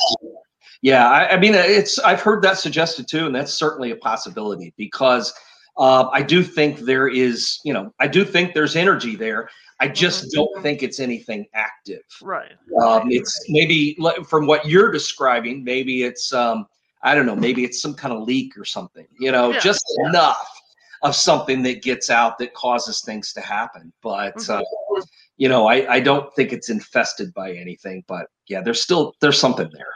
Yeah, 0.81 1.07
I, 1.07 1.35
I 1.35 1.37
mean, 1.37 1.53
it's 1.53 1.99
I've 1.99 2.21
heard 2.21 2.41
that 2.43 2.57
suggested 2.57 3.07
too, 3.07 3.27
and 3.27 3.35
that's 3.35 3.53
certainly 3.53 3.91
a 3.91 3.95
possibility 3.95 4.73
because 4.77 5.33
uh, 5.77 6.09
I 6.11 6.23
do 6.23 6.43
think 6.43 6.79
there 6.79 7.07
is, 7.07 7.59
you 7.63 7.71
know, 7.71 7.93
I 7.99 8.07
do 8.07 8.25
think 8.25 8.53
there's 8.53 8.75
energy 8.75 9.15
there. 9.15 9.49
I 9.79 9.87
just 9.87 10.25
mm-hmm. 10.25 10.41
don't 10.41 10.63
think 10.63 10.83
it's 10.83 10.99
anything 10.99 11.45
active. 11.53 12.01
Right. 12.21 12.53
Um, 12.83 13.11
it's 13.11 13.45
maybe 13.49 13.97
from 14.27 14.47
what 14.47 14.65
you're 14.65 14.91
describing, 14.91 15.63
maybe 15.63 16.03
it's 16.03 16.33
um, 16.33 16.65
I 17.05 17.13
don't 17.13 17.27
know, 17.27 17.35
maybe 17.35 17.63
it's 17.63 17.81
some 17.81 17.93
kind 17.93 18.13
of 18.13 18.23
leak 18.23 18.57
or 18.57 18.65
something. 18.65 19.07
You 19.19 19.31
know, 19.31 19.51
yeah. 19.51 19.59
just 19.59 19.85
yeah. 19.99 20.09
enough 20.09 20.61
of 21.03 21.15
something 21.15 21.61
that 21.63 21.83
gets 21.83 22.09
out 22.09 22.37
that 22.39 22.53
causes 22.55 23.01
things 23.01 23.31
to 23.33 23.41
happen. 23.41 23.93
But 24.01 24.35
mm-hmm. 24.35 24.99
uh, 24.99 25.01
you 25.37 25.47
know, 25.47 25.67
I, 25.67 25.93
I 25.93 25.99
don't 25.99 26.33
think 26.35 26.51
it's 26.51 26.69
infested 26.69 27.33
by 27.33 27.53
anything, 27.53 28.03
but 28.07 28.27
yeah, 28.47 28.61
there's 28.61 28.81
still 28.81 29.13
there's 29.21 29.39
something 29.39 29.69
there. 29.71 29.93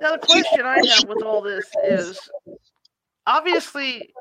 Now 0.00 0.12
the 0.12 0.18
question 0.18 0.66
I 0.66 0.78
have 0.94 1.08
with 1.08 1.22
all 1.22 1.40
this 1.40 1.66
is 1.84 2.18
obviously 3.26 4.12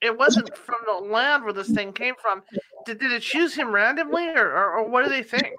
it 0.00 0.16
wasn't 0.16 0.56
from 0.56 0.78
the 0.86 1.06
land 1.06 1.44
where 1.44 1.52
this 1.52 1.70
thing 1.70 1.92
came 1.92 2.14
from. 2.22 2.42
Did, 2.86 3.00
did 3.00 3.12
it 3.12 3.22
choose 3.22 3.54
him 3.54 3.72
randomly 3.72 4.28
or, 4.28 4.46
or, 4.46 4.78
or 4.78 4.88
what 4.88 5.04
do 5.04 5.10
they 5.10 5.22
think? 5.22 5.52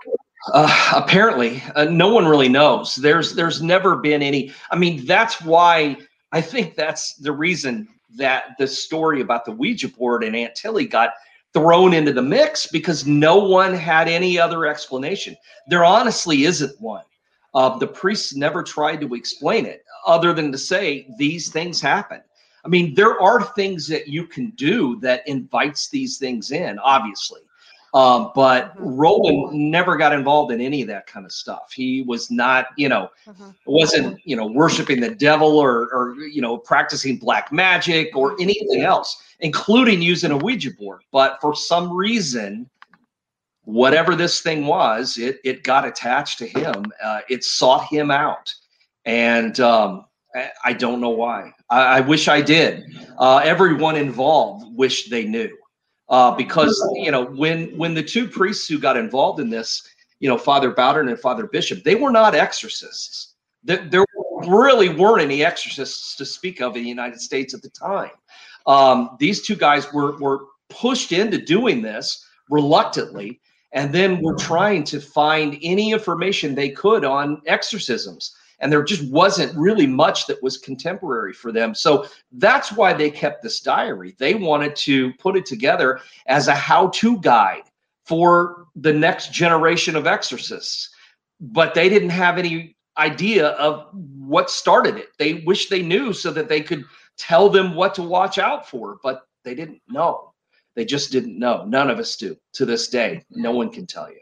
Uh, 0.47 0.93
apparently, 0.95 1.61
uh, 1.75 1.85
no 1.85 2.11
one 2.11 2.25
really 2.25 2.49
knows. 2.49 2.95
There's 2.95 3.35
there's 3.35 3.61
never 3.61 3.95
been 3.95 4.21
any. 4.21 4.51
I 4.71 4.75
mean, 4.75 5.05
that's 5.05 5.41
why 5.41 5.97
I 6.31 6.41
think 6.41 6.75
that's 6.75 7.15
the 7.15 7.31
reason 7.31 7.87
that 8.17 8.55
the 8.57 8.67
story 8.67 9.21
about 9.21 9.45
the 9.45 9.51
Ouija 9.51 9.87
board 9.89 10.23
and 10.23 10.35
Aunt 10.35 10.55
Tilly 10.55 10.85
got 10.85 11.11
thrown 11.53 11.93
into 11.93 12.13
the 12.13 12.21
mix 12.21 12.67
because 12.67 13.05
no 13.05 13.37
one 13.37 13.73
had 13.73 14.07
any 14.07 14.39
other 14.39 14.65
explanation. 14.65 15.35
There 15.67 15.85
honestly 15.85 16.45
isn't 16.45 16.79
one. 16.81 17.03
Uh, 17.53 17.77
the 17.77 17.87
priests 17.87 18.35
never 18.35 18.63
tried 18.63 19.01
to 19.01 19.13
explain 19.13 19.65
it 19.65 19.83
other 20.07 20.33
than 20.33 20.51
to 20.51 20.57
say 20.57 21.07
these 21.17 21.49
things 21.49 21.81
happen. 21.81 22.21
I 22.63 22.67
mean, 22.69 22.93
there 22.93 23.21
are 23.21 23.43
things 23.43 23.87
that 23.87 24.07
you 24.07 24.25
can 24.25 24.51
do 24.51 24.99
that 25.01 25.27
invites 25.27 25.89
these 25.89 26.17
things 26.17 26.51
in, 26.51 26.79
obviously. 26.79 27.41
Um, 27.93 28.31
but 28.35 28.75
mm-hmm. 28.75 28.95
Roland 28.95 29.71
never 29.71 29.97
got 29.97 30.13
involved 30.13 30.51
in 30.53 30.61
any 30.61 30.81
of 30.81 30.87
that 30.87 31.07
kind 31.07 31.25
of 31.25 31.31
stuff. 31.31 31.71
He 31.73 32.03
was 32.03 32.31
not, 32.31 32.67
you 32.77 32.87
know, 32.87 33.09
mm-hmm. 33.27 33.49
wasn't, 33.65 34.19
you 34.23 34.35
know, 34.35 34.47
worshiping 34.47 35.01
the 35.01 35.13
devil 35.13 35.57
or, 35.57 35.89
or, 35.93 36.15
you 36.19 36.41
know, 36.41 36.57
practicing 36.57 37.17
black 37.17 37.51
magic 37.51 38.15
or 38.15 38.31
mm-hmm. 38.31 38.43
anything 38.43 38.83
else, 38.83 39.21
including 39.41 40.01
using 40.01 40.31
a 40.31 40.37
Ouija 40.37 40.71
board. 40.71 41.01
But 41.11 41.39
for 41.41 41.53
some 41.53 41.91
reason, 41.91 42.69
whatever 43.65 44.15
this 44.15 44.41
thing 44.41 44.65
was, 44.65 45.17
it 45.17 45.39
it 45.43 45.63
got 45.63 45.85
attached 45.85 46.39
to 46.39 46.47
him. 46.47 46.85
Uh, 47.03 47.21
it 47.29 47.43
sought 47.43 47.85
him 47.87 48.09
out, 48.09 48.53
and 49.05 49.59
um, 49.59 50.05
I 50.63 50.73
don't 50.73 51.01
know 51.01 51.09
why. 51.09 51.51
I, 51.69 51.97
I 51.97 51.99
wish 51.99 52.27
I 52.27 52.41
did. 52.41 52.85
Uh, 53.17 53.41
everyone 53.43 53.97
involved 53.97 54.65
wished 54.75 55.09
they 55.11 55.25
knew 55.25 55.49
uh, 56.11 56.35
because 56.35 56.77
you 56.93 57.09
know 57.09 57.25
when 57.25 57.75
when 57.77 57.93
the 57.93 58.03
two 58.03 58.27
priests 58.27 58.67
who 58.67 58.77
got 58.77 58.97
involved 58.97 59.39
in 59.39 59.49
this, 59.49 59.81
you 60.19 60.29
know, 60.29 60.37
Father 60.37 60.71
Bowdern 60.71 61.09
and 61.09 61.19
Father 61.19 61.47
Bishop, 61.47 61.83
they 61.83 61.95
were 61.95 62.11
not 62.11 62.35
exorcists. 62.35 63.35
There, 63.63 63.87
there 63.89 64.05
really 64.47 64.89
weren't 64.89 65.21
any 65.21 65.43
exorcists 65.43 66.15
to 66.17 66.25
speak 66.25 66.61
of 66.61 66.75
in 66.75 66.83
the 66.83 66.89
United 66.89 67.21
States 67.21 67.53
at 67.53 67.61
the 67.61 67.69
time. 67.69 68.11
Um, 68.67 69.15
these 69.19 69.41
two 69.41 69.55
guys 69.55 69.91
were 69.93 70.19
were 70.19 70.47
pushed 70.69 71.13
into 71.13 71.37
doing 71.37 71.81
this 71.81 72.25
reluctantly, 72.49 73.39
and 73.71 73.93
then 73.93 74.21
were 74.21 74.35
trying 74.35 74.83
to 74.83 74.99
find 74.99 75.57
any 75.63 75.93
information 75.93 76.53
they 76.53 76.69
could 76.69 77.05
on 77.05 77.41
exorcisms 77.47 78.35
and 78.61 78.71
there 78.71 78.83
just 78.83 79.03
wasn't 79.11 79.55
really 79.57 79.87
much 79.87 80.27
that 80.27 80.41
was 80.41 80.57
contemporary 80.57 81.33
for 81.33 81.51
them. 81.51 81.75
So 81.75 82.05
that's 82.31 82.71
why 82.71 82.93
they 82.93 83.09
kept 83.09 83.41
this 83.43 83.59
diary. 83.59 84.15
They 84.17 84.35
wanted 84.35 84.75
to 84.77 85.13
put 85.13 85.35
it 85.35 85.45
together 85.45 85.99
as 86.27 86.47
a 86.47 86.55
how 86.55 86.89
to 86.89 87.19
guide 87.19 87.63
for 88.05 88.67
the 88.75 88.93
next 88.93 89.33
generation 89.33 89.95
of 89.95 90.07
exorcists, 90.07 90.89
but 91.39 91.73
they 91.73 91.89
didn't 91.89 92.09
have 92.09 92.37
any 92.37 92.75
idea 92.97 93.49
of 93.49 93.87
what 93.93 94.49
started 94.49 94.97
it. 94.97 95.09
They 95.17 95.35
wish 95.45 95.69
they 95.69 95.81
knew 95.81 96.13
so 96.13 96.31
that 96.31 96.47
they 96.47 96.61
could 96.61 96.85
tell 97.17 97.49
them 97.49 97.75
what 97.75 97.95
to 97.95 98.03
watch 98.03 98.37
out 98.37 98.69
for, 98.69 98.99
but 99.01 99.23
they 99.43 99.55
didn't 99.55 99.81
know. 99.87 100.33
They 100.75 100.85
just 100.85 101.11
didn't 101.11 101.37
know. 101.37 101.65
None 101.65 101.89
of 101.89 101.99
us 101.99 102.15
do 102.15 102.37
to 102.53 102.65
this 102.65 102.87
day. 102.89 103.23
No 103.31 103.51
one 103.51 103.71
can 103.71 103.85
tell 103.85 104.09
you. 104.09 104.19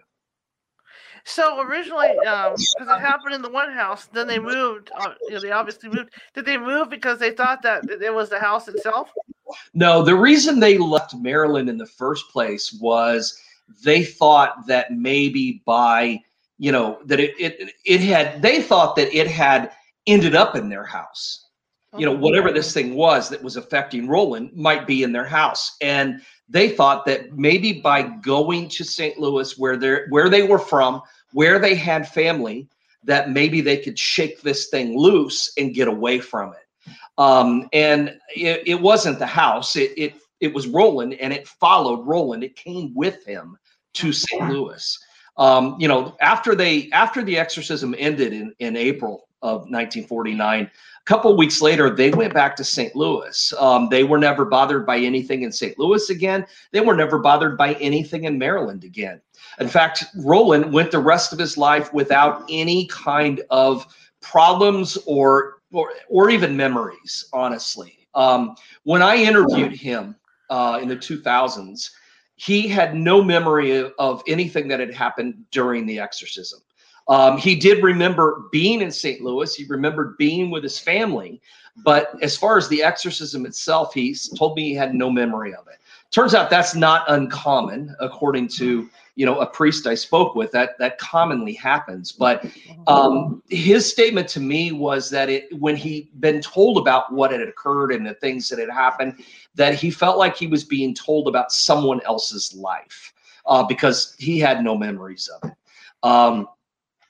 So 1.30 1.62
originally, 1.62 2.16
because 2.20 2.76
um, 2.80 2.90
it 2.90 3.00
happened 3.00 3.36
in 3.36 3.44
the 3.44 3.52
one 3.52 3.72
house, 3.72 4.06
then 4.08 4.26
they 4.26 4.40
moved. 4.40 4.90
Uh, 4.96 5.14
you 5.28 5.36
know, 5.36 5.40
they 5.40 5.52
obviously 5.52 5.88
moved. 5.88 6.10
Did 6.34 6.46
they 6.46 6.58
move 6.58 6.90
because 6.90 7.20
they 7.20 7.32
thought 7.32 7.62
that 7.62 7.88
it 7.88 8.12
was 8.12 8.30
the 8.30 8.40
house 8.40 8.68
itself? 8.68 9.12
No, 9.76 10.02
the 10.02 10.16
reason 10.16 10.60
they 10.60 10.80
left 10.80 11.14
Maryland 11.16 11.70
in 11.70 11.78
the 11.78 11.86
first 11.86 12.30
place 12.30 12.74
was 12.74 13.40
they 13.84 14.04
thought 14.04 14.66
that 14.66 14.92
maybe 14.92 15.62
by 15.66 16.20
you 16.58 16.72
know 16.72 17.00
that 17.06 17.20
it 17.20 17.36
it, 17.40 17.74
it 17.86 18.02
had 18.02 18.42
they 18.42 18.62
thought 18.62 18.96
that 18.96 19.16
it 19.16 19.28
had 19.28 19.72
ended 20.08 20.36
up 20.36 20.56
in 20.56 20.68
their 20.68 20.84
house 20.84 21.46
you 21.98 22.06
know 22.06 22.14
whatever 22.14 22.52
this 22.52 22.74
thing 22.74 22.94
was 22.94 23.30
that 23.30 23.42
was 23.42 23.56
affecting 23.56 24.08
roland 24.08 24.52
might 24.56 24.86
be 24.86 25.02
in 25.02 25.12
their 25.12 25.26
house 25.26 25.76
and 25.82 26.22
they 26.48 26.70
thought 26.70 27.06
that 27.06 27.36
maybe 27.38 27.74
by 27.82 28.04
going 28.04 28.68
to 28.70 28.84
st 28.84 29.18
louis 29.18 29.58
where 29.58 29.76
they're 29.76 30.06
where 30.10 30.30
they 30.30 30.44
were 30.44 30.60
from 30.60 31.02
where 31.34 31.60
they 31.60 31.76
had 31.76 32.08
family 32.08 32.68
that 33.04 33.32
maybe 33.32 33.62
they 33.62 33.78
could 33.78 33.98
shake 33.98 34.42
this 34.42 34.68
thing 34.68 34.98
loose 34.98 35.52
and 35.58 35.74
get 35.74 35.88
away 35.88 36.20
from 36.20 36.54
it. 36.54 36.92
Um, 37.18 37.70
and 37.74 38.18
it, 38.36 38.64
it 38.66 38.82
wasn't 38.82 39.20
the 39.20 39.26
house. 39.26 39.76
It, 39.76 39.92
it 39.98 40.14
it 40.40 40.54
was 40.54 40.68
roland 40.68 41.16
and 41.16 41.34
it 41.34 41.48
followed 41.48 42.06
roland. 42.08 42.44
It 42.44 42.56
came 42.56 42.94
with 42.96 43.26
him 43.26 43.58
to 43.96 44.14
st 44.14 44.50
louis. 44.50 44.98
Um, 45.38 45.76
you 45.80 45.88
know, 45.88 46.16
after 46.22 46.56
they 46.56 46.90
after 46.92 47.24
the 47.24 47.38
exorcism 47.38 47.96
ended 47.98 48.34
in, 48.34 48.54
in 48.60 48.76
April 48.76 49.28
of 49.42 49.62
1949, 49.62 50.70
a 51.00 51.06
couple 51.06 51.36
weeks 51.36 51.62
later, 51.62 51.90
they 51.90 52.12
went 52.12 52.34
back 52.34 52.56
to 52.58 52.64
St. 52.64 52.96
Louis. 52.96 53.54
Um, 53.58 53.90
they 53.90 54.04
were 54.04 54.18
never 54.18 54.46
bothered 54.46 54.86
by 54.86 55.00
anything 55.00 55.44
in 55.44 55.52
St. 55.52 55.78
Louis 55.80 56.10
again. 56.10 56.46
They 56.72 56.82
were 56.82 56.96
never 56.96 57.20
bothered 57.20 57.58
by 57.58 57.74
anything 57.76 58.26
in 58.26 58.38
Maryland 58.38 58.84
again. 58.84 59.22
In 59.60 59.68
fact, 59.68 60.06
Roland 60.16 60.72
went 60.72 60.92
the 60.92 61.00
rest 61.00 61.34
of 61.34 61.40
his 61.40 61.58
life 61.58 61.94
without 61.94 62.44
any 62.50 62.88
kind 62.88 63.42
of 63.50 63.86
problems 64.22 64.98
or 65.06 65.60
or, 65.72 65.92
or 66.08 66.30
even 66.30 66.58
memories, 66.58 67.26
honestly. 67.32 68.08
Um, 68.16 68.56
when 68.84 69.02
I 69.04 69.18
interviewed 69.18 69.74
him 69.74 70.16
uh, 70.50 70.80
in 70.82 70.88
the 70.88 70.96
2000s, 70.96 71.92
he 72.36 72.68
had 72.68 72.96
no 72.96 73.22
memory 73.24 73.92
of 74.00 74.24
anything 74.28 74.68
that 74.70 74.80
had 74.80 74.94
happened 74.94 75.36
during 75.52 75.86
the 75.86 76.00
exorcism. 76.00 76.60
Um, 77.10 77.38
he 77.38 77.56
did 77.56 77.84
remember 77.84 78.44
being 78.52 78.82
in 78.82 78.92
St. 78.92 79.22
Louis. 79.22 79.54
He 79.54 79.66
remembered 79.66 80.16
being 80.18 80.52
with 80.52 80.64
his 80.64 80.80
family. 80.80 81.42
But 81.84 82.12
as 82.22 82.38
far 82.38 82.58
as 82.58 82.68
the 82.68 82.84
exorcism 82.84 83.46
itself, 83.46 83.94
he 83.94 84.16
told 84.38 84.56
me 84.56 84.70
he 84.70 84.76
had 84.76 84.94
no 84.94 85.10
memory 85.10 85.54
of 85.54 85.68
it. 85.68 85.80
Turns 86.12 86.34
out 86.34 86.50
that's 86.50 86.76
not 86.76 87.06
uncommon, 87.08 87.96
according 88.00 88.48
to 88.50 88.90
you 89.16 89.26
know 89.26 89.40
a 89.40 89.46
priest 89.46 89.86
I 89.86 89.96
spoke 89.96 90.34
with. 90.34 90.52
That 90.52 90.78
that 90.80 90.98
commonly 90.98 91.54
happens. 91.54 92.12
But 92.12 92.46
um, 92.88 93.44
his 93.50 93.90
statement 93.90 94.28
to 94.30 94.40
me 94.40 94.72
was 94.72 95.10
that 95.12 95.30
it 95.30 95.48
when 95.60 95.76
he 95.76 96.10
been 96.20 96.42
told 96.42 96.80
about 96.80 97.14
what 97.14 97.32
had 97.32 97.42
occurred 97.42 97.92
and 97.92 98.06
the 98.06 98.16
things 98.16 98.50
that 98.50 98.60
had 98.60 98.72
happened, 98.72 99.24
that 99.54 99.76
he 99.76 99.92
felt 99.92 100.18
like 100.18 100.36
he 100.36 100.48
was 100.48 100.64
being 100.64 100.96
told 100.96 101.28
about 101.28 101.52
someone 101.52 102.02
else's 102.06 102.56
life 102.56 103.14
uh, 103.46 103.64
because 103.64 104.16
he 104.18 104.40
had 104.40 104.64
no 104.64 104.76
memories 104.76 105.28
of 105.28 105.50
it. 105.50 105.56
Um, 106.02 106.48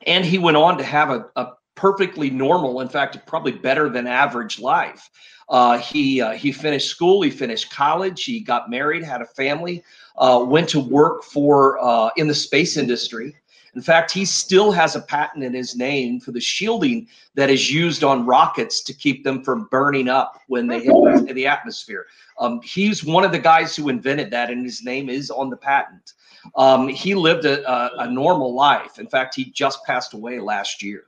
and 0.05 0.25
he 0.25 0.37
went 0.37 0.57
on 0.57 0.77
to 0.77 0.83
have 0.83 1.09
a, 1.09 1.25
a 1.35 1.53
perfectly 1.75 2.29
normal, 2.29 2.81
in 2.81 2.89
fact, 2.89 3.17
probably 3.25 3.53
better 3.53 3.89
than 3.89 4.07
average 4.07 4.59
life. 4.59 5.09
Uh, 5.47 5.77
he 5.79 6.21
uh, 6.21 6.31
he 6.33 6.51
finished 6.51 6.89
school, 6.89 7.21
he 7.21 7.31
finished 7.31 7.71
college, 7.71 8.23
he 8.23 8.39
got 8.39 8.69
married, 8.69 9.03
had 9.03 9.21
a 9.21 9.25
family, 9.25 9.83
uh, 10.17 10.45
went 10.47 10.69
to 10.69 10.79
work 10.79 11.23
for 11.23 11.83
uh, 11.83 12.09
in 12.17 12.27
the 12.27 12.35
space 12.35 12.77
industry. 12.77 13.35
In 13.75 13.81
fact, 13.81 14.11
he 14.11 14.25
still 14.25 14.71
has 14.71 14.95
a 14.95 15.01
patent 15.01 15.43
in 15.43 15.53
his 15.53 15.75
name 15.75 16.19
for 16.19 16.31
the 16.31 16.41
shielding 16.41 17.07
that 17.35 17.49
is 17.49 17.71
used 17.71 18.03
on 18.03 18.25
rockets 18.25 18.81
to 18.81 18.93
keep 18.93 19.23
them 19.23 19.43
from 19.43 19.67
burning 19.71 20.09
up 20.09 20.41
when 20.47 20.67
they 20.67 20.81
hit 20.81 21.33
the 21.33 21.47
atmosphere. 21.47 22.07
Um, 22.39 22.61
he's 22.61 23.03
one 23.03 23.23
of 23.23 23.31
the 23.31 23.39
guys 23.39 23.75
who 23.75 23.89
invented 23.89 24.31
that, 24.31 24.49
and 24.49 24.65
his 24.65 24.83
name 24.83 25.09
is 25.09 25.29
on 25.29 25.49
the 25.49 25.57
patent. 25.57 26.13
Um, 26.55 26.87
he 26.87 27.15
lived 27.15 27.45
a, 27.45 27.69
a, 27.69 28.03
a, 28.03 28.11
normal 28.11 28.53
life. 28.53 28.97
In 28.97 29.07
fact, 29.07 29.35
he 29.35 29.45
just 29.45 29.83
passed 29.85 30.13
away 30.13 30.39
last 30.39 30.81
year. 30.81 31.03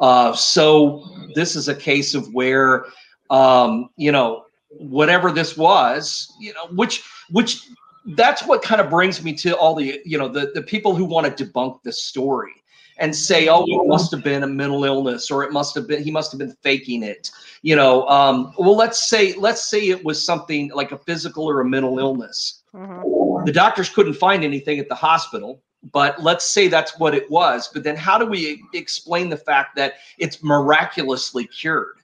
Uh, 0.00 0.32
so 0.34 1.04
this 1.34 1.54
is 1.54 1.68
a 1.68 1.74
case 1.74 2.14
of 2.14 2.32
where 2.34 2.86
um, 3.30 3.90
you 3.96 4.12
know, 4.12 4.46
whatever 4.70 5.30
this 5.30 5.56
was, 5.56 6.32
you 6.38 6.52
know, 6.54 6.66
which 6.74 7.02
which 7.30 7.68
that's 8.08 8.44
what 8.44 8.62
kind 8.62 8.80
of 8.80 8.90
brings 8.90 9.22
me 9.22 9.32
to 9.34 9.56
all 9.56 9.74
the 9.74 10.00
you 10.04 10.18
know 10.18 10.28
the 10.28 10.50
the 10.54 10.62
people 10.62 10.94
who 10.94 11.04
want 11.04 11.36
to 11.36 11.44
debunk 11.44 11.82
this 11.82 12.02
story 12.02 12.52
and 12.98 13.14
say, 13.14 13.48
oh, 13.48 13.64
it 13.66 13.88
must 13.88 14.12
have 14.12 14.22
been 14.22 14.44
a 14.44 14.46
mental 14.46 14.84
illness 14.84 15.28
or 15.28 15.42
it 15.42 15.52
must 15.52 15.74
have 15.74 15.88
been 15.88 16.02
he 16.02 16.10
must 16.10 16.30
have 16.32 16.38
been 16.38 16.56
faking 16.62 17.02
it. 17.02 17.30
You 17.62 17.76
know, 17.76 18.06
um, 18.08 18.52
well, 18.58 18.76
let's 18.76 19.08
say 19.08 19.34
let's 19.34 19.68
say 19.68 19.88
it 19.88 20.04
was 20.04 20.24
something 20.24 20.70
like 20.74 20.92
a 20.92 20.98
physical 20.98 21.44
or 21.44 21.60
a 21.60 21.64
mental 21.64 21.98
illness. 21.98 22.62
Mm-hmm. 22.74 23.44
The 23.44 23.52
doctors 23.52 23.88
couldn't 23.88 24.14
find 24.14 24.44
anything 24.44 24.78
at 24.78 24.88
the 24.88 24.94
hospital, 24.94 25.62
but 25.92 26.22
let's 26.22 26.46
say 26.46 26.68
that's 26.68 26.98
what 26.98 27.14
it 27.14 27.30
was. 27.30 27.70
But 27.72 27.84
then, 27.84 27.96
how 27.96 28.18
do 28.18 28.26
we 28.26 28.62
explain 28.72 29.28
the 29.28 29.36
fact 29.36 29.76
that 29.76 29.94
it's 30.18 30.42
miraculously 30.42 31.46
cured? 31.46 31.96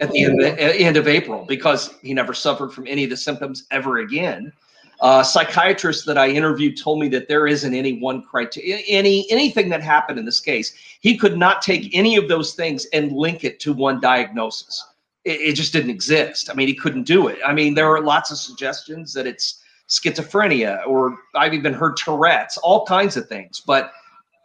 at 0.00 0.10
the 0.10 0.24
end 0.24 0.42
of, 0.42 0.58
end 0.58 0.96
of 0.96 1.08
April 1.08 1.44
because 1.46 1.94
he 2.02 2.12
never 2.12 2.34
suffered 2.34 2.72
from 2.72 2.86
any 2.86 3.04
of 3.04 3.10
the 3.10 3.16
symptoms 3.16 3.66
ever 3.70 3.98
again. 3.98 4.52
Uh, 5.00 5.22
psychiatrists 5.22 6.04
that 6.04 6.18
I 6.18 6.28
interviewed 6.28 6.76
told 6.76 6.98
me 6.98 7.08
that 7.10 7.28
there 7.28 7.46
isn't 7.46 7.72
any 7.72 8.00
one 8.00 8.22
criteria, 8.22 8.78
any 8.78 9.30
anything 9.30 9.68
that 9.68 9.80
happened 9.80 10.18
in 10.18 10.24
this 10.24 10.40
case. 10.40 10.74
He 11.00 11.16
could 11.16 11.38
not 11.38 11.62
take 11.62 11.94
any 11.94 12.16
of 12.16 12.28
those 12.28 12.54
things 12.54 12.84
and 12.86 13.12
link 13.12 13.44
it 13.44 13.60
to 13.60 13.72
one 13.72 14.00
diagnosis. 14.00 14.84
It, 15.24 15.40
it 15.40 15.52
just 15.52 15.72
didn't 15.72 15.90
exist. 15.90 16.50
I 16.50 16.54
mean, 16.54 16.66
he 16.66 16.74
couldn't 16.74 17.04
do 17.04 17.28
it. 17.28 17.38
I 17.46 17.52
mean, 17.52 17.74
there 17.74 17.86
are 17.86 18.00
lots 18.02 18.32
of 18.32 18.38
suggestions 18.38 19.12
that 19.14 19.26
it's 19.26 19.62
schizophrenia, 19.88 20.86
or 20.86 21.18
I've 21.34 21.54
even 21.54 21.72
heard 21.72 21.96
Tourette's, 21.96 22.56
all 22.58 22.84
kinds 22.86 23.16
of 23.16 23.28
things. 23.28 23.60
But 23.66 23.92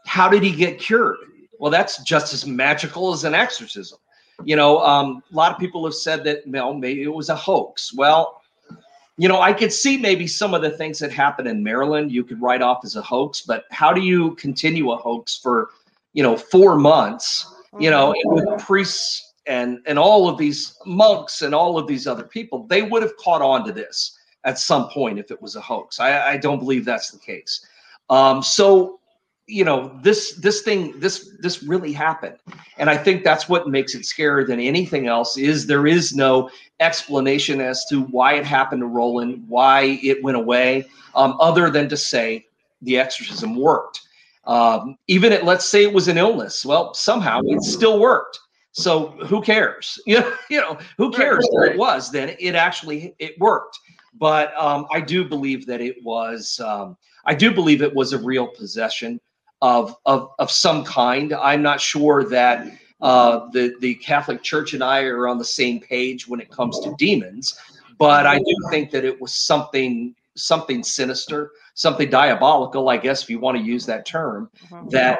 how 0.05 0.29
did 0.29 0.43
he 0.43 0.51
get 0.51 0.79
cured? 0.79 1.17
Well, 1.59 1.71
that's 1.71 2.01
just 2.03 2.33
as 2.33 2.45
magical 2.45 3.13
as 3.13 3.23
an 3.23 3.33
exorcism. 3.33 3.99
You 4.43 4.55
know, 4.55 4.79
um, 4.79 5.21
a 5.31 5.35
lot 5.35 5.51
of 5.51 5.59
people 5.59 5.85
have 5.85 5.93
said 5.93 6.23
that, 6.25 6.39
well, 6.47 6.73
maybe 6.73 7.03
it 7.03 7.13
was 7.13 7.29
a 7.29 7.35
hoax. 7.35 7.93
Well, 7.93 8.41
you 9.17 9.27
know, 9.27 9.39
I 9.39 9.53
could 9.53 9.71
see 9.71 9.97
maybe 9.97 10.25
some 10.25 10.53
of 10.53 10.61
the 10.61 10.71
things 10.71 10.97
that 10.99 11.11
happened 11.11 11.47
in 11.47 11.63
Maryland 11.63 12.11
you 12.11 12.23
could 12.23 12.41
write 12.41 12.61
off 12.61 12.83
as 12.83 12.95
a 12.95 13.01
hoax, 13.01 13.41
but 13.41 13.65
how 13.69 13.93
do 13.93 14.01
you 14.01 14.35
continue 14.35 14.91
a 14.91 14.97
hoax 14.97 15.37
for, 15.37 15.69
you 16.13 16.23
know, 16.23 16.35
four 16.35 16.77
months, 16.77 17.53
you 17.79 17.91
know, 17.91 18.15
with 18.25 18.59
priests 18.59 19.33
and 19.45 19.79
and 19.85 19.99
all 19.99 20.29
of 20.29 20.37
these 20.37 20.77
monks 20.85 21.41
and 21.41 21.53
all 21.53 21.77
of 21.77 21.85
these 21.85 22.07
other 22.07 22.23
people, 22.23 22.65
they 22.67 22.81
would 22.81 23.03
have 23.03 23.15
caught 23.17 23.41
on 23.41 23.65
to 23.65 23.71
this 23.71 24.17
at 24.45 24.59
some 24.59 24.89
point 24.89 25.19
if 25.19 25.31
it 25.31 25.41
was 25.41 25.55
a 25.55 25.61
hoax. 25.61 25.99
I, 25.99 26.31
I 26.31 26.37
don't 26.37 26.59
believe 26.59 26.85
that's 26.85 27.11
the 27.11 27.19
case. 27.19 27.65
Um, 28.09 28.41
so 28.43 28.99
you 29.47 29.65
know 29.65 29.99
this 30.01 30.35
this 30.35 30.61
thing 30.61 30.97
this 30.99 31.31
this 31.39 31.63
really 31.63 31.91
happened. 31.91 32.37
And 32.77 32.89
i 32.89 32.97
think 32.97 33.23
that's 33.23 33.49
what 33.49 33.67
makes 33.67 33.93
it 33.93 34.03
scarier 34.03 34.47
than 34.47 34.59
anything 34.59 35.07
else 35.07 35.37
is 35.37 35.67
there 35.67 35.85
is 35.85 36.15
no 36.15 36.49
explanation 36.79 37.59
as 37.59 37.85
to 37.85 38.03
why 38.03 38.35
it 38.35 38.45
happened 38.45 38.81
to 38.81 38.87
roland 38.87 39.43
why 39.47 39.99
it 40.01 40.23
went 40.23 40.37
away 40.37 40.85
um, 41.15 41.35
other 41.39 41.69
than 41.69 41.89
to 41.89 41.97
say 41.97 42.45
the 42.81 42.97
exorcism 42.97 43.55
worked. 43.55 44.01
Um, 44.45 44.97
even 45.07 45.31
at 45.31 45.45
let's 45.45 45.65
say 45.65 45.83
it 45.83 45.93
was 45.93 46.07
an 46.07 46.17
illness 46.17 46.65
well 46.65 46.93
somehow 46.93 47.41
it 47.43 47.61
still 47.63 47.99
worked. 47.99 48.39
So 48.71 49.09
who 49.27 49.41
cares? 49.41 49.99
You 50.07 50.21
know, 50.21 50.33
you 50.49 50.61
know 50.61 50.77
who 50.97 51.11
cares 51.11 51.45
what 51.51 51.67
it 51.69 51.77
was? 51.77 52.11
Then 52.11 52.35
it 52.39 52.55
actually 52.55 53.13
it 53.19 53.37
worked 53.39 53.77
but 54.19 54.55
um, 54.57 54.85
i 54.91 54.99
do 54.99 55.23
believe 55.23 55.65
that 55.65 55.81
it 55.81 55.95
was 56.03 56.59
um, 56.59 56.97
i 57.25 57.33
do 57.33 57.51
believe 57.51 57.81
it 57.81 57.93
was 57.93 58.13
a 58.13 58.17
real 58.17 58.47
possession 58.47 59.19
of, 59.63 59.95
of, 60.05 60.31
of 60.39 60.51
some 60.51 60.83
kind. 60.83 61.33
I'm 61.33 61.61
not 61.61 61.79
sure 61.79 62.25
that 62.25 62.67
uh, 62.99 63.47
the, 63.53 63.73
the 63.79 63.95
Catholic 63.95 64.43
Church 64.43 64.73
and 64.73 64.83
I 64.83 65.03
are 65.03 65.25
on 65.27 65.37
the 65.37 65.45
same 65.45 65.79
page 65.79 66.27
when 66.27 66.41
it 66.41 66.51
comes 66.51 66.81
to 66.81 66.93
demons, 66.97 67.57
but 67.97 68.27
I 68.27 68.39
do 68.39 68.55
think 68.69 68.91
that 68.91 69.05
it 69.05 69.19
was 69.19 69.33
something 69.33 70.13
something 70.35 70.81
sinister, 70.83 71.51
something 71.75 72.09
diabolical, 72.09 72.89
I 72.89 72.97
guess, 72.97 73.21
if 73.21 73.29
you 73.29 73.39
want 73.39 73.55
to 73.55 73.63
use 73.63 73.85
that 73.85 74.03
term, 74.03 74.49
mm-hmm. 74.67 74.89
that 74.89 75.19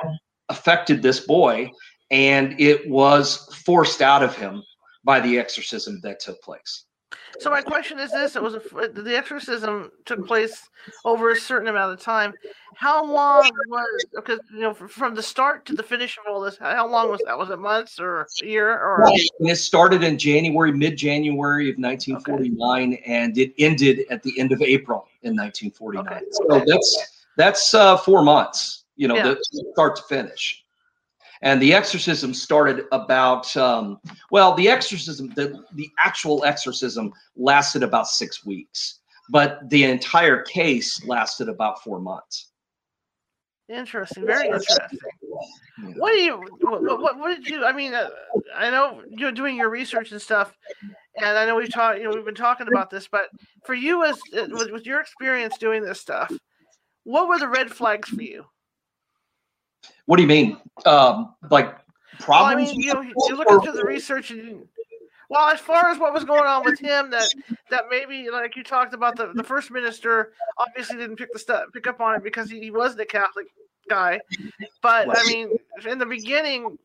affected 0.50 1.04
this 1.04 1.20
boy, 1.20 1.72
and 2.10 2.60
it 2.60 2.90
was 2.90 3.48
forced 3.64 4.02
out 4.02 4.24
of 4.24 4.36
him 4.36 4.64
by 5.04 5.20
the 5.20 5.38
exorcism 5.38 6.00
that 6.02 6.20
took 6.20 6.42
place. 6.42 6.86
So 7.40 7.50
my 7.50 7.62
question 7.62 8.00
is 8.00 8.12
this: 8.12 8.36
It 8.36 8.42
was 8.42 8.56
a, 8.56 8.60
the 8.88 9.16
exorcism 9.16 9.92
took 10.06 10.26
place 10.28 10.70
over 11.06 11.32
a 11.32 11.36
certain 11.36 11.68
amount 11.68 11.94
of 11.94 12.02
time. 12.02 12.34
How 12.76 13.04
long 13.04 13.50
was 13.68 14.06
because 14.16 14.40
you 14.52 14.62
know 14.62 14.74
from 14.74 15.16
the 15.16 15.24
start 15.24 15.66
to 15.68 15.74
the 15.74 15.84
finish 15.84 16.18
of 16.18 16.32
all 16.32 16.42
this? 16.42 16.58
How 16.58 16.88
long 16.88 17.10
was 17.10 17.22
that? 17.26 17.38
Was 17.38 17.50
it 17.50 17.60
months 17.60 18.00
or 18.00 18.28
a 18.42 18.46
year 18.46 18.70
or? 18.70 19.04
It 19.40 19.56
started 19.56 20.04
in 20.04 20.18
January, 20.18 20.72
mid-January 20.72 21.70
of 21.70 21.78
1949, 21.78 22.94
okay. 22.94 23.04
and 23.06 23.38
it 23.38 23.54
ended 23.58 24.06
at 24.10 24.24
the 24.24 24.38
end 24.40 24.52
of 24.52 24.62
April 24.62 25.08
in 25.24 25.36
1949. 25.36 26.06
Okay. 26.08 26.26
So 26.32 26.64
that's 26.66 27.26
that's 27.38 27.74
uh, 27.74 27.98
four 27.98 28.24
months. 28.24 28.86
You 28.96 29.08
know, 29.08 29.16
yeah. 29.16 29.34
the 29.34 29.66
start 29.74 29.96
to 29.98 30.04
finish 30.04 30.63
and 31.44 31.62
the 31.62 31.74
exorcism 31.74 32.34
started 32.34 32.86
about 32.92 33.56
um, 33.56 34.00
well 34.32 34.56
the 34.56 34.68
exorcism 34.68 35.30
the, 35.36 35.64
the 35.74 35.90
actual 36.00 36.44
exorcism 36.44 37.14
lasted 37.36 37.84
about 37.84 38.08
six 38.08 38.46
weeks 38.46 39.00
but 39.30 39.70
the 39.70 39.84
entire 39.84 40.42
case 40.42 41.06
lasted 41.06 41.48
about 41.48 41.84
four 41.84 42.00
months 42.00 42.54
Interesting, 43.70 44.26
very 44.26 44.48
interesting. 44.48 45.00
What 45.96 46.12
do 46.12 46.18
you? 46.20 46.46
What, 46.60 46.84
what, 46.84 47.18
what 47.18 47.36
did 47.36 47.48
you? 47.48 47.64
I 47.64 47.72
mean, 47.72 47.94
uh, 47.94 48.10
I 48.54 48.70
know 48.70 49.02
you're 49.10 49.32
doing 49.32 49.56
your 49.56 49.70
research 49.70 50.12
and 50.12 50.22
stuff, 50.22 50.54
and 51.16 51.38
I 51.38 51.46
know 51.46 51.56
we've 51.56 51.72
talked. 51.72 51.98
You 51.98 52.04
know, 52.04 52.12
we've 52.12 52.26
been 52.26 52.36
talking 52.36 52.68
about 52.68 52.90
this, 52.90 53.08
but 53.08 53.30
for 53.64 53.74
you, 53.74 54.04
as 54.04 54.20
uh, 54.38 54.48
with, 54.50 54.72
with 54.72 54.86
your 54.86 55.00
experience 55.00 55.58
doing 55.58 55.82
this 55.82 56.00
stuff, 56.00 56.32
what 57.06 57.30
were 57.30 57.40
the 57.40 57.48
red 57.48 57.72
flags 57.72 58.10
for 58.10 58.22
you? 58.22 58.46
What 60.06 60.18
do 60.18 60.24
you 60.24 60.28
mean? 60.28 60.58
Um, 60.86 61.34
like 61.50 61.78
problems? 62.20 62.28
Well, 62.28 62.44
I 62.44 62.56
mean, 62.56 62.80
you 62.80 62.94
know, 62.94 63.02
you 63.02 63.36
look 63.36 63.52
into 63.52 63.72
the 63.72 63.84
research 63.84 64.32
and 64.32 64.68
well, 65.30 65.50
as 65.50 65.60
far 65.60 65.90
as 65.90 65.98
what 65.98 66.14
was 66.14 66.24
going 66.26 66.46
on 66.46 66.64
with 66.64 66.80
him, 66.80 67.10
that 67.10 67.28
that 67.72 67.86
maybe 67.90 68.30
like 68.30 68.56
you 68.56 68.64
talked 68.64 68.94
about 68.94 69.16
the, 69.16 69.32
the 69.34 69.44
first 69.44 69.72
minister 69.72 70.34
obviously 70.60 70.98
didn't 70.98 71.16
pick 71.16 71.34
the 71.34 71.40
stuff 71.40 71.66
pick 71.74 71.88
up 71.88 72.00
on 72.02 72.16
it 72.16 72.24
because 72.24 72.52
he, 72.52 72.60
he 72.60 72.70
wasn't 72.70 73.02
a 73.02 73.06
Catholic 73.06 73.48
guy. 73.90 74.20
But 74.82 75.08
I 75.10 75.26
mean, 75.26 75.58
in 75.88 75.98
the 75.98 76.06
beginning, 76.06 76.78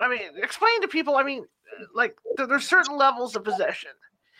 I 0.00 0.08
mean, 0.08 0.20
explain 0.36 0.80
to 0.80 0.88
people. 0.88 1.16
I 1.16 1.22
mean, 1.22 1.46
like 1.94 2.16
there's 2.36 2.68
certain 2.68 2.96
levels 2.96 3.36
of 3.36 3.44
possession. 3.44 3.90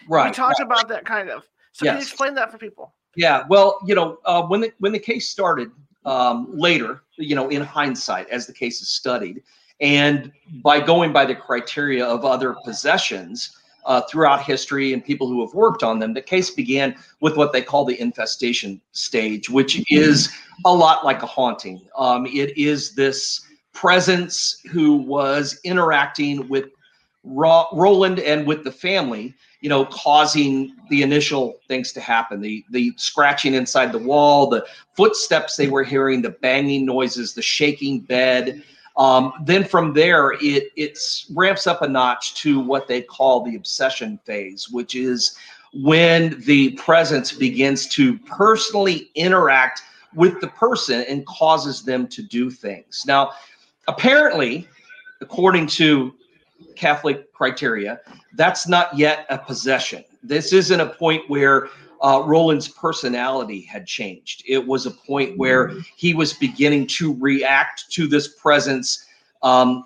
Right. 0.08 0.30
We 0.30 0.34
talked 0.34 0.58
right. 0.58 0.66
about 0.66 0.88
that 0.88 1.04
kind 1.04 1.30
of. 1.30 1.44
So 1.72 1.84
yes. 1.84 1.92
can 1.92 2.00
you 2.00 2.02
explain 2.02 2.34
that 2.34 2.50
for 2.50 2.58
people? 2.58 2.94
Yeah. 3.14 3.44
Well, 3.48 3.78
you 3.86 3.94
know, 3.94 4.18
uh, 4.24 4.42
when 4.42 4.60
the 4.60 4.72
when 4.78 4.90
the 4.90 4.98
case 4.98 5.28
started 5.28 5.70
um, 6.04 6.48
later, 6.50 7.02
you 7.16 7.34
know, 7.34 7.48
in 7.48 7.62
hindsight, 7.62 8.28
as 8.30 8.46
the 8.46 8.52
case 8.52 8.82
is 8.82 8.88
studied, 8.88 9.42
and 9.80 10.30
by 10.62 10.80
going 10.80 11.12
by 11.12 11.24
the 11.24 11.34
criteria 11.34 12.04
of 12.04 12.24
other 12.24 12.54
possessions 12.64 13.58
uh, 13.84 14.00
throughout 14.02 14.42
history 14.42 14.92
and 14.92 15.04
people 15.04 15.26
who 15.26 15.44
have 15.44 15.54
worked 15.54 15.82
on 15.82 15.98
them, 15.98 16.14
the 16.14 16.22
case 16.22 16.50
began 16.50 16.94
with 17.20 17.36
what 17.36 17.52
they 17.52 17.62
call 17.62 17.84
the 17.84 18.00
infestation 18.00 18.80
stage, 18.92 19.50
which 19.50 19.82
is 19.90 20.32
a 20.64 20.72
lot 20.72 21.04
like 21.04 21.22
a 21.22 21.26
haunting. 21.26 21.80
Um, 21.96 22.26
it 22.26 22.56
is 22.56 22.94
this 22.94 23.40
presence 23.72 24.60
who 24.70 24.96
was 24.96 25.58
interacting 25.64 26.48
with 26.48 26.66
Ro- 27.24 27.68
Roland 27.72 28.18
and 28.18 28.46
with 28.46 28.64
the 28.64 28.72
family, 28.72 29.34
you 29.60 29.68
know, 29.68 29.84
causing 29.86 30.74
the 30.90 31.02
initial 31.02 31.60
things 31.68 31.92
to 31.92 32.00
happen. 32.00 32.40
The 32.40 32.64
the 32.70 32.92
scratching 32.96 33.54
inside 33.54 33.92
the 33.92 33.98
wall, 33.98 34.48
the 34.48 34.66
footsteps 34.94 35.56
they 35.56 35.68
were 35.68 35.84
hearing, 35.84 36.22
the 36.22 36.30
banging 36.30 36.84
noises, 36.84 37.34
the 37.34 37.42
shaking 37.42 38.00
bed, 38.00 38.62
um, 38.96 39.32
then 39.44 39.64
from 39.64 39.94
there, 39.94 40.32
it 40.40 40.70
it 40.76 40.98
ramps 41.34 41.66
up 41.66 41.82
a 41.82 41.88
notch 41.88 42.34
to 42.36 42.60
what 42.60 42.88
they 42.88 43.00
call 43.00 43.42
the 43.42 43.56
obsession 43.56 44.18
phase, 44.24 44.68
which 44.70 44.94
is 44.94 45.36
when 45.74 46.40
the 46.42 46.72
presence 46.72 47.32
begins 47.32 47.86
to 47.86 48.18
personally 48.18 49.10
interact 49.14 49.82
with 50.14 50.38
the 50.40 50.48
person 50.48 51.04
and 51.08 51.26
causes 51.26 51.82
them 51.82 52.06
to 52.08 52.22
do 52.22 52.50
things. 52.50 53.04
Now, 53.06 53.30
apparently, 53.88 54.68
according 55.22 55.68
to 55.68 56.14
Catholic 56.82 57.32
criteria, 57.32 58.00
that's 58.34 58.66
not 58.66 58.86
yet 58.98 59.24
a 59.30 59.38
possession. 59.38 60.04
This 60.24 60.52
isn't 60.52 60.80
a 60.80 60.86
point 60.86 61.22
where 61.30 61.68
uh, 62.02 62.24
Roland's 62.26 62.66
personality 62.66 63.62
had 63.62 63.86
changed. 63.86 64.42
It 64.48 64.66
was 64.66 64.86
a 64.86 64.90
point 64.90 65.38
where 65.38 65.70
he 65.96 66.12
was 66.12 66.32
beginning 66.32 66.88
to 66.98 67.16
react 67.20 67.84
to 67.92 68.08
this 68.08 68.34
presence 68.34 69.06
um, 69.44 69.84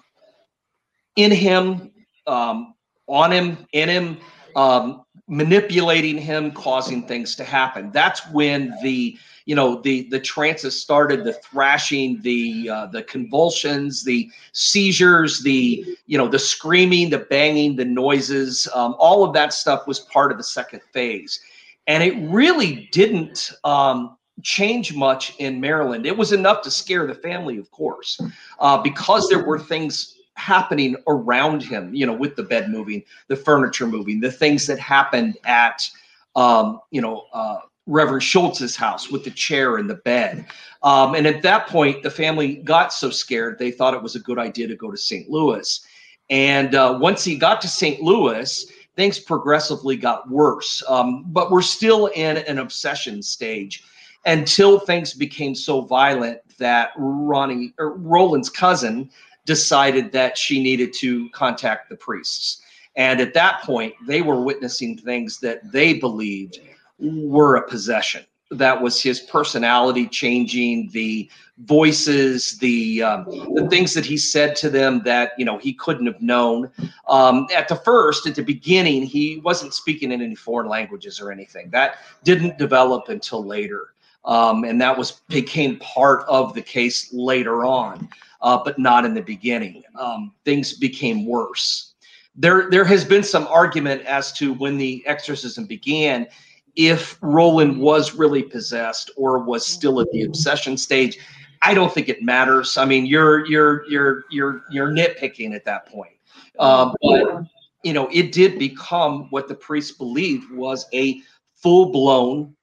in 1.17 1.31
him, 1.31 1.93
um, 2.27 2.75
on 3.07 3.31
him, 3.31 3.67
in 3.73 3.91
him, 3.91 4.17
um, 4.57 5.05
manipulating 5.29 6.19
him, 6.19 6.53
causing 6.53 7.03
things 7.03 7.35
to 7.37 7.45
happen. 7.45 7.91
That's 7.93 8.21
when 8.31 8.75
the 8.83 9.19
you 9.45 9.55
know 9.55 9.81
the 9.81 10.09
the 10.11 10.21
trances 10.21 10.81
started, 10.81 11.25
the 11.25 11.35
thrashing, 11.35 12.21
the 12.23 12.71
uh, 12.73 12.87
the 12.87 13.03
convulsions, 13.05 14.05
the 14.05 14.31
seizures, 14.53 15.43
the 15.43 15.85
you 16.07 16.19
know 16.19 16.29
the 16.29 16.39
screaming, 16.39 17.11
the 17.11 17.19
banging, 17.19 17.77
the 17.77 17.85
noises. 17.85 18.69
Um, 18.75 18.95
all 18.99 19.25
of 19.25 19.33
that 19.35 19.53
stuff 19.53 19.87
was 19.87 20.01
part 20.01 20.33
of 20.33 20.39
the 20.39 20.45
second 20.45 20.81
phase 20.93 21.41
and 21.87 22.03
it 22.03 22.15
really 22.29 22.89
didn't 22.93 23.53
um, 23.65 24.17
change 24.43 24.95
much 24.95 25.37
in 25.39 25.61
Maryland. 25.61 26.07
It 26.07 26.17
was 26.17 26.33
enough 26.33 26.63
to 26.63 26.71
scare 26.71 27.07
the 27.07 27.15
family, 27.15 27.59
of 27.59 27.71
course, 27.71 28.21
uh, 28.59 28.79
because 28.83 29.29
there 29.29 29.45
were 29.45 29.59
things 29.59 30.16
happening 30.37 30.97
around 31.09 31.63
him, 31.63 31.95
you 31.95 32.07
know, 32.07 32.13
with 32.13 32.37
the 32.37 32.43
bed 32.43 32.71
moving, 32.71 33.03
the 33.29 33.37
furniture 33.37 33.87
moving, 33.87 34.21
the 34.21 34.31
things 34.31 34.67
that 34.67 34.79
happened 34.79 35.37
at, 35.45 35.89
um, 36.37 36.81
you 36.91 37.01
know, 37.01 37.25
uh, 37.33 37.59
Reverend 37.87 38.23
Schulze's 38.23 38.77
house 38.77 39.11
with 39.11 39.25
the 39.25 39.31
chair 39.31 39.77
and 39.77 39.89
the 39.89 39.95
bed. 39.95 40.45
Um, 40.83 41.15
and 41.15 41.27
at 41.27 41.43
that 41.43 41.69
point, 41.69 42.03
the 42.03 42.11
family 42.11 42.57
got 42.57 42.93
so 42.93 43.11
scared, 43.11 43.59
they 43.59 43.71
thought 43.71 43.95
it 43.95 44.03
was 44.03 44.17
a 44.17 44.21
good 44.21 44.39
idea 44.39 44.67
to 44.67 44.77
go 44.77 44.91
to 44.91 44.97
St. 44.97 45.31
Louis. 45.31 45.81
And 46.29 46.75
uh, 46.75 46.99
once 47.01 47.23
he 47.25 47.37
got 47.37 47.61
to 47.61 47.69
St. 47.69 48.03
Louis, 48.03 48.67
things 48.97 49.19
progressively 49.19 49.97
got 49.97 50.29
worse. 50.29 50.83
Um, 50.89 51.25
but 51.29 51.51
we're 51.51 51.63
still 51.63 52.07
in 52.07 52.39
an 52.39 52.59
obsession 52.59 53.23
stage 53.23 53.85
until 54.25 54.81
things 54.81 55.15
became 55.15 55.55
so 55.55 55.83
violent 55.83 56.41
that 56.59 56.91
Ronnie 56.97 57.73
or 57.79 57.97
Roland's 57.97 58.51
cousin 58.51 59.09
decided 59.47 60.13
that 60.13 60.37
she 60.37 60.63
needed 60.63 60.93
to 60.99 61.31
contact 61.31 61.89
the 61.89 61.97
priests. 61.97 62.61
And 62.97 63.21
at 63.21 63.35
that 63.35 63.63
point, 63.63 63.95
they 64.07 64.23
were 64.23 64.43
witnessing 64.43 64.99
things 64.99 65.41
that 65.41 65.73
they 65.73 65.95
believed 65.95 66.61
were 66.99 67.57
a 67.57 67.69
possession 67.69 68.25
that 68.51 68.81
was 68.81 69.03
his 69.03 69.21
personality 69.21 70.07
changing, 70.07 70.91
the 70.91 71.29
voices, 71.59 72.59
the 72.59 73.03
um, 73.03 73.25
the 73.55 73.67
things 73.69 73.93
that 73.95 74.05
he 74.05 74.17
said 74.17 74.55
to 74.57 74.71
them 74.71 75.03
that 75.05 75.33
you 75.37 75.45
know 75.45 75.59
he 75.59 75.73
couldn't 75.73 76.07
have 76.07 76.21
known. 76.23 76.71
Um, 77.09 77.47
at 77.55 77.69
the 77.69 77.77
first, 77.77 78.27
at 78.27 78.35
the 78.35 78.43
beginning, 78.43 79.03
he 79.03 79.39
wasn't 79.39 79.75
speaking 79.75 80.13
in 80.13 80.23
any 80.23 80.35
foreign 80.35 80.69
languages 80.69 81.21
or 81.21 81.33
anything. 81.33 81.71
That 81.71 81.97
didn't 82.23 82.59
develop 82.59 83.09
until 83.09 83.45
later, 83.45 83.95
um, 84.25 84.65
and 84.65 84.81
that 84.81 84.97
was 84.97 85.23
became 85.29 85.79
part 85.81 86.25
of 86.29 86.55
the 86.55 86.63
case 86.63 87.13
later 87.13 87.65
on, 87.65 88.09
uh, 88.47 88.57
but 88.65 88.79
not 88.79 89.05
in 89.05 89.13
the 89.13 89.23
beginning. 89.23 89.83
Um, 89.99 90.33
things 90.45 90.75
became 90.75 91.27
worse. 91.27 91.95
There, 92.37 92.71
there 92.71 92.85
has 92.85 93.05
been 93.05 93.25
some 93.25 93.49
argument 93.49 94.03
as 94.03 94.33
to 94.35 94.55
when 94.55 94.79
the 94.79 95.03
exorcism 95.05 95.65
began 95.67 96.29
if 96.77 97.19
Roland 97.23 97.77
was 97.77 98.15
really 98.15 98.45
possessed 98.45 99.11
or 99.17 99.41
was 99.41 99.67
still 99.67 100.01
at 100.01 100.09
the 100.13 100.23
obsession 100.23 100.77
stage. 100.77 101.19
I 101.63 101.75
don't 101.75 101.93
think 101.93 102.09
it 102.09 102.23
matters. 102.23 102.77
I 102.77 102.85
mean, 102.85 103.05
you're 103.05 103.45
you're 103.47 103.85
you're 103.87 104.25
you're 104.31 104.63
you're 104.71 104.93
nitpicking 104.93 105.53
at 105.53 105.65
that 105.65 105.87
point. 105.87 106.13
Um, 106.61 106.95
but 107.03 107.43
you 107.83 107.93
know, 107.95 108.09
it 108.13 108.31
did 108.31 108.61
become 108.61 109.27
what 109.31 109.49
the 109.49 109.57
priests 109.57 109.91
believed 109.91 110.53
was 110.53 110.87
a 110.93 111.21
full 111.57 111.91
blown 111.91 112.55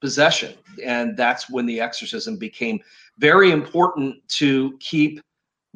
possession, 0.00 0.54
and 0.82 1.14
that's 1.14 1.50
when 1.50 1.66
the 1.66 1.78
exorcism 1.78 2.38
became 2.38 2.80
very 3.18 3.50
important 3.50 4.16
to 4.28 4.76
keep 4.78 5.20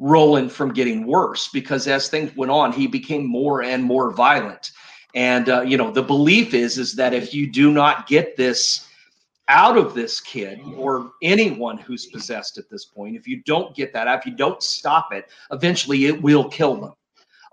Roland 0.01 0.51
from 0.51 0.73
getting 0.73 1.05
worse. 1.05 1.47
Because 1.47 1.87
as 1.87 2.09
things 2.09 2.35
went 2.35 2.51
on, 2.51 2.73
he 2.73 2.87
became 2.87 3.25
more 3.25 3.61
and 3.61 3.83
more 3.83 4.11
violent. 4.11 4.71
And 5.13 5.47
uh, 5.47 5.61
you 5.61 5.77
know, 5.77 5.91
the 5.91 6.01
belief 6.01 6.53
is 6.53 6.77
is 6.77 6.95
that 6.95 7.13
if 7.13 7.33
you 7.33 7.49
do 7.49 7.71
not 7.71 8.07
get 8.07 8.35
this 8.35 8.87
out 9.47 9.77
of 9.77 9.93
this 9.93 10.19
kid 10.21 10.59
or 10.75 11.11
anyone 11.21 11.77
who's 11.77 12.07
possessed 12.07 12.57
at 12.57 12.69
this 12.69 12.85
point, 12.85 13.15
if 13.15 13.27
you 13.27 13.43
don't 13.43 13.75
get 13.75 13.93
that 13.93 14.07
out, 14.07 14.19
if 14.19 14.25
you 14.25 14.31
don't 14.31 14.63
stop 14.63 15.13
it, 15.13 15.29
eventually 15.51 16.05
it 16.05 16.21
will 16.21 16.49
kill 16.49 16.75
them. 16.75 16.93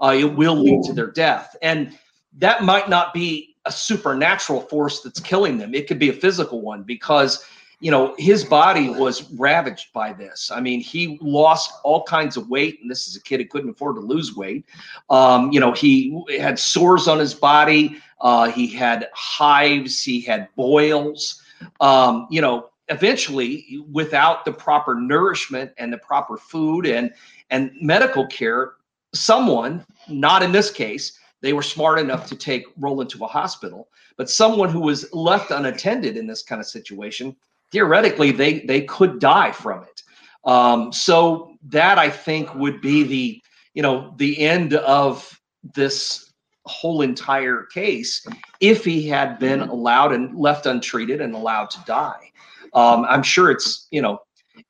Uh, 0.01 0.14
it 0.16 0.36
will 0.36 0.55
lead 0.55 0.82
to 0.84 0.92
their 0.92 1.11
death, 1.11 1.57
and 1.61 1.99
that 2.36 2.62
might 2.62 2.88
not 2.88 3.12
be 3.12 3.57
a 3.64 3.72
supernatural 3.72 4.61
force 4.61 5.01
that's 5.01 5.18
killing 5.18 5.59
them. 5.59 5.74
It 5.74 5.88
could 5.88 5.99
be 5.99 6.09
a 6.09 6.12
physical 6.12 6.61
one 6.61 6.84
because 6.84 7.44
you 7.81 7.93
know, 7.93 8.14
his 8.18 8.45
body 8.45 8.91
was 8.91 9.31
ravaged 9.33 9.93
by 9.93 10.12
this. 10.12 10.51
I 10.53 10.61
mean, 10.61 10.81
he 10.81 11.18
lost 11.20 11.72
all 11.85 12.03
kinds 12.03 12.37
of 12.37 12.49
weight, 12.49 12.81
and 12.81 12.91
this 12.91 13.07
is 13.07 13.14
a 13.14 13.22
kid 13.22 13.41
who 13.41 13.47
couldn't 13.47 13.70
afford 13.70 13.97
to 13.97 14.01
lose 14.01 14.35
weight. 14.35 14.66
Um, 15.11 15.53
you 15.53 15.61
know, 15.61 15.72
he 15.72 16.24
had 16.41 16.59
sores 16.59 17.07
on 17.07 17.18
his 17.18 17.35
body. 17.35 17.97
Uh, 18.20 18.51
he 18.51 18.66
had 18.66 19.09
hives. 19.14 20.03
He 20.03 20.20
had 20.20 20.49
boils. 20.57 21.41
Um, 21.81 22.26
you 22.31 22.41
know, 22.41 22.70
eventually, 22.89 23.81
without 23.93 24.45
the 24.45 24.53
proper 24.53 24.97
nourishment 24.97 25.70
and 25.79 25.93
the 25.93 25.99
proper 25.99 26.37
food 26.37 26.87
and 26.87 27.12
and 27.51 27.70
medical 27.81 28.26
care, 28.26 28.72
someone, 29.14 29.87
not 30.09 30.43
in 30.43 30.51
this 30.51 30.70
case, 30.70 31.18
they 31.43 31.53
were 31.53 31.62
smart 31.62 32.01
enough 32.01 32.26
to 32.26 32.37
take 32.37 32.64
Roland 32.76 33.09
to 33.11 33.24
a 33.24 33.29
hospital, 33.29 33.89
but 34.16 34.29
someone 34.29 34.68
who 34.68 34.81
was 34.81 35.11
left 35.14 35.53
unattended 35.53 36.16
in 36.16 36.26
this 36.26 36.43
kind 36.43 36.61
of 36.61 36.66
situation 36.66 37.37
theoretically 37.73 38.31
they 38.33 38.61
they 38.61 38.83
could 38.83 39.19
die 39.19 39.53
from 39.53 39.83
it. 39.83 40.03
Um, 40.45 40.93
so 40.93 41.57
that 41.69 41.99
I 41.99 42.11
think 42.11 42.55
would 42.55 42.81
be 42.81 43.03
the 43.03 43.43
you 43.75 43.83
know 43.83 44.14
the 44.16 44.39
end 44.41 44.75
of 44.75 45.39
this 45.75 46.33
whole 46.64 47.01
entire 47.01 47.64
case 47.64 48.27
if 48.61 48.85
he 48.85 49.09
had 49.09 49.39
been 49.39 49.62
allowed 49.62 50.12
and 50.12 50.37
left 50.37 50.66
untreated 50.66 51.21
and 51.21 51.35
allowed 51.35 51.71
to 51.71 51.79
die. 51.87 52.31
Um, 52.75 53.07
I'm 53.09 53.23
sure 53.23 53.51
it's 53.51 53.89
you 53.91 54.03
know 54.03 54.21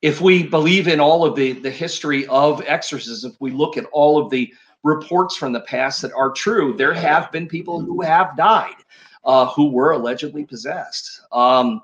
if 0.01 0.21
we 0.21 0.43
believe 0.43 0.87
in 0.87 0.99
all 0.99 1.25
of 1.25 1.35
the 1.35 1.53
the 1.53 1.71
history 1.71 2.25
of 2.27 2.63
exorcism, 2.65 3.31
if 3.31 3.41
we 3.41 3.51
look 3.51 3.77
at 3.77 3.85
all 3.91 4.21
of 4.21 4.29
the 4.29 4.53
reports 4.83 5.35
from 5.35 5.51
the 5.51 5.61
past 5.61 6.01
that 6.01 6.13
are 6.13 6.31
true, 6.31 6.73
there 6.77 6.93
have 6.93 7.31
been 7.31 7.47
people 7.47 7.81
who 7.81 8.01
have 8.01 8.37
died 8.37 8.75
uh, 9.23 9.47
who 9.47 9.69
were 9.69 9.91
allegedly 9.91 10.45
possessed. 10.45 11.21
Um, 11.31 11.81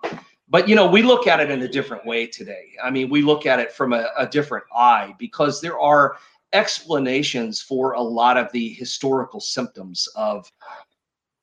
but 0.49 0.69
you 0.69 0.75
know, 0.75 0.87
we 0.87 1.01
look 1.01 1.27
at 1.27 1.39
it 1.39 1.49
in 1.49 1.61
a 1.61 1.67
different 1.67 2.05
way 2.05 2.27
today. 2.27 2.73
I 2.83 2.89
mean, 2.91 3.09
we 3.09 3.21
look 3.21 3.45
at 3.45 3.59
it 3.59 3.71
from 3.71 3.93
a, 3.93 4.07
a 4.17 4.27
different 4.27 4.65
eye 4.75 5.15
because 5.17 5.61
there 5.61 5.79
are 5.79 6.17
explanations 6.53 7.61
for 7.61 7.93
a 7.93 8.01
lot 8.01 8.37
of 8.37 8.51
the 8.51 8.69
historical 8.69 9.39
symptoms 9.39 10.07
of 10.15 10.51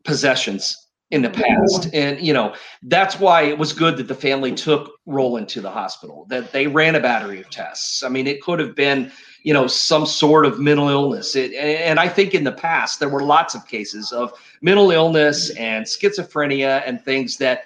possessions 0.05 0.89
in 1.11 1.21
the 1.21 1.31
past. 1.31 1.91
And, 1.93 2.19
you 2.21 2.33
know, 2.33 2.55
that's 2.85 3.21
why 3.21 3.43
it 3.43 3.59
was 3.59 3.75
good 3.75 3.99
that 3.99 4.09
the 4.09 4.15
family 4.15 4.53
took 4.53 4.93
Roland 5.05 5.49
to 5.51 5.61
the 5.61 5.71
hospital, 5.71 6.25
that 6.31 6.53
they 6.53 6.67
ran 6.67 6.95
a 6.95 7.01
battery 7.01 7.41
of 7.41 7.51
tests. 7.51 8.03
I 8.03 8.09
mean, 8.09 8.27
it 8.27 8.41
could 8.41 8.59
have 8.59 8.75
been, 8.75 9.13
you 9.43 9.53
know, 9.53 9.67
some 9.67 10.07
sort 10.07 10.47
of 10.47 10.59
mental 10.59 10.89
illness. 10.89 11.37
It, 11.37 11.53
and 11.53 12.01
I 12.01 12.09
think 12.09 12.35
in 12.35 12.45
the 12.45 12.53
past, 12.53 12.99
there 12.99 13.11
were 13.11 13.23
lots 13.23 13.55
of 13.55 13.69
cases 13.69 14.11
of 14.11 14.33
mental 14.63 14.91
illness 14.91 15.51
and 15.51 15.85
schizophrenia 15.85 16.83
and 16.87 17.05
things 17.05 17.37
that 17.37 17.65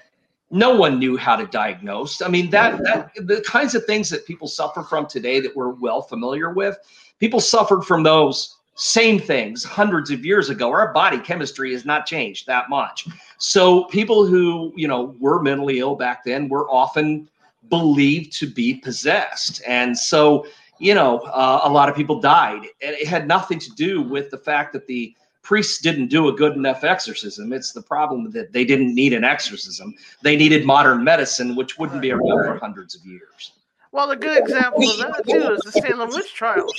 no 0.50 0.74
one 0.74 0.98
knew 0.98 1.16
how 1.16 1.36
to 1.36 1.46
diagnose. 1.46 2.22
I 2.22 2.28
mean, 2.28 2.50
that, 2.50 2.78
that 2.84 3.10
the 3.14 3.40
kinds 3.46 3.74
of 3.74 3.84
things 3.84 4.08
that 4.10 4.26
people 4.26 4.46
suffer 4.46 4.82
from 4.82 5.06
today 5.06 5.40
that 5.40 5.54
we're 5.56 5.70
well 5.70 6.02
familiar 6.02 6.52
with, 6.52 6.78
people 7.18 7.40
suffered 7.40 7.82
from 7.82 8.02
those 8.02 8.56
same 8.76 9.18
things 9.18 9.64
hundreds 9.64 10.10
of 10.10 10.24
years 10.24 10.50
ago. 10.50 10.70
Our 10.70 10.92
body 10.92 11.18
chemistry 11.18 11.72
has 11.72 11.84
not 11.84 12.06
changed 12.06 12.46
that 12.46 12.68
much. 12.68 13.08
So 13.38 13.84
people 13.84 14.26
who, 14.26 14.72
you 14.76 14.86
know, 14.86 15.16
were 15.18 15.42
mentally 15.42 15.80
ill 15.80 15.96
back 15.96 16.24
then 16.24 16.48
were 16.48 16.70
often 16.70 17.28
believed 17.68 18.32
to 18.38 18.46
be 18.46 18.74
possessed. 18.74 19.62
And 19.66 19.96
so, 19.98 20.46
you 20.78 20.94
know, 20.94 21.20
uh, 21.20 21.60
a 21.64 21.70
lot 21.70 21.88
of 21.88 21.96
people 21.96 22.20
died. 22.20 22.66
And 22.82 22.94
it 22.94 23.08
had 23.08 23.26
nothing 23.26 23.58
to 23.58 23.70
do 23.70 24.02
with 24.02 24.30
the 24.30 24.38
fact 24.38 24.72
that 24.74 24.86
the 24.86 25.14
priests 25.46 25.78
didn't 25.78 26.08
do 26.08 26.26
a 26.26 26.32
good 26.32 26.54
enough 26.56 26.82
exorcism. 26.82 27.52
It's 27.52 27.70
the 27.70 27.80
problem 27.80 28.32
that 28.32 28.52
they 28.52 28.64
didn't 28.64 28.92
need 28.92 29.12
an 29.12 29.22
exorcism. 29.22 29.94
They 30.20 30.34
needed 30.34 30.66
modern 30.66 31.04
medicine, 31.04 31.54
which 31.54 31.78
wouldn't 31.78 32.02
be 32.02 32.10
around 32.10 32.44
for 32.44 32.58
hundreds 32.58 32.96
of 32.96 33.06
years. 33.06 33.52
Well, 33.92 34.10
a 34.10 34.16
good 34.16 34.36
example 34.36 34.90
of 34.90 34.98
that 34.98 35.24
too 35.24 35.52
is 35.52 35.60
the 35.60 35.70
Salem 35.70 36.10
witch 36.10 36.34
trials. 36.34 36.74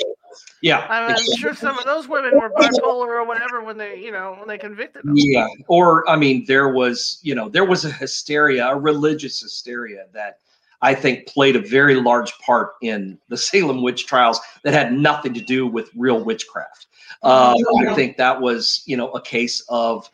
Yeah, 0.62 0.86
I 0.90 1.14
am 1.14 1.18
sure 1.38 1.56
some 1.56 1.80
of 1.80 1.86
those 1.86 2.10
women 2.10 2.38
were 2.38 2.50
bipolar 2.50 3.08
or 3.08 3.26
whatever 3.26 3.64
when 3.64 3.78
they, 3.78 4.02
you 4.02 4.12
know, 4.12 4.36
when 4.38 4.50
they 4.50 4.58
convicted 4.58 5.04
them. 5.04 5.14
Yeah, 5.16 5.48
or 5.70 6.08
I 6.10 6.18
mean, 6.18 6.44
there 6.46 6.68
was, 6.68 7.20
you 7.24 7.36
know, 7.36 7.48
there 7.48 7.66
was 7.66 7.86
a 7.86 7.92
hysteria, 7.92 8.68
a 8.68 8.76
religious 8.76 9.42
hysteria 9.42 10.08
that 10.12 10.40
I 10.82 10.94
think 10.94 11.28
played 11.28 11.56
a 11.56 11.62
very 11.62 11.96
large 11.96 12.38
part 12.40 12.74
in 12.82 13.18
the 13.30 13.38
Salem 13.38 13.82
witch 13.82 14.06
trials 14.06 14.40
that 14.64 14.74
had 14.74 14.94
nothing 14.94 15.34
to 15.34 15.42
do 15.42 15.66
with 15.66 15.90
real 15.96 16.24
witchcraft. 16.24 16.88
Uh, 17.24 17.56
I 17.80 17.96
think 17.96 18.18
that 18.18 18.40
was, 18.40 18.84
you 18.86 18.96
know, 18.96 19.10
a 19.12 19.22
case 19.22 19.64
of 19.70 20.10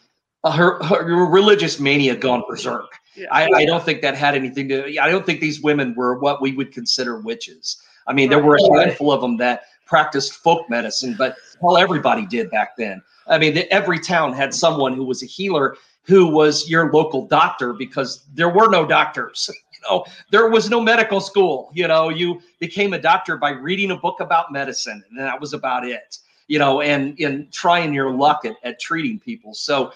her, 0.46 0.82
her 0.84 1.04
religious 1.26 1.80
mania 1.80 2.16
gone 2.16 2.44
berserk. 2.48 2.98
Yeah. 3.16 3.28
I, 3.32 3.50
I, 3.54 3.66
don't 3.66 3.84
think 3.84 4.02
that 4.02 4.16
had 4.16 4.36
anything 4.36 4.68
to. 4.70 4.98
I 5.00 5.10
don't 5.10 5.26
think 5.26 5.40
these 5.40 5.62
women 5.62 5.94
were 5.96 6.18
what 6.20 6.42
we 6.42 6.54
would 6.54 6.72
consider 6.72 7.20
witches. 7.20 7.82
I 8.08 8.14
mean, 8.14 8.30
there 8.30 8.42
were 8.42 8.56
a 8.56 8.80
handful 8.80 9.12
of 9.12 9.22
them 9.22 9.38
that 9.38 9.64
practiced 9.86 10.34
folk 10.34 10.70
medicine, 10.70 11.16
but 11.18 11.36
well, 11.62 11.78
everybody 11.78 12.26
did 12.26 12.50
back 12.50 12.76
then. 12.78 13.02
I 13.28 13.38
mean, 13.38 13.54
the, 13.54 13.72
every 13.72 14.00
town 14.00 14.34
had 14.34 14.54
someone 14.54 14.96
who 14.96 15.04
was 15.04 15.22
a 15.22 15.28
healer 15.28 15.78
who 16.06 16.28
was 16.28 16.70
your 16.70 16.92
local 16.92 17.28
doctor 17.28 17.74
because 17.74 18.26
there 18.34 18.50
were 18.50 18.70
no 18.70 18.86
doctors. 18.86 19.50
Know, 19.90 20.06
there 20.32 20.48
was 20.50 20.70
no 20.70 20.82
medical 20.82 21.20
school. 21.20 21.72
You 21.74 21.88
know, 21.88 22.10
you 22.10 22.42
became 22.60 22.94
a 22.94 23.00
doctor 23.00 23.38
by 23.38 23.52
reading 23.52 23.92
a 23.92 23.98
book 23.98 24.20
about 24.20 24.52
medicine, 24.52 25.04
and 25.10 25.20
that 25.20 25.40
was 25.40 25.54
about 25.54 25.88
it. 25.88 26.18
You 26.48 26.60
know, 26.60 26.82
and 26.82 27.18
and 27.20 27.52
trying 27.52 27.94
your 27.94 28.12
luck 28.12 28.46
at, 28.46 28.56
at 28.64 28.80
treating 28.80 29.20
people. 29.20 29.54
So 29.54 29.94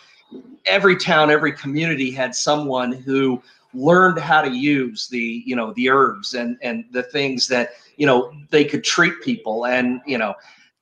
every 0.66 0.96
town, 0.98 1.30
every 1.30 1.52
community 1.52 2.12
had 2.12 2.36
someone 2.36 2.92
who 2.92 3.42
learned 3.74 4.20
how 4.20 4.42
to 4.42 4.50
use 4.50 5.08
the 5.08 5.44
you 5.46 5.56
know 5.56 5.74
the 5.74 5.90
herbs 5.90 6.34
and 6.34 6.58
and 6.62 6.86
the 6.92 7.04
things 7.04 7.48
that 7.48 7.72
you 7.98 8.06
know 8.06 8.32
they 8.50 8.64
could 8.64 8.84
treat 8.84 9.14
people 9.22 9.66
and 9.66 10.02
you 10.06 10.18
know 10.18 10.34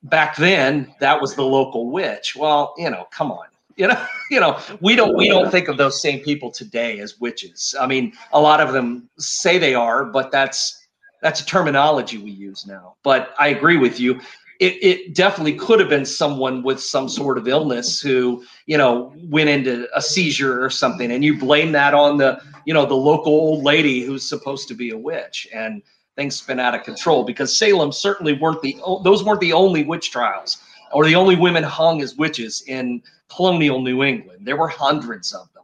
back 0.03 0.35
then 0.35 0.93
that 0.99 1.19
was 1.19 1.35
the 1.35 1.43
local 1.43 1.89
witch 1.91 2.35
well 2.35 2.73
you 2.77 2.89
know 2.89 3.07
come 3.11 3.31
on 3.31 3.47
you 3.75 3.87
know 3.87 4.05
you 4.31 4.39
know 4.39 4.59
we 4.81 4.95
don't 4.95 5.15
we 5.15 5.29
don't 5.29 5.51
think 5.51 5.67
of 5.67 5.77
those 5.77 6.01
same 6.01 6.19
people 6.19 6.51
today 6.51 6.99
as 6.99 7.19
witches. 7.19 7.75
I 7.79 7.87
mean 7.87 8.13
a 8.33 8.39
lot 8.39 8.61
of 8.61 8.73
them 8.73 9.09
say 9.17 9.57
they 9.57 9.75
are 9.75 10.05
but 10.05 10.31
that's 10.31 10.87
that's 11.21 11.41
a 11.41 11.45
terminology 11.45 12.17
we 12.17 12.31
use 12.31 12.65
now. 12.65 12.95
But 13.03 13.33
i 13.39 13.47
agree 13.49 13.77
with 13.77 13.99
you. 13.99 14.19
It, 14.61 14.81
it 14.81 15.15
definitely 15.15 15.55
could 15.55 15.81
have 15.81 15.89
been 15.89 16.05
someone 16.05 16.63
with 16.63 16.79
some 16.79 17.09
sort 17.09 17.37
of 17.37 17.45
illness 17.45 17.99
who 17.99 18.43
you 18.67 18.77
know 18.77 19.13
went 19.23 19.49
into 19.49 19.87
a 19.95 20.01
seizure 20.01 20.63
or 20.63 20.69
something 20.69 21.11
and 21.11 21.25
you 21.25 21.37
blame 21.37 21.73
that 21.73 21.93
on 21.93 22.17
the 22.17 22.41
you 22.65 22.73
know 22.73 22.85
the 22.85 22.95
local 22.95 23.33
old 23.33 23.63
lady 23.63 24.01
who's 24.03 24.27
supposed 24.27 24.69
to 24.69 24.73
be 24.73 24.91
a 24.91 24.97
witch 24.97 25.45
and 25.53 25.81
things 26.15 26.37
spin 26.37 26.59
out 26.59 26.73
of 26.73 26.83
control 26.83 27.25
because 27.25 27.57
salem 27.57 27.91
certainly 27.91 28.31
weren't 28.31 28.61
the 28.61 28.77
those 29.03 29.25
weren't 29.25 29.41
the 29.41 29.51
only 29.51 29.83
witch 29.83 30.09
trials 30.09 30.57
or 30.93 31.05
the 31.05 31.15
only 31.15 31.35
women 31.35 31.61
hung 31.61 32.01
as 32.01 32.15
witches 32.15 32.63
in 32.67 33.01
colonial 33.29 33.81
new 33.81 34.03
england 34.03 34.45
there 34.45 34.57
were 34.57 34.67
hundreds 34.67 35.33
of 35.33 35.51
them 35.53 35.63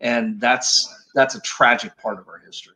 and 0.00 0.40
that's 0.40 1.06
that's 1.14 1.34
a 1.34 1.40
tragic 1.40 1.96
part 1.98 2.18
of 2.18 2.28
our 2.28 2.38
history 2.38 2.74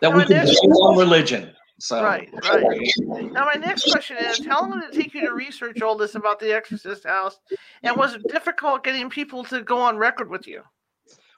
that 0.00 0.14
we 0.14 0.24
can 0.24 0.44
blame 0.44 0.72
on 0.72 0.98
religion 0.98 1.50
so 1.80 2.02
right, 2.02 2.28
right. 2.50 2.92
Now 2.98 3.44
my 3.44 3.54
next 3.54 3.90
question 3.90 4.16
is: 4.18 4.44
How 4.44 4.62
long 4.62 4.80
did 4.80 4.90
it 4.90 5.00
take 5.00 5.14
you 5.14 5.20
to 5.20 5.32
research 5.32 5.80
all 5.80 5.96
this 5.96 6.16
about 6.16 6.40
the 6.40 6.52
Exorcist 6.52 7.04
house, 7.04 7.38
and 7.84 7.96
was 7.96 8.14
it 8.14 8.22
difficult 8.28 8.82
getting 8.82 9.08
people 9.08 9.44
to 9.44 9.62
go 9.62 9.78
on 9.78 9.96
record 9.96 10.28
with 10.28 10.48
you? 10.48 10.62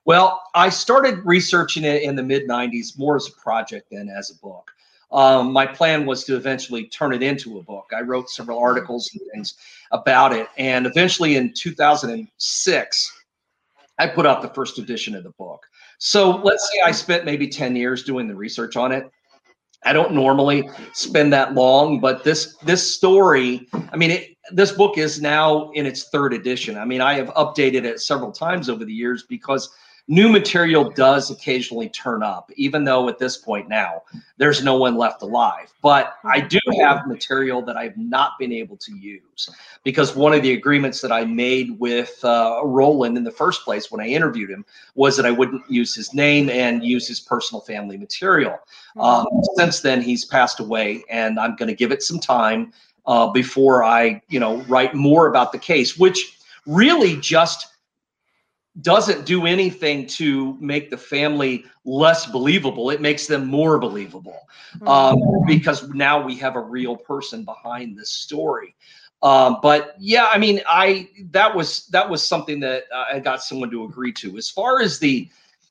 Well, 0.06 0.42
I 0.54 0.70
started 0.70 1.18
researching 1.26 1.84
it 1.84 2.02
in 2.02 2.16
the 2.16 2.22
mid 2.22 2.48
'90s 2.48 2.98
more 2.98 3.16
as 3.16 3.28
a 3.28 3.32
project 3.32 3.90
than 3.90 4.08
as 4.08 4.30
a 4.30 4.34
book. 4.36 4.70
Um, 5.12 5.52
my 5.52 5.66
plan 5.66 6.06
was 6.06 6.24
to 6.24 6.36
eventually 6.36 6.84
turn 6.84 7.12
it 7.12 7.22
into 7.22 7.58
a 7.58 7.62
book. 7.62 7.90
I 7.96 8.00
wrote 8.00 8.30
several 8.30 8.58
articles 8.58 9.10
and 9.12 9.20
things 9.32 9.54
about 9.90 10.32
it, 10.32 10.48
and 10.56 10.86
eventually 10.86 11.36
in 11.36 11.52
2006, 11.52 13.22
I 13.98 14.06
put 14.06 14.24
out 14.24 14.40
the 14.40 14.48
first 14.48 14.78
edition 14.78 15.14
of 15.14 15.24
the 15.24 15.30
book. 15.30 15.66
So 15.98 16.36
let's 16.38 16.70
say 16.72 16.80
I 16.80 16.92
spent 16.92 17.24
maybe 17.24 17.46
10 17.48 17.76
years 17.76 18.04
doing 18.04 18.26
the 18.26 18.34
research 18.34 18.76
on 18.76 18.92
it. 18.92 19.10
I 19.84 19.92
don't 19.92 20.12
normally 20.12 20.68
spend 20.92 21.32
that 21.32 21.54
long, 21.54 22.00
but 22.00 22.22
this 22.22 22.56
this 22.58 22.94
story, 22.94 23.66
I 23.92 23.96
mean, 23.96 24.10
it, 24.10 24.36
this 24.52 24.72
book 24.72 24.98
is 24.98 25.20
now 25.22 25.70
in 25.70 25.86
its 25.86 26.08
third 26.08 26.34
edition. 26.34 26.76
I 26.76 26.84
mean, 26.84 27.00
I 27.00 27.14
have 27.14 27.28
updated 27.28 27.84
it 27.84 28.00
several 28.00 28.30
times 28.30 28.68
over 28.68 28.84
the 28.84 28.92
years 28.92 29.22
because 29.22 29.70
new 30.10 30.28
material 30.28 30.90
does 30.90 31.30
occasionally 31.30 31.88
turn 31.88 32.20
up, 32.20 32.50
even 32.56 32.82
though 32.82 33.08
at 33.08 33.16
this 33.18 33.36
point 33.36 33.68
now 33.68 34.02
there's 34.38 34.62
no 34.62 34.76
one 34.76 34.96
left 34.96 35.22
alive. 35.22 35.72
But 35.82 36.16
I 36.24 36.40
do 36.40 36.58
have 36.80 37.06
material 37.06 37.62
that 37.62 37.76
I've 37.76 37.96
not 37.96 38.32
been 38.36 38.52
able 38.52 38.76
to 38.78 38.92
use 38.96 39.48
because 39.84 40.16
one 40.16 40.34
of 40.34 40.42
the 40.42 40.52
agreements 40.52 41.00
that 41.02 41.12
I 41.12 41.24
made 41.24 41.78
with 41.78 42.18
uh, 42.24 42.60
Roland 42.64 43.16
in 43.16 43.22
the 43.22 43.30
first 43.30 43.64
place 43.64 43.92
when 43.92 44.00
I 44.00 44.08
interviewed 44.08 44.50
him 44.50 44.64
was 44.96 45.16
that 45.16 45.26
I 45.26 45.30
wouldn't 45.30 45.62
use 45.70 45.94
his 45.94 46.12
name 46.12 46.50
and 46.50 46.84
use 46.84 47.06
his 47.06 47.20
personal 47.20 47.60
family 47.60 47.96
material. 47.96 48.58
Um, 48.98 49.26
since 49.54 49.80
then, 49.80 50.02
he's 50.02 50.24
passed 50.24 50.58
away, 50.58 51.04
and 51.08 51.38
I'm 51.38 51.54
going 51.54 51.68
to 51.68 51.74
give 51.74 51.92
it 51.92 52.02
some 52.02 52.18
time 52.18 52.72
uh, 53.06 53.28
before 53.30 53.84
I, 53.84 54.20
you 54.28 54.40
know, 54.40 54.56
write 54.62 54.92
more 54.92 55.28
about 55.28 55.52
the 55.52 55.58
case, 55.58 55.96
which 55.96 56.36
really 56.66 57.16
just 57.16 57.68
doesn't 58.82 59.26
do 59.26 59.46
anything 59.46 60.06
to 60.06 60.56
make 60.60 60.90
the 60.90 60.96
family 60.96 61.64
less 61.84 62.26
believable. 62.26 62.90
It 62.90 63.00
makes 63.00 63.26
them 63.26 63.46
more 63.46 63.78
believable 63.78 64.38
hmm. 64.78 64.88
um, 64.88 65.18
because 65.46 65.88
now 65.90 66.22
we 66.22 66.36
have 66.36 66.56
a 66.56 66.60
real 66.60 66.96
person 66.96 67.44
behind 67.44 67.98
this 67.98 68.10
story. 68.10 68.74
Um, 69.22 69.58
but 69.62 69.94
yeah, 69.98 70.28
I 70.32 70.38
mean, 70.38 70.62
I 70.66 71.08
that 71.30 71.54
was 71.54 71.86
that 71.88 72.08
was 72.08 72.26
something 72.26 72.60
that 72.60 72.84
I 73.12 73.18
got 73.18 73.42
someone 73.42 73.70
to 73.70 73.84
agree 73.84 74.12
to. 74.14 74.38
As 74.38 74.48
far 74.48 74.80
as 74.80 74.98
the 74.98 75.28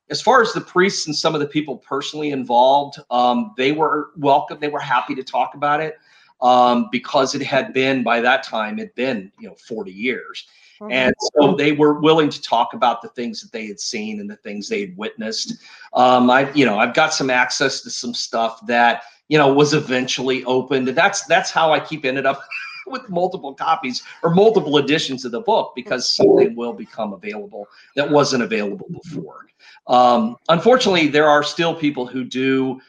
as 0.10 0.22
far 0.22 0.42
as 0.42 0.54
the 0.54 0.62
priests 0.62 1.08
and 1.08 1.16
some 1.16 1.34
of 1.34 1.42
the 1.42 1.48
people 1.48 1.78
personally 1.78 2.30
involved, 2.30 3.00
um, 3.10 3.54
they 3.58 3.72
were 3.72 4.12
welcome. 4.18 4.60
They 4.60 4.68
were 4.68 4.80
happy 4.80 5.16
to 5.16 5.24
talk 5.24 5.56
about 5.56 5.82
it 5.82 5.98
um, 6.42 6.90
because 6.92 7.36
it 7.36 7.42
had 7.42 7.74
been 7.74 8.04
by 8.04 8.22
that 8.22 8.44
time 8.44 8.80
it 8.80 8.82
had 8.84 8.96
been 8.96 9.32
you 9.40 9.48
know 9.48 9.56
40 9.56 9.92
years 9.92 10.48
Mm-hmm. 10.82 10.92
And 10.92 11.16
so 11.34 11.56
they 11.56 11.74
were 11.74 12.00
willing 12.00 12.30
to 12.30 12.42
talk 12.42 12.74
about 12.74 13.02
the 13.02 13.10
things 13.10 13.42
that 13.42 13.52
they 13.52 13.68
had 13.68 13.80
seen 13.80 14.20
and 14.20 14.30
the 14.30 14.38
things 14.38 14.70
they 14.70 14.82
had 14.82 14.98
witnessed. 14.98 15.56
Um, 15.94 16.30
I, 16.30 16.52
you 16.54 16.66
know, 16.66 16.80
I've 16.80 16.94
got 16.94 17.14
some 17.14 17.30
access 17.30 17.82
to 17.82 17.90
some 17.90 18.14
stuff 18.14 18.66
that 18.68 19.04
you 19.28 19.38
know 19.38 19.54
was 19.54 19.74
eventually 19.74 20.44
opened. 20.46 20.88
That's 20.90 21.26
that's 21.26 21.52
how 21.52 21.74
I 21.74 21.80
keep 21.80 22.06
ended 22.06 22.26
up 22.26 22.42
with 22.88 23.10
multiple 23.10 23.54
copies 23.54 24.04
or 24.24 24.34
multiple 24.34 24.78
editions 24.78 25.26
of 25.26 25.32
the 25.32 25.42
book 25.42 25.74
because 25.76 26.08
something 26.08 26.56
will 26.56 26.74
become 26.74 27.14
available 27.14 27.68
that 27.96 28.10
wasn't 28.10 28.44
available 28.44 28.88
before. 28.90 29.48
Um, 29.88 30.38
unfortunately, 30.48 31.08
there 31.08 31.28
are 31.28 31.44
still 31.44 31.76
people 31.76 32.08
who 32.08 32.24
do 32.24 32.80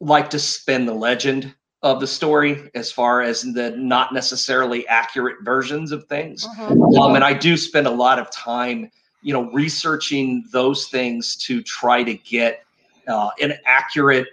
like 0.00 0.30
to 0.30 0.38
spin 0.38 0.86
the 0.86 0.94
legend 0.94 1.54
of 1.82 2.00
the 2.00 2.06
story 2.06 2.70
as 2.74 2.92
far 2.92 3.22
as 3.22 3.42
the 3.42 3.74
not 3.76 4.12
necessarily 4.12 4.86
accurate 4.88 5.36
versions 5.42 5.92
of 5.92 6.04
things. 6.06 6.44
Uh-huh. 6.44 7.02
Um, 7.02 7.14
and 7.14 7.24
I 7.24 7.32
do 7.32 7.56
spend 7.56 7.86
a 7.86 7.90
lot 7.90 8.18
of 8.18 8.30
time, 8.30 8.90
you 9.22 9.32
know, 9.32 9.50
researching 9.52 10.44
those 10.52 10.88
things 10.88 11.36
to 11.36 11.62
try 11.62 12.02
to 12.02 12.14
get 12.14 12.64
uh, 13.08 13.30
an 13.40 13.54
accurate 13.64 14.26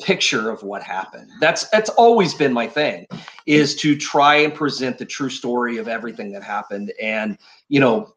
picture 0.00 0.50
of 0.50 0.62
what 0.62 0.82
happened. 0.82 1.30
That's 1.40 1.68
that's 1.68 1.90
always 1.90 2.34
been 2.34 2.52
my 2.52 2.66
thing, 2.66 3.06
is 3.46 3.76
to 3.76 3.96
try 3.96 4.36
and 4.36 4.54
present 4.54 4.98
the 4.98 5.04
true 5.06 5.30
story 5.30 5.78
of 5.78 5.88
everything 5.88 6.32
that 6.32 6.42
happened, 6.42 6.92
and 7.00 7.38
you 7.68 7.80
know, 7.80 8.14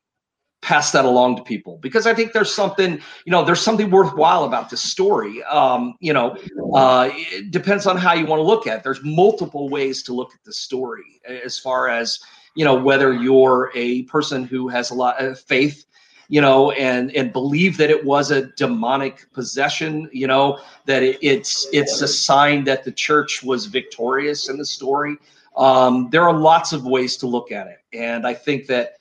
pass 0.63 0.91
that 0.91 1.03
along 1.03 1.35
to 1.35 1.43
people 1.43 1.77
because 1.81 2.07
I 2.07 2.13
think 2.13 2.31
there's 2.31 2.53
something, 2.53 2.93
you 3.25 3.31
know, 3.31 3.43
there's 3.43 3.59
something 3.59 3.91
worthwhile 3.91 4.45
about 4.45 4.69
this 4.69 4.81
story. 4.81 5.43
Um, 5.43 5.95
you 5.99 6.13
know, 6.13 6.37
uh, 6.73 7.09
it 7.11 7.51
depends 7.51 7.85
on 7.85 7.97
how 7.97 8.13
you 8.13 8.25
want 8.25 8.39
to 8.39 8.43
look 8.43 8.65
at 8.65 8.77
it. 8.77 8.83
There's 8.83 9.03
multiple 9.03 9.67
ways 9.67 10.01
to 10.03 10.13
look 10.13 10.33
at 10.33 10.41
the 10.45 10.53
story 10.53 11.21
as 11.27 11.59
far 11.59 11.89
as, 11.89 12.17
you 12.55 12.63
know, 12.63 12.75
whether 12.75 13.13
you're 13.13 13.71
a 13.75 14.03
person 14.03 14.45
who 14.45 14.69
has 14.69 14.91
a 14.91 14.93
lot 14.93 15.21
of 15.21 15.37
faith, 15.37 15.85
you 16.29 16.39
know, 16.39 16.71
and 16.71 17.11
and 17.11 17.33
believe 17.33 17.75
that 17.77 17.89
it 17.89 18.05
was 18.05 18.31
a 18.31 18.47
demonic 18.53 19.31
possession, 19.33 20.09
you 20.13 20.27
know, 20.27 20.59
that 20.85 21.03
it, 21.03 21.19
it's 21.21 21.67
it's 21.73 22.01
a 22.01 22.07
sign 22.07 22.63
that 22.63 22.85
the 22.85 22.91
church 22.91 23.43
was 23.43 23.65
victorious 23.65 24.47
in 24.47 24.57
the 24.57 24.65
story. 24.65 25.17
Um, 25.57 26.09
there 26.09 26.23
are 26.23 26.33
lots 26.33 26.71
of 26.71 26.85
ways 26.85 27.17
to 27.17 27.27
look 27.27 27.51
at 27.51 27.67
it, 27.67 27.79
and 27.91 28.25
I 28.25 28.33
think 28.33 28.67
that 28.67 28.93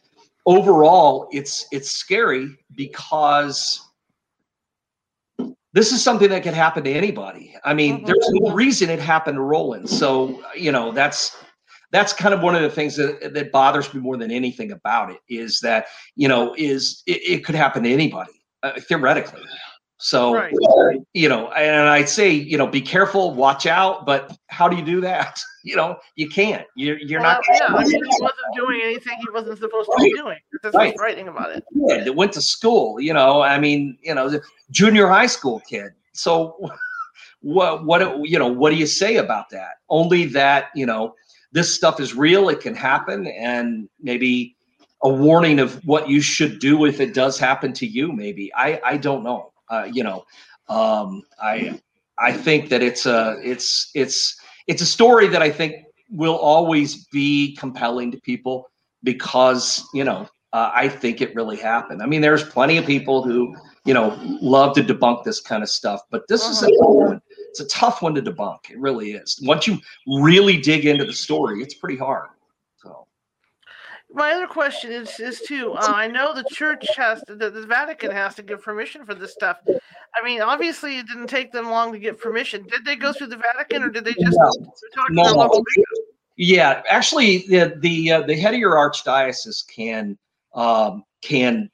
overall 0.46 1.28
it's 1.32 1.66
it's 1.72 1.90
scary 1.90 2.48
because 2.74 3.80
this 5.72 5.92
is 5.92 6.02
something 6.02 6.28
that 6.28 6.42
could 6.42 6.54
happen 6.54 6.84
to 6.84 6.90
anybody. 6.90 7.54
I 7.64 7.72
mean, 7.74 7.96
mm-hmm. 7.96 8.06
there's 8.06 8.28
no 8.32 8.52
reason 8.52 8.90
it 8.90 8.98
happened 8.98 9.36
to 9.36 9.42
Roland. 9.42 9.88
So, 9.88 10.42
you 10.54 10.70
know, 10.70 10.92
that's 10.92 11.36
that's 11.92 12.12
kind 12.12 12.34
of 12.34 12.42
one 12.42 12.54
of 12.54 12.62
the 12.62 12.70
things 12.70 12.96
that, 12.96 13.34
that 13.34 13.52
bothers 13.52 13.92
me 13.92 14.00
more 14.00 14.16
than 14.16 14.30
anything 14.30 14.72
about 14.72 15.10
it 15.10 15.18
is 15.28 15.60
that, 15.60 15.86
you 16.16 16.26
know, 16.26 16.54
is 16.56 17.02
it, 17.06 17.20
it 17.22 17.44
could 17.44 17.54
happen 17.54 17.82
to 17.82 17.92
anybody 17.92 18.32
uh, 18.62 18.80
theoretically. 18.80 19.42
So, 20.02 20.34
right. 20.34 20.52
Uh, 20.52 20.98
you 21.14 21.28
know, 21.28 21.52
and 21.52 21.88
I'd 21.88 22.08
say, 22.08 22.28
you 22.28 22.58
know, 22.58 22.66
be 22.66 22.80
careful, 22.80 23.32
watch 23.34 23.66
out, 23.66 24.04
but 24.04 24.36
how 24.48 24.68
do 24.68 24.76
you 24.76 24.84
do 24.84 25.00
that? 25.00 25.40
You 25.64 25.76
know, 25.76 25.96
you 26.16 26.28
can't. 26.28 26.66
You're 26.74 26.98
you're 26.98 27.20
well, 27.20 27.34
not. 27.34 27.44
Yeah, 27.48 27.66
I 27.68 27.84
mean, 27.84 27.92
he 27.92 28.16
wasn't 28.18 28.56
doing 28.56 28.80
anything 28.82 29.16
he 29.20 29.30
wasn't 29.32 29.60
supposed 29.60 29.88
to 29.88 30.02
be 30.02 30.12
doing. 30.12 30.38
That's 30.60 30.74
right. 30.74 30.92
writing 30.98 31.28
about 31.28 31.54
it. 31.54 31.62
Yeah, 31.72 32.02
that 32.02 32.16
went 32.16 32.32
to 32.32 32.40
school. 32.40 32.98
You 32.98 33.14
know, 33.14 33.42
I 33.42 33.60
mean, 33.60 33.96
you 34.02 34.12
know, 34.12 34.40
junior 34.72 35.06
high 35.06 35.26
school 35.26 35.60
kid. 35.60 35.92
So, 36.14 36.68
what 37.42 37.84
what 37.84 38.28
you 38.28 38.40
know, 38.40 38.48
what 38.48 38.70
do 38.70 38.76
you 38.76 38.88
say 38.88 39.18
about 39.18 39.50
that? 39.50 39.74
Only 39.88 40.24
that 40.24 40.70
you 40.74 40.84
know, 40.84 41.14
this 41.52 41.72
stuff 41.72 42.00
is 42.00 42.12
real. 42.12 42.48
It 42.48 42.58
can 42.58 42.74
happen, 42.74 43.28
and 43.28 43.88
maybe 44.00 44.56
a 45.04 45.08
warning 45.08 45.60
of 45.60 45.76
what 45.84 46.08
you 46.08 46.20
should 46.20 46.58
do 46.58 46.86
if 46.86 47.00
it 47.00 47.14
does 47.14 47.38
happen 47.38 47.72
to 47.74 47.86
you. 47.86 48.10
Maybe 48.10 48.52
I 48.52 48.80
I 48.84 48.96
don't 48.96 49.22
know 49.22 49.51
uh, 49.68 49.88
you 49.90 50.02
know, 50.02 50.24
um, 50.68 51.22
I 51.40 51.80
I 52.18 52.32
think 52.32 52.68
that 52.70 52.82
it's 52.82 53.06
a 53.06 53.38
it's 53.42 53.90
it's 53.94 54.38
it's 54.66 54.82
a 54.82 54.86
story 54.86 55.28
that 55.28 55.42
I 55.42 55.50
think 55.50 55.84
will 56.10 56.36
always 56.36 57.06
be 57.06 57.56
compelling 57.56 58.10
to 58.12 58.20
people 58.20 58.70
because 59.02 59.86
you 59.94 60.04
know 60.04 60.28
uh, 60.52 60.70
I 60.74 60.88
think 60.88 61.20
it 61.20 61.34
really 61.34 61.56
happened. 61.56 62.02
I 62.02 62.06
mean, 62.06 62.20
there's 62.20 62.44
plenty 62.44 62.76
of 62.76 62.86
people 62.86 63.22
who 63.22 63.56
you 63.84 63.94
know 63.94 64.18
love 64.40 64.74
to 64.76 64.82
debunk 64.82 65.24
this 65.24 65.40
kind 65.40 65.62
of 65.62 65.68
stuff, 65.68 66.02
but 66.10 66.26
this 66.28 66.46
is 66.48 66.62
a 66.62 66.66
uh-huh. 66.66 66.86
tough 66.86 66.94
one. 67.08 67.22
It's 67.50 67.60
a 67.60 67.68
tough 67.68 68.02
one 68.02 68.14
to 68.14 68.22
debunk. 68.22 68.70
It 68.70 68.78
really 68.78 69.12
is. 69.12 69.38
Once 69.42 69.66
you 69.66 69.78
really 70.06 70.56
dig 70.56 70.86
into 70.86 71.04
the 71.04 71.12
story, 71.12 71.62
it's 71.62 71.74
pretty 71.74 71.98
hard 71.98 72.28
my 74.14 74.32
other 74.32 74.46
question 74.46 74.92
is 74.92 75.18
is 75.20 75.40
too. 75.40 75.72
Uh, 75.72 75.92
I 75.94 76.06
know 76.06 76.34
the 76.34 76.44
church 76.52 76.86
has 76.96 77.22
to, 77.24 77.34
the, 77.34 77.50
the, 77.50 77.66
Vatican 77.66 78.10
has 78.10 78.34
to 78.36 78.42
give 78.42 78.62
permission 78.62 79.04
for 79.04 79.14
this 79.14 79.32
stuff. 79.32 79.58
I 80.14 80.24
mean, 80.24 80.40
obviously, 80.40 80.98
it 80.98 81.06
didn't 81.06 81.28
take 81.28 81.52
them 81.52 81.70
long 81.70 81.92
to 81.92 81.98
get 81.98 82.20
permission. 82.20 82.64
Did 82.70 82.84
they 82.84 82.96
go 82.96 83.12
through 83.12 83.28
the 83.28 83.36
Vatican, 83.36 83.82
or 83.82 83.90
did 83.90 84.04
they 84.04 84.12
just 84.14 84.38
no. 85.10 85.30
talk 85.34 85.46
no. 85.50 85.64
Yeah, 86.36 86.82
actually, 86.88 87.46
the 87.48 87.76
the 87.80 88.12
uh, 88.12 88.22
the 88.22 88.36
head 88.36 88.54
of 88.54 88.60
your 88.60 88.74
archdiocese 88.74 89.66
can 89.66 90.18
um, 90.54 91.04
can 91.22 91.70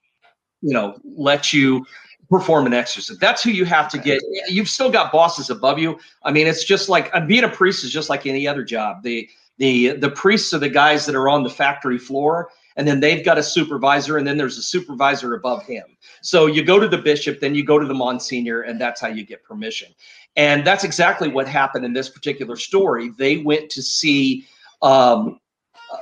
you 0.61 0.73
know 0.73 0.99
let 1.05 1.53
you 1.53 1.85
perform 2.29 2.67
an 2.67 2.75
exorcism. 2.75 3.17
That's 3.21 3.43
who 3.43 3.51
you 3.51 3.65
have 3.65 3.89
to 3.91 3.99
get. 3.99 4.23
You've 4.49 4.69
still 4.69 4.91
got 4.91 5.13
bosses 5.13 5.51
above 5.51 5.79
you. 5.79 5.99
I 6.25 6.33
mean, 6.33 6.47
it's 6.47 6.65
just 6.65 6.89
like 6.89 7.11
uh, 7.15 7.25
being 7.25 7.45
a 7.45 7.49
priest 7.49 7.85
is 7.85 7.91
just 7.91 8.11
like 8.11 8.27
any 8.27 8.47
other 8.47 8.63
job. 8.63 9.03
The 9.03 9.29
the 9.59 9.93
the 9.93 10.11
priests 10.11 10.55
are 10.55 10.59
the 10.59 10.69
guys 10.69 11.05
that 11.07 11.15
are 11.15 11.29
on 11.29 11.43
the 11.43 11.51
factory 11.51 11.99
floor 11.99 12.51
and 12.77 12.87
then 12.87 13.01
they've 13.01 13.25
got 13.25 13.39
a 13.39 13.43
supervisor 13.43 14.17
and 14.17 14.27
then 14.27 14.37
there's 14.37 14.57
a 14.57 14.63
supervisor 14.63 15.35
above 15.35 15.65
him. 15.65 15.85
So 16.23 16.47
you 16.47 16.65
go 16.65 16.79
to 16.79 16.89
the 16.89 16.99
bishop 16.99 17.41
then 17.41 17.55
you 17.55 17.65
go 17.65 17.79
to 17.79 17.87
the 17.87 17.95
monsignor 17.95 18.63
and 18.63 18.81
that's 18.81 19.01
how 19.01 19.09
you 19.09 19.25
get 19.25 19.45
permission. 19.45 19.93
And 20.37 20.65
that's 20.65 20.85
exactly 20.85 21.29
what 21.29 21.49
happened 21.49 21.85
in 21.85 21.93
this 21.93 22.09
particular 22.09 22.57
story. 22.57 23.11
They 23.19 23.39
went 23.39 23.71
to 23.71 23.83
see 23.83 24.47
um, 24.83 25.41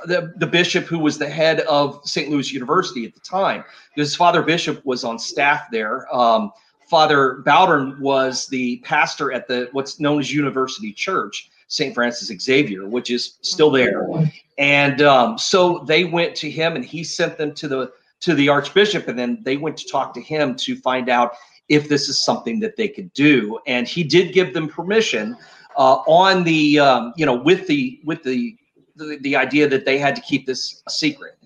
the, 0.05 0.33
the 0.37 0.45
bishop 0.45 0.85
who 0.85 0.99
was 0.99 1.17
the 1.17 1.29
head 1.29 1.61
of 1.61 2.01
st 2.05 2.29
louis 2.29 2.51
university 2.53 3.05
at 3.05 3.13
the 3.13 3.19
time. 3.21 3.63
His 3.95 4.15
father 4.15 4.43
bishop 4.43 4.85
was 4.85 5.03
on 5.03 5.17
staff 5.17 5.65
there. 5.71 6.13
Um, 6.15 6.51
father 6.89 7.41
bowdern 7.45 7.99
was 7.99 8.45
the 8.47 8.77
pastor 8.77 9.31
at 9.31 9.47
the 9.47 9.67
what's 9.71 9.99
known 9.99 10.19
as 10.19 10.31
university 10.31 10.93
church 10.93 11.49
St. 11.67 11.93
Francis 11.93 12.29
Xavier, 12.41 12.87
which 12.87 13.11
is 13.11 13.37
still 13.41 13.69
there. 13.69 14.07
And 14.57 15.01
um, 15.01 15.37
so 15.37 15.83
they 15.87 16.05
went 16.05 16.35
to 16.37 16.49
him, 16.49 16.75
and 16.75 16.83
he 16.83 17.03
sent 17.03 17.37
them 17.37 17.53
to 17.55 17.67
the 17.67 17.91
to 18.19 18.33
the 18.33 18.49
archbishop, 18.49 19.07
and 19.07 19.17
then 19.17 19.39
they 19.43 19.57
went 19.57 19.77
to 19.77 19.87
talk 19.87 20.13
to 20.15 20.21
him 20.21 20.55
to 20.55 20.75
find 20.77 21.07
out 21.09 21.33
if 21.69 21.87
this 21.87 22.09
is 22.09 22.23
something 22.23 22.59
that 22.61 22.75
they 22.75 22.87
could 22.87 23.13
do. 23.13 23.59
And 23.67 23.87
he 23.87 24.03
did 24.03 24.33
give 24.33 24.53
them 24.53 24.67
permission 24.67 25.37
uh, 25.77 25.97
on 26.07 26.43
the 26.43 26.79
um, 26.79 27.13
you 27.15 27.25
know 27.25 27.35
with 27.35 27.67
the 27.67 27.99
with 28.03 28.23
the, 28.23 28.57
the 28.95 29.17
the 29.21 29.35
idea 29.35 29.67
that 29.67 29.85
they 29.85 29.97
had 29.97 30.15
to 30.15 30.21
keep 30.21 30.45
this 30.45 30.81
a 30.87 30.89
secret. 30.89 31.36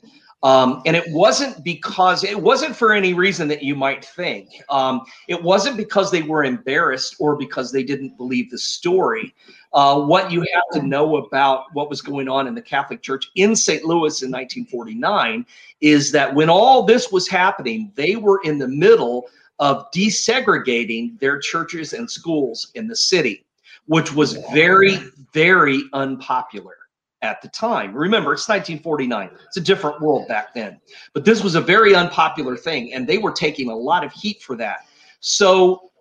Um, 0.44 0.82
and 0.88 0.96
it 0.96 1.04
wasn't 1.10 1.64
because 1.64 2.24
it 2.24 2.40
wasn't 2.40 2.76
for 2.76 2.94
any 2.94 3.14
reason 3.14 3.48
that 3.50 3.62
you 3.62 3.76
might 3.76 4.04
think. 4.04 4.50
Um, 4.70 5.02
it 5.28 5.42
wasn't 5.42 5.78
because 5.78 6.10
they 6.10 6.24
were 6.24 6.44
embarrassed 6.44 7.16
or 7.20 7.36
because 7.36 7.72
they 7.72 7.84
didn't 7.84 8.18
believe 8.18 8.50
the 8.50 8.58
story. 8.58 9.36
Uh, 9.74 10.02
what 10.02 10.32
you 10.32 10.42
have 10.42 10.82
to 10.82 10.88
know 10.88 11.18
about 11.18 11.66
what 11.74 11.90
was 11.90 12.02
going 12.02 12.28
on 12.28 12.48
in 12.48 12.56
the 12.56 12.62
Catholic 12.62 13.04
Church 13.04 13.30
in 13.36 13.56
St. 13.56 13.84
Louis 13.84 14.22
in 14.24 14.32
1949 14.32 15.46
is 15.80 16.12
that 16.12 16.34
when 16.34 16.50
all 16.50 16.84
this 16.84 17.12
was 17.12 17.28
happening, 17.28 17.92
they 17.96 18.16
were 18.16 18.42
in 18.44 18.58
the 18.58 18.68
middle 18.68 19.26
of 19.60 19.86
desegregating 19.92 21.20
their 21.20 21.38
churches 21.38 21.94
and 21.94 22.10
schools 22.10 22.72
in 22.74 22.88
the 22.88 22.96
city, 22.96 23.46
which 23.86 24.12
was 24.12 24.34
very, 24.52 24.98
very 25.34 25.84
unpopular 25.94 26.81
at 27.22 27.42
the 27.42 27.48
time. 27.50 27.94
Remember, 27.94 28.34
it's 28.34 28.48
1949. 28.48 29.30
It's 29.48 29.58
a 29.58 29.62
different 29.62 30.02
world 30.02 30.28
back 30.28 30.54
then. 30.54 30.80
But 31.14 31.26
this 31.26 31.44
was 31.44 31.56
a 31.56 31.62
very 31.62 31.96
unpopular 31.96 32.58
thing, 32.58 32.94
and 32.94 33.08
they 33.08 33.18
were 33.18 33.32
taking 33.32 33.70
a 33.70 33.76
lot 33.76 34.04
of 34.04 34.12
heat 34.12 34.42
for 34.42 34.56
that. 34.58 34.86
So 35.20 35.92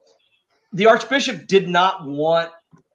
the 0.72 0.86
Archbishop 0.86 1.46
did 1.46 1.68
not 1.68 2.06
want 2.06 2.50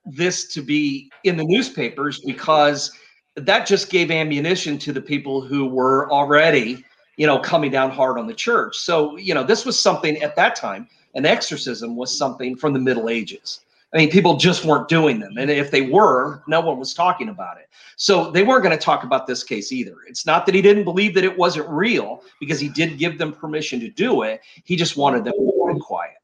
this 0.05 0.53
to 0.53 0.61
be 0.61 1.09
in 1.23 1.37
the 1.37 1.43
newspapers 1.43 2.19
because 2.19 2.91
that 3.35 3.65
just 3.65 3.89
gave 3.89 4.11
ammunition 4.11 4.77
to 4.79 4.93
the 4.93 5.01
people 5.01 5.41
who 5.41 5.65
were 5.65 6.09
already, 6.11 6.83
you 7.17 7.27
know, 7.27 7.39
coming 7.39 7.71
down 7.71 7.91
hard 7.91 8.17
on 8.17 8.27
the 8.27 8.33
church. 8.33 8.77
So, 8.77 9.17
you 9.17 9.33
know, 9.33 9.43
this 9.43 9.65
was 9.65 9.79
something 9.79 10.21
at 10.21 10.35
that 10.35 10.55
time, 10.55 10.87
an 11.15 11.25
exorcism 11.25 11.95
was 11.95 12.15
something 12.15 12.55
from 12.55 12.73
the 12.73 12.79
Middle 12.79 13.09
Ages. 13.09 13.61
I 13.95 13.99
mean, 13.99 14.11
people 14.11 14.35
just 14.35 14.65
weren't 14.65 14.89
doing 14.89 15.21
them. 15.21 15.37
And 15.37 15.49
if 15.49 15.71
they 15.71 15.83
were, 15.83 16.43
no 16.47 16.59
one 16.59 16.77
was 16.77 16.93
talking 16.93 17.29
about 17.29 17.57
it. 17.57 17.69
So 17.95 18.29
they 18.29 18.43
weren't 18.43 18.61
going 18.61 18.77
to 18.77 18.83
talk 18.83 19.05
about 19.05 19.25
this 19.25 19.41
case 19.41 19.71
either. 19.71 19.95
It's 20.09 20.25
not 20.25 20.45
that 20.45 20.53
he 20.53 20.61
didn't 20.61 20.83
believe 20.83 21.13
that 21.15 21.23
it 21.23 21.37
wasn't 21.37 21.69
real 21.69 22.21
because 22.41 22.59
he 22.59 22.67
did 22.67 22.97
give 22.97 23.17
them 23.17 23.31
permission 23.31 23.79
to 23.79 23.89
do 23.89 24.23
it. 24.23 24.41
He 24.65 24.75
just 24.75 24.97
wanted 24.97 25.23
them 25.23 25.33
quiet. 25.79 26.17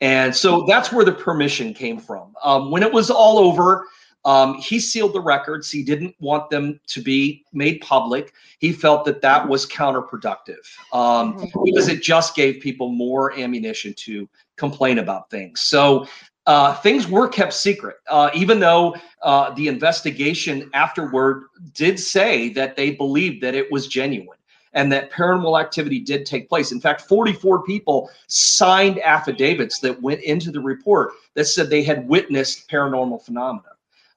And 0.00 0.34
so 0.34 0.64
that's 0.66 0.90
where 0.90 1.04
the 1.04 1.12
permission 1.12 1.74
came 1.74 1.98
from. 1.98 2.34
Um, 2.42 2.70
when 2.70 2.82
it 2.82 2.92
was 2.92 3.10
all 3.10 3.38
over, 3.38 3.86
um, 4.24 4.54
he 4.54 4.80
sealed 4.80 5.12
the 5.12 5.20
records. 5.20 5.70
He 5.70 5.84
didn't 5.84 6.14
want 6.18 6.48
them 6.48 6.80
to 6.88 7.02
be 7.02 7.44
made 7.52 7.82
public. 7.82 8.32
He 8.58 8.72
felt 8.72 9.04
that 9.04 9.20
that 9.20 9.46
was 9.46 9.66
counterproductive 9.66 10.64
um, 10.94 11.38
mm-hmm. 11.38 11.60
because 11.62 11.88
it 11.88 12.02
just 12.02 12.34
gave 12.34 12.60
people 12.60 12.88
more 12.88 13.38
ammunition 13.38 13.92
to 13.98 14.28
complain 14.56 14.98
about 14.98 15.30
things. 15.30 15.60
So 15.60 16.06
uh, 16.46 16.74
things 16.76 17.08
were 17.08 17.28
kept 17.28 17.52
secret, 17.52 17.96
uh, 18.08 18.30
even 18.34 18.60
though 18.60 18.94
uh, 19.22 19.50
the 19.54 19.68
investigation 19.68 20.70
afterward 20.74 21.44
did 21.74 21.98
say 21.98 22.48
that 22.50 22.76
they 22.76 22.90
believed 22.90 23.42
that 23.42 23.54
it 23.54 23.70
was 23.70 23.88
genuine 23.88 24.38
and 24.72 24.92
that 24.92 25.10
paranormal 25.10 25.58
activity 25.58 25.98
did 25.98 26.26
take 26.26 26.48
place. 26.48 26.70
In 26.70 26.80
fact, 26.80 27.00
44 27.00 27.64
people 27.64 28.10
signed 28.28 29.00
affidavits 29.00 29.80
that 29.80 30.00
went 30.00 30.20
into 30.20 30.52
the 30.52 30.60
report 30.60 31.12
that 31.34 31.46
said 31.46 31.70
they 31.70 31.82
had 31.82 32.06
witnessed 32.06 32.68
paranormal 32.68 33.22
phenomena. 33.24 33.70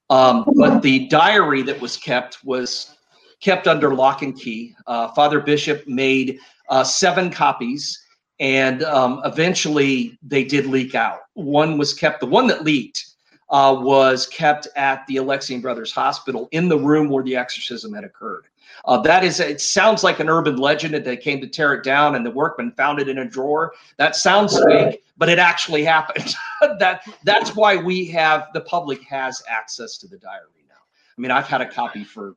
Um, 0.09 0.43
but 0.57 0.81
the 0.81 1.07
diary 1.07 1.61
that 1.63 1.79
was 1.79 1.95
kept 1.95 2.43
was 2.43 2.95
kept 3.39 3.67
under 3.67 3.95
lock 3.95 4.21
and 4.21 4.37
key. 4.37 4.75
Uh, 4.85 5.07
Father 5.09 5.39
Bishop 5.39 5.87
made 5.87 6.39
uh, 6.67 6.83
seven 6.83 7.29
copies, 7.31 8.03
and 8.39 8.83
um, 8.83 9.21
eventually 9.25 10.17
they 10.21 10.43
did 10.43 10.65
leak 10.65 10.95
out. 10.95 11.21
One 11.33 11.77
was 11.77 11.93
kept, 11.93 12.19
the 12.19 12.25
one 12.25 12.47
that 12.47 12.63
leaked 12.63 13.05
uh, 13.49 13.77
was 13.79 14.27
kept 14.27 14.67
at 14.75 15.05
the 15.07 15.17
Alexian 15.17 15.61
Brothers 15.61 15.91
Hospital 15.91 16.47
in 16.51 16.69
the 16.69 16.77
room 16.77 17.09
where 17.09 17.23
the 17.23 17.35
exorcism 17.35 17.93
had 17.93 18.03
occurred. 18.03 18.47
Uh, 18.85 18.97
that 19.01 19.23
is, 19.23 19.39
it 19.39 19.59
sounds 19.59 20.03
like 20.03 20.19
an 20.19 20.29
urban 20.29 20.55
legend 20.55 20.93
that 20.93 21.03
they 21.03 21.17
came 21.17 21.41
to 21.41 21.47
tear 21.47 21.73
it 21.73 21.83
down 21.83 22.15
and 22.15 22.25
the 22.25 22.31
workmen 22.31 22.71
found 22.71 22.99
it 22.99 23.09
in 23.09 23.17
a 23.17 23.25
drawer. 23.25 23.73
That 23.97 24.15
sounds 24.15 24.57
fake, 24.65 25.03
but 25.17 25.27
it 25.27 25.39
actually 25.39 25.83
happened. 25.83 26.33
that 26.79 27.01
that's 27.23 27.55
why 27.55 27.75
we 27.75 28.05
have 28.05 28.47
the 28.53 28.61
public 28.61 29.01
has 29.03 29.43
access 29.47 29.97
to 29.97 30.07
the 30.07 30.17
diary 30.17 30.65
now. 30.69 30.75
I 30.75 31.21
mean, 31.21 31.31
I've 31.31 31.47
had 31.47 31.61
a 31.61 31.69
copy 31.69 32.03
for 32.03 32.35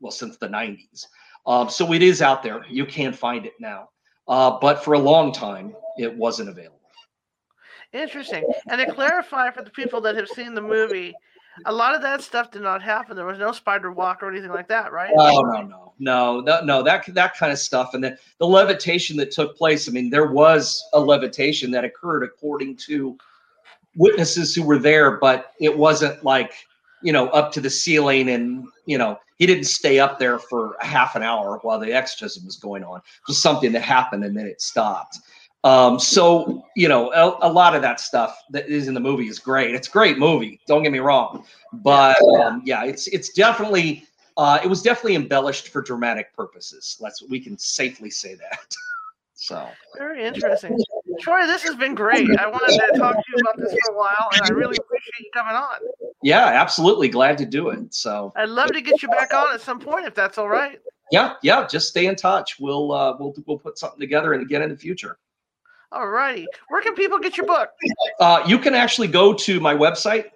well 0.00 0.12
since 0.12 0.36
the 0.36 0.48
90s, 0.48 1.06
um, 1.46 1.68
so 1.68 1.92
it 1.92 2.02
is 2.02 2.22
out 2.22 2.42
there. 2.42 2.64
You 2.68 2.86
can 2.86 3.12
find 3.12 3.46
it 3.46 3.54
now, 3.58 3.88
uh, 4.28 4.58
but 4.60 4.84
for 4.84 4.94
a 4.94 4.98
long 4.98 5.32
time 5.32 5.74
it 5.98 6.16
wasn't 6.16 6.48
available. 6.48 6.80
Interesting. 7.92 8.44
And 8.68 8.80
to 8.80 8.92
clarify 8.92 9.50
for 9.50 9.62
the 9.62 9.70
people 9.70 10.00
that 10.02 10.14
have 10.14 10.28
seen 10.28 10.54
the 10.54 10.62
movie, 10.62 11.12
a 11.66 11.72
lot 11.72 11.94
of 11.94 12.02
that 12.02 12.22
stuff 12.22 12.50
did 12.50 12.62
not 12.62 12.82
happen. 12.82 13.16
There 13.16 13.26
was 13.26 13.38
no 13.38 13.52
spider 13.52 13.90
walk 13.90 14.22
or 14.22 14.30
anything 14.30 14.50
like 14.50 14.68
that, 14.68 14.92
right? 14.92 15.12
Oh 15.16 15.42
no, 15.42 15.62
no, 15.62 15.92
no, 15.98 16.40
no, 16.40 16.60
no. 16.64 16.82
That 16.82 17.04
that 17.14 17.36
kind 17.36 17.52
of 17.52 17.58
stuff, 17.58 17.94
and 17.94 18.02
the 18.02 18.16
the 18.38 18.46
levitation 18.46 19.16
that 19.18 19.32
took 19.32 19.56
place. 19.56 19.88
I 19.88 19.92
mean, 19.92 20.10
there 20.10 20.28
was 20.28 20.82
a 20.92 21.00
levitation 21.00 21.70
that 21.72 21.84
occurred 21.84 22.22
according 22.22 22.76
to 22.88 23.18
witnesses 23.96 24.54
who 24.54 24.62
were 24.62 24.78
there, 24.78 25.18
but 25.18 25.52
it 25.60 25.76
wasn't 25.76 26.24
like 26.24 26.52
you 27.02 27.12
know 27.12 27.28
up 27.28 27.52
to 27.52 27.60
the 27.60 27.70
ceiling, 27.70 28.30
and 28.30 28.66
you 28.86 28.96
know 28.96 29.18
he 29.40 29.46
didn't 29.46 29.64
stay 29.64 29.98
up 29.98 30.18
there 30.18 30.38
for 30.38 30.74
a 30.82 30.84
half 30.84 31.16
an 31.16 31.22
hour 31.22 31.58
while 31.62 31.80
the 31.80 31.92
exorcism 31.92 32.44
was 32.44 32.56
going 32.56 32.84
on. 32.84 33.00
Just 33.26 33.42
something 33.42 33.72
that 33.72 33.80
happened 33.80 34.22
and 34.22 34.36
then 34.36 34.46
it 34.46 34.60
stopped. 34.60 35.18
Um, 35.64 35.98
so 35.98 36.62
you 36.76 36.88
know, 36.88 37.10
a, 37.12 37.48
a, 37.48 37.50
lot 37.50 37.74
of 37.74 37.82
that 37.82 38.00
stuff 38.00 38.38
that 38.50 38.68
is 38.68 38.86
in 38.86 38.94
the 38.94 39.00
movie 39.00 39.28
is 39.28 39.38
great. 39.38 39.74
It's 39.74 39.88
a 39.88 39.90
great 39.90 40.18
movie. 40.18 40.60
Don't 40.66 40.82
get 40.82 40.92
me 40.92 41.00
wrong, 41.00 41.44
but 41.72 42.16
um, 42.38 42.62
yeah, 42.64 42.84
it's 42.84 43.08
it's 43.08 43.30
definitely 43.30 44.04
uh, 44.36 44.58
it 44.62 44.68
was 44.68 44.80
definitely 44.80 45.16
embellished 45.16 45.68
for 45.68 45.82
dramatic 45.82 46.34
purposes. 46.34 46.96
Let's 47.00 47.22
we 47.22 47.40
can 47.40 47.58
safely 47.58 48.10
say 48.10 48.36
that. 48.36 48.74
so 49.34 49.68
very 49.98 50.24
interesting, 50.24 50.78
Troy. 51.20 51.46
This 51.46 51.62
has 51.62 51.74
been 51.74 51.94
great. 51.94 52.28
I 52.38 52.48
wanted 52.48 52.78
to 52.78 52.98
talk 52.98 53.14
to 53.14 53.22
you 53.28 53.40
about 53.40 53.56
this 53.58 53.72
for 53.72 53.92
a 53.92 53.96
while, 53.96 54.28
and 54.32 54.42
I 54.42 54.48
really 54.48 54.76
appreciate 54.78 55.20
you 55.20 55.30
coming 55.32 55.54
on. 55.54 55.78
Yeah, 56.22 56.46
absolutely. 56.46 57.08
Glad 57.08 57.38
to 57.38 57.46
do 57.46 57.70
it. 57.70 57.94
So 57.94 58.32
I'd 58.36 58.48
love 58.48 58.72
to 58.72 58.80
get 58.80 59.02
you 59.02 59.08
back 59.08 59.32
on 59.32 59.54
at 59.54 59.60
some 59.60 59.80
point 59.80 60.06
if 60.06 60.14
that's 60.14 60.38
all 60.38 60.48
right. 60.48 60.80
Yeah, 61.10 61.34
yeah. 61.42 61.66
Just 61.66 61.88
stay 61.88 62.06
in 62.06 62.16
touch. 62.16 62.58
We'll 62.60 62.92
uh, 62.92 63.16
we'll 63.18 63.34
we'll 63.46 63.58
put 63.58 63.78
something 63.78 64.00
together 64.00 64.32
and 64.32 64.42
again 64.42 64.62
in 64.62 64.70
the 64.70 64.76
future. 64.76 65.18
All 65.92 66.08
righty. 66.08 66.46
Where 66.68 66.82
can 66.82 66.94
people 66.94 67.18
get 67.18 67.36
your 67.36 67.46
book? 67.46 67.70
Uh, 68.20 68.44
you 68.46 68.58
can 68.58 68.74
actually 68.74 69.08
go 69.08 69.34
to 69.34 69.58
my 69.58 69.74
website, 69.74 70.26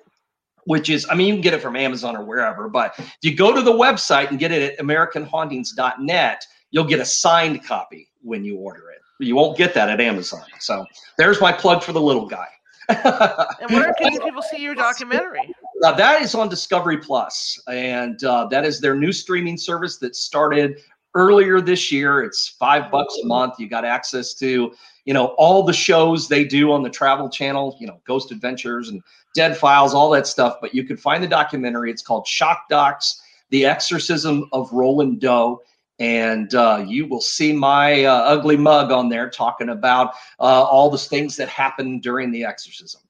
which 0.64 0.90
is, 0.90 1.06
I 1.08 1.14
mean, 1.14 1.28
you 1.28 1.34
can 1.34 1.42
get 1.42 1.54
it 1.54 1.62
from 1.62 1.76
Amazon 1.76 2.16
or 2.16 2.24
wherever, 2.24 2.68
but 2.68 2.94
if 2.98 3.18
you 3.22 3.36
go 3.36 3.54
to 3.54 3.62
the 3.62 3.72
website 3.72 4.30
and 4.30 4.38
get 4.38 4.50
it 4.50 4.72
at 4.72 4.84
AmericanHauntings.net, 4.84 6.44
you'll 6.72 6.84
get 6.84 6.98
a 6.98 7.04
signed 7.04 7.64
copy 7.64 8.08
when 8.22 8.44
you 8.44 8.56
order 8.56 8.90
it. 8.90 9.00
You 9.20 9.36
won't 9.36 9.56
get 9.56 9.74
that 9.74 9.88
at 9.88 10.00
Amazon. 10.00 10.42
So 10.58 10.84
there's 11.18 11.40
my 11.40 11.52
plug 11.52 11.82
for 11.82 11.92
the 11.92 12.00
little 12.00 12.26
guy. 12.26 12.48
and 12.88 13.70
where 13.70 13.94
can 13.94 14.20
people 14.20 14.42
see 14.42 14.60
your 14.60 14.74
documentary? 14.74 15.54
Uh, 15.82 15.92
that 15.92 16.20
is 16.20 16.34
on 16.34 16.48
Discovery 16.48 16.98
Plus, 16.98 17.58
and 17.68 18.22
uh, 18.24 18.46
that 18.46 18.64
is 18.64 18.80
their 18.80 18.94
new 18.94 19.12
streaming 19.12 19.56
service 19.56 19.96
that 19.98 20.14
started 20.14 20.80
earlier 21.14 21.60
this 21.60 21.90
year. 21.90 22.22
It's 22.22 22.48
five 22.48 22.90
bucks 22.90 23.16
a 23.22 23.26
month. 23.26 23.54
You 23.58 23.68
got 23.68 23.84
access 23.84 24.34
to, 24.34 24.74
you 25.04 25.14
know, 25.14 25.28
all 25.38 25.62
the 25.62 25.72
shows 25.72 26.28
they 26.28 26.44
do 26.44 26.72
on 26.72 26.82
the 26.82 26.90
Travel 26.90 27.28
Channel, 27.30 27.76
you 27.80 27.86
know, 27.86 28.00
Ghost 28.06 28.32
Adventures 28.32 28.88
and 28.88 29.02
Dead 29.34 29.56
Files, 29.56 29.94
all 29.94 30.10
that 30.10 30.26
stuff. 30.26 30.56
But 30.60 30.74
you 30.74 30.84
can 30.84 30.96
find 30.96 31.22
the 31.22 31.28
documentary. 31.28 31.90
It's 31.90 32.02
called 32.02 32.26
Shock 32.26 32.68
Docs: 32.68 33.22
The 33.50 33.64
Exorcism 33.64 34.48
of 34.52 34.70
Roland 34.72 35.20
Doe. 35.20 35.62
And 36.00 36.52
uh, 36.54 36.84
you 36.86 37.06
will 37.06 37.20
see 37.20 37.52
my 37.52 38.04
uh, 38.04 38.12
ugly 38.12 38.56
mug 38.56 38.90
on 38.90 39.08
there 39.08 39.30
talking 39.30 39.68
about 39.68 40.14
uh, 40.40 40.42
all 40.64 40.90
the 40.90 40.98
things 40.98 41.36
that 41.36 41.48
happened 41.48 42.02
during 42.02 42.32
the 42.32 42.44
exorcism. 42.44 43.00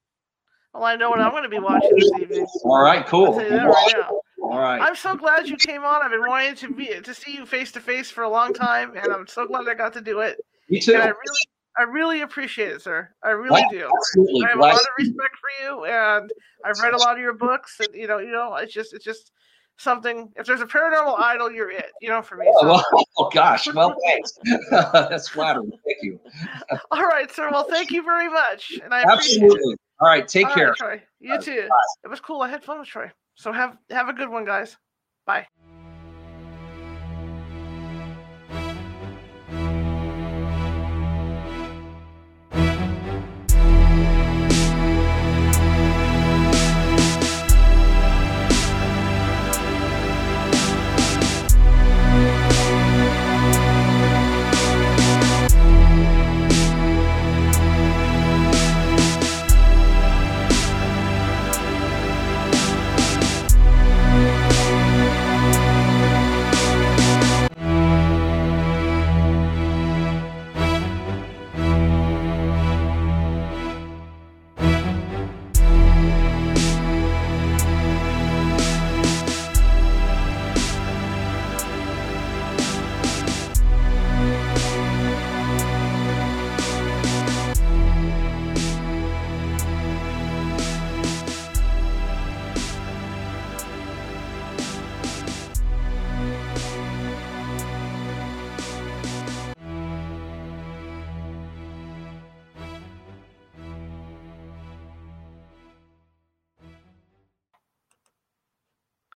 Well, 0.74 0.85
I 0.85 0.97
know 0.97 1.09
what 1.09 1.20
I'm 1.20 1.30
going 1.30 1.45
to 1.45 1.49
be 1.49 1.59
watching 1.59 1.93
this 1.97 2.11
evening. 2.20 2.47
All 2.64 2.82
right, 2.82 3.07
cool. 3.07 3.41
All 4.43 4.59
right. 4.59 4.80
I'm 4.80 4.97
so 4.97 5.16
glad 5.16 5.49
you 5.49 5.57
came 5.57 5.85
on. 5.85 6.03
I've 6.03 6.11
been 6.11 6.26
wanting 6.26 6.57
to 6.57 6.74
be 6.74 7.01
to 7.01 7.14
see 7.14 7.35
you 7.35 7.47
face 7.47 7.72
to 7.72 7.80
face 7.80 8.11
for 8.11 8.24
a 8.24 8.28
long 8.28 8.53
time, 8.53 8.95
and 8.97 9.12
I'm 9.12 9.26
so 9.26 9.47
glad 9.47 9.66
I 9.68 9.74
got 9.74 9.95
to 9.95 10.01
do 10.01 10.20
it. 10.20 10.39
Me 10.68 10.80
too. 10.80 10.93
And 10.95 11.03
I 11.03 11.07
really, 11.07 11.49
I 11.78 11.82
really 11.85 12.20
appreciate 12.20 12.72
it, 12.72 12.82
sir. 12.82 13.09
I 13.22 13.30
really 13.30 13.64
do. 13.70 13.89
Absolutely. 13.97 14.45
I 14.45 14.49
have 14.51 14.59
a 14.59 14.61
lot 14.61 14.74
of 14.74 14.87
respect 14.99 15.37
for 15.41 15.64
you, 15.64 15.85
and 15.87 16.30
I've 16.64 16.78
read 16.82 16.93
a 16.93 16.99
lot 16.99 17.16
of 17.16 17.20
your 17.20 17.32
books, 17.32 17.80
and 17.80 17.95
you 17.95 18.07
know, 18.07 18.18
you 18.18 18.32
know, 18.32 18.55
it's 18.57 18.74
just, 18.74 18.93
it's 18.93 19.05
just 19.05 19.32
something. 19.76 20.30
If 20.36 20.46
there's 20.46 20.60
a 20.60 20.66
paranormal 20.66 21.18
idol, 21.18 21.50
you're 21.50 21.70
it. 21.70 21.90
You 22.00 22.08
know, 22.08 22.22
for 22.22 22.36
me. 22.36 22.46
Oh, 22.48 22.60
so. 22.60 22.68
Oh, 22.68 22.84
well, 22.92 23.04
oh 23.18 23.30
gosh. 23.30 23.72
Well, 23.72 23.96
thanks. 24.04 24.38
That's 24.70 25.28
flattering. 25.28 25.70
Thank 25.84 25.98
you. 26.02 26.20
All 26.90 27.06
right, 27.06 27.30
sir. 27.30 27.50
Well, 27.50 27.66
thank 27.68 27.90
you 27.90 28.02
very 28.02 28.28
much, 28.28 28.72
and 28.82 28.92
I 28.92 29.04
absolutely. 29.10 29.76
All 30.00 30.08
right. 30.08 30.26
Take 30.26 30.48
All 30.48 30.54
care. 30.54 30.68
Right, 30.68 30.76
Troy. 30.76 31.02
You 31.20 31.40
too. 31.40 31.68
It 32.04 32.08
was 32.08 32.20
cool. 32.20 32.42
I 32.42 32.48
had 32.48 32.64
fun 32.64 32.78
with 32.78 32.88
Troy. 32.88 33.10
So 33.36 33.52
have 33.52 33.76
have 33.90 34.08
a 34.08 34.12
good 34.12 34.28
one, 34.28 34.44
guys. 34.44 34.76
Bye. 35.26 35.46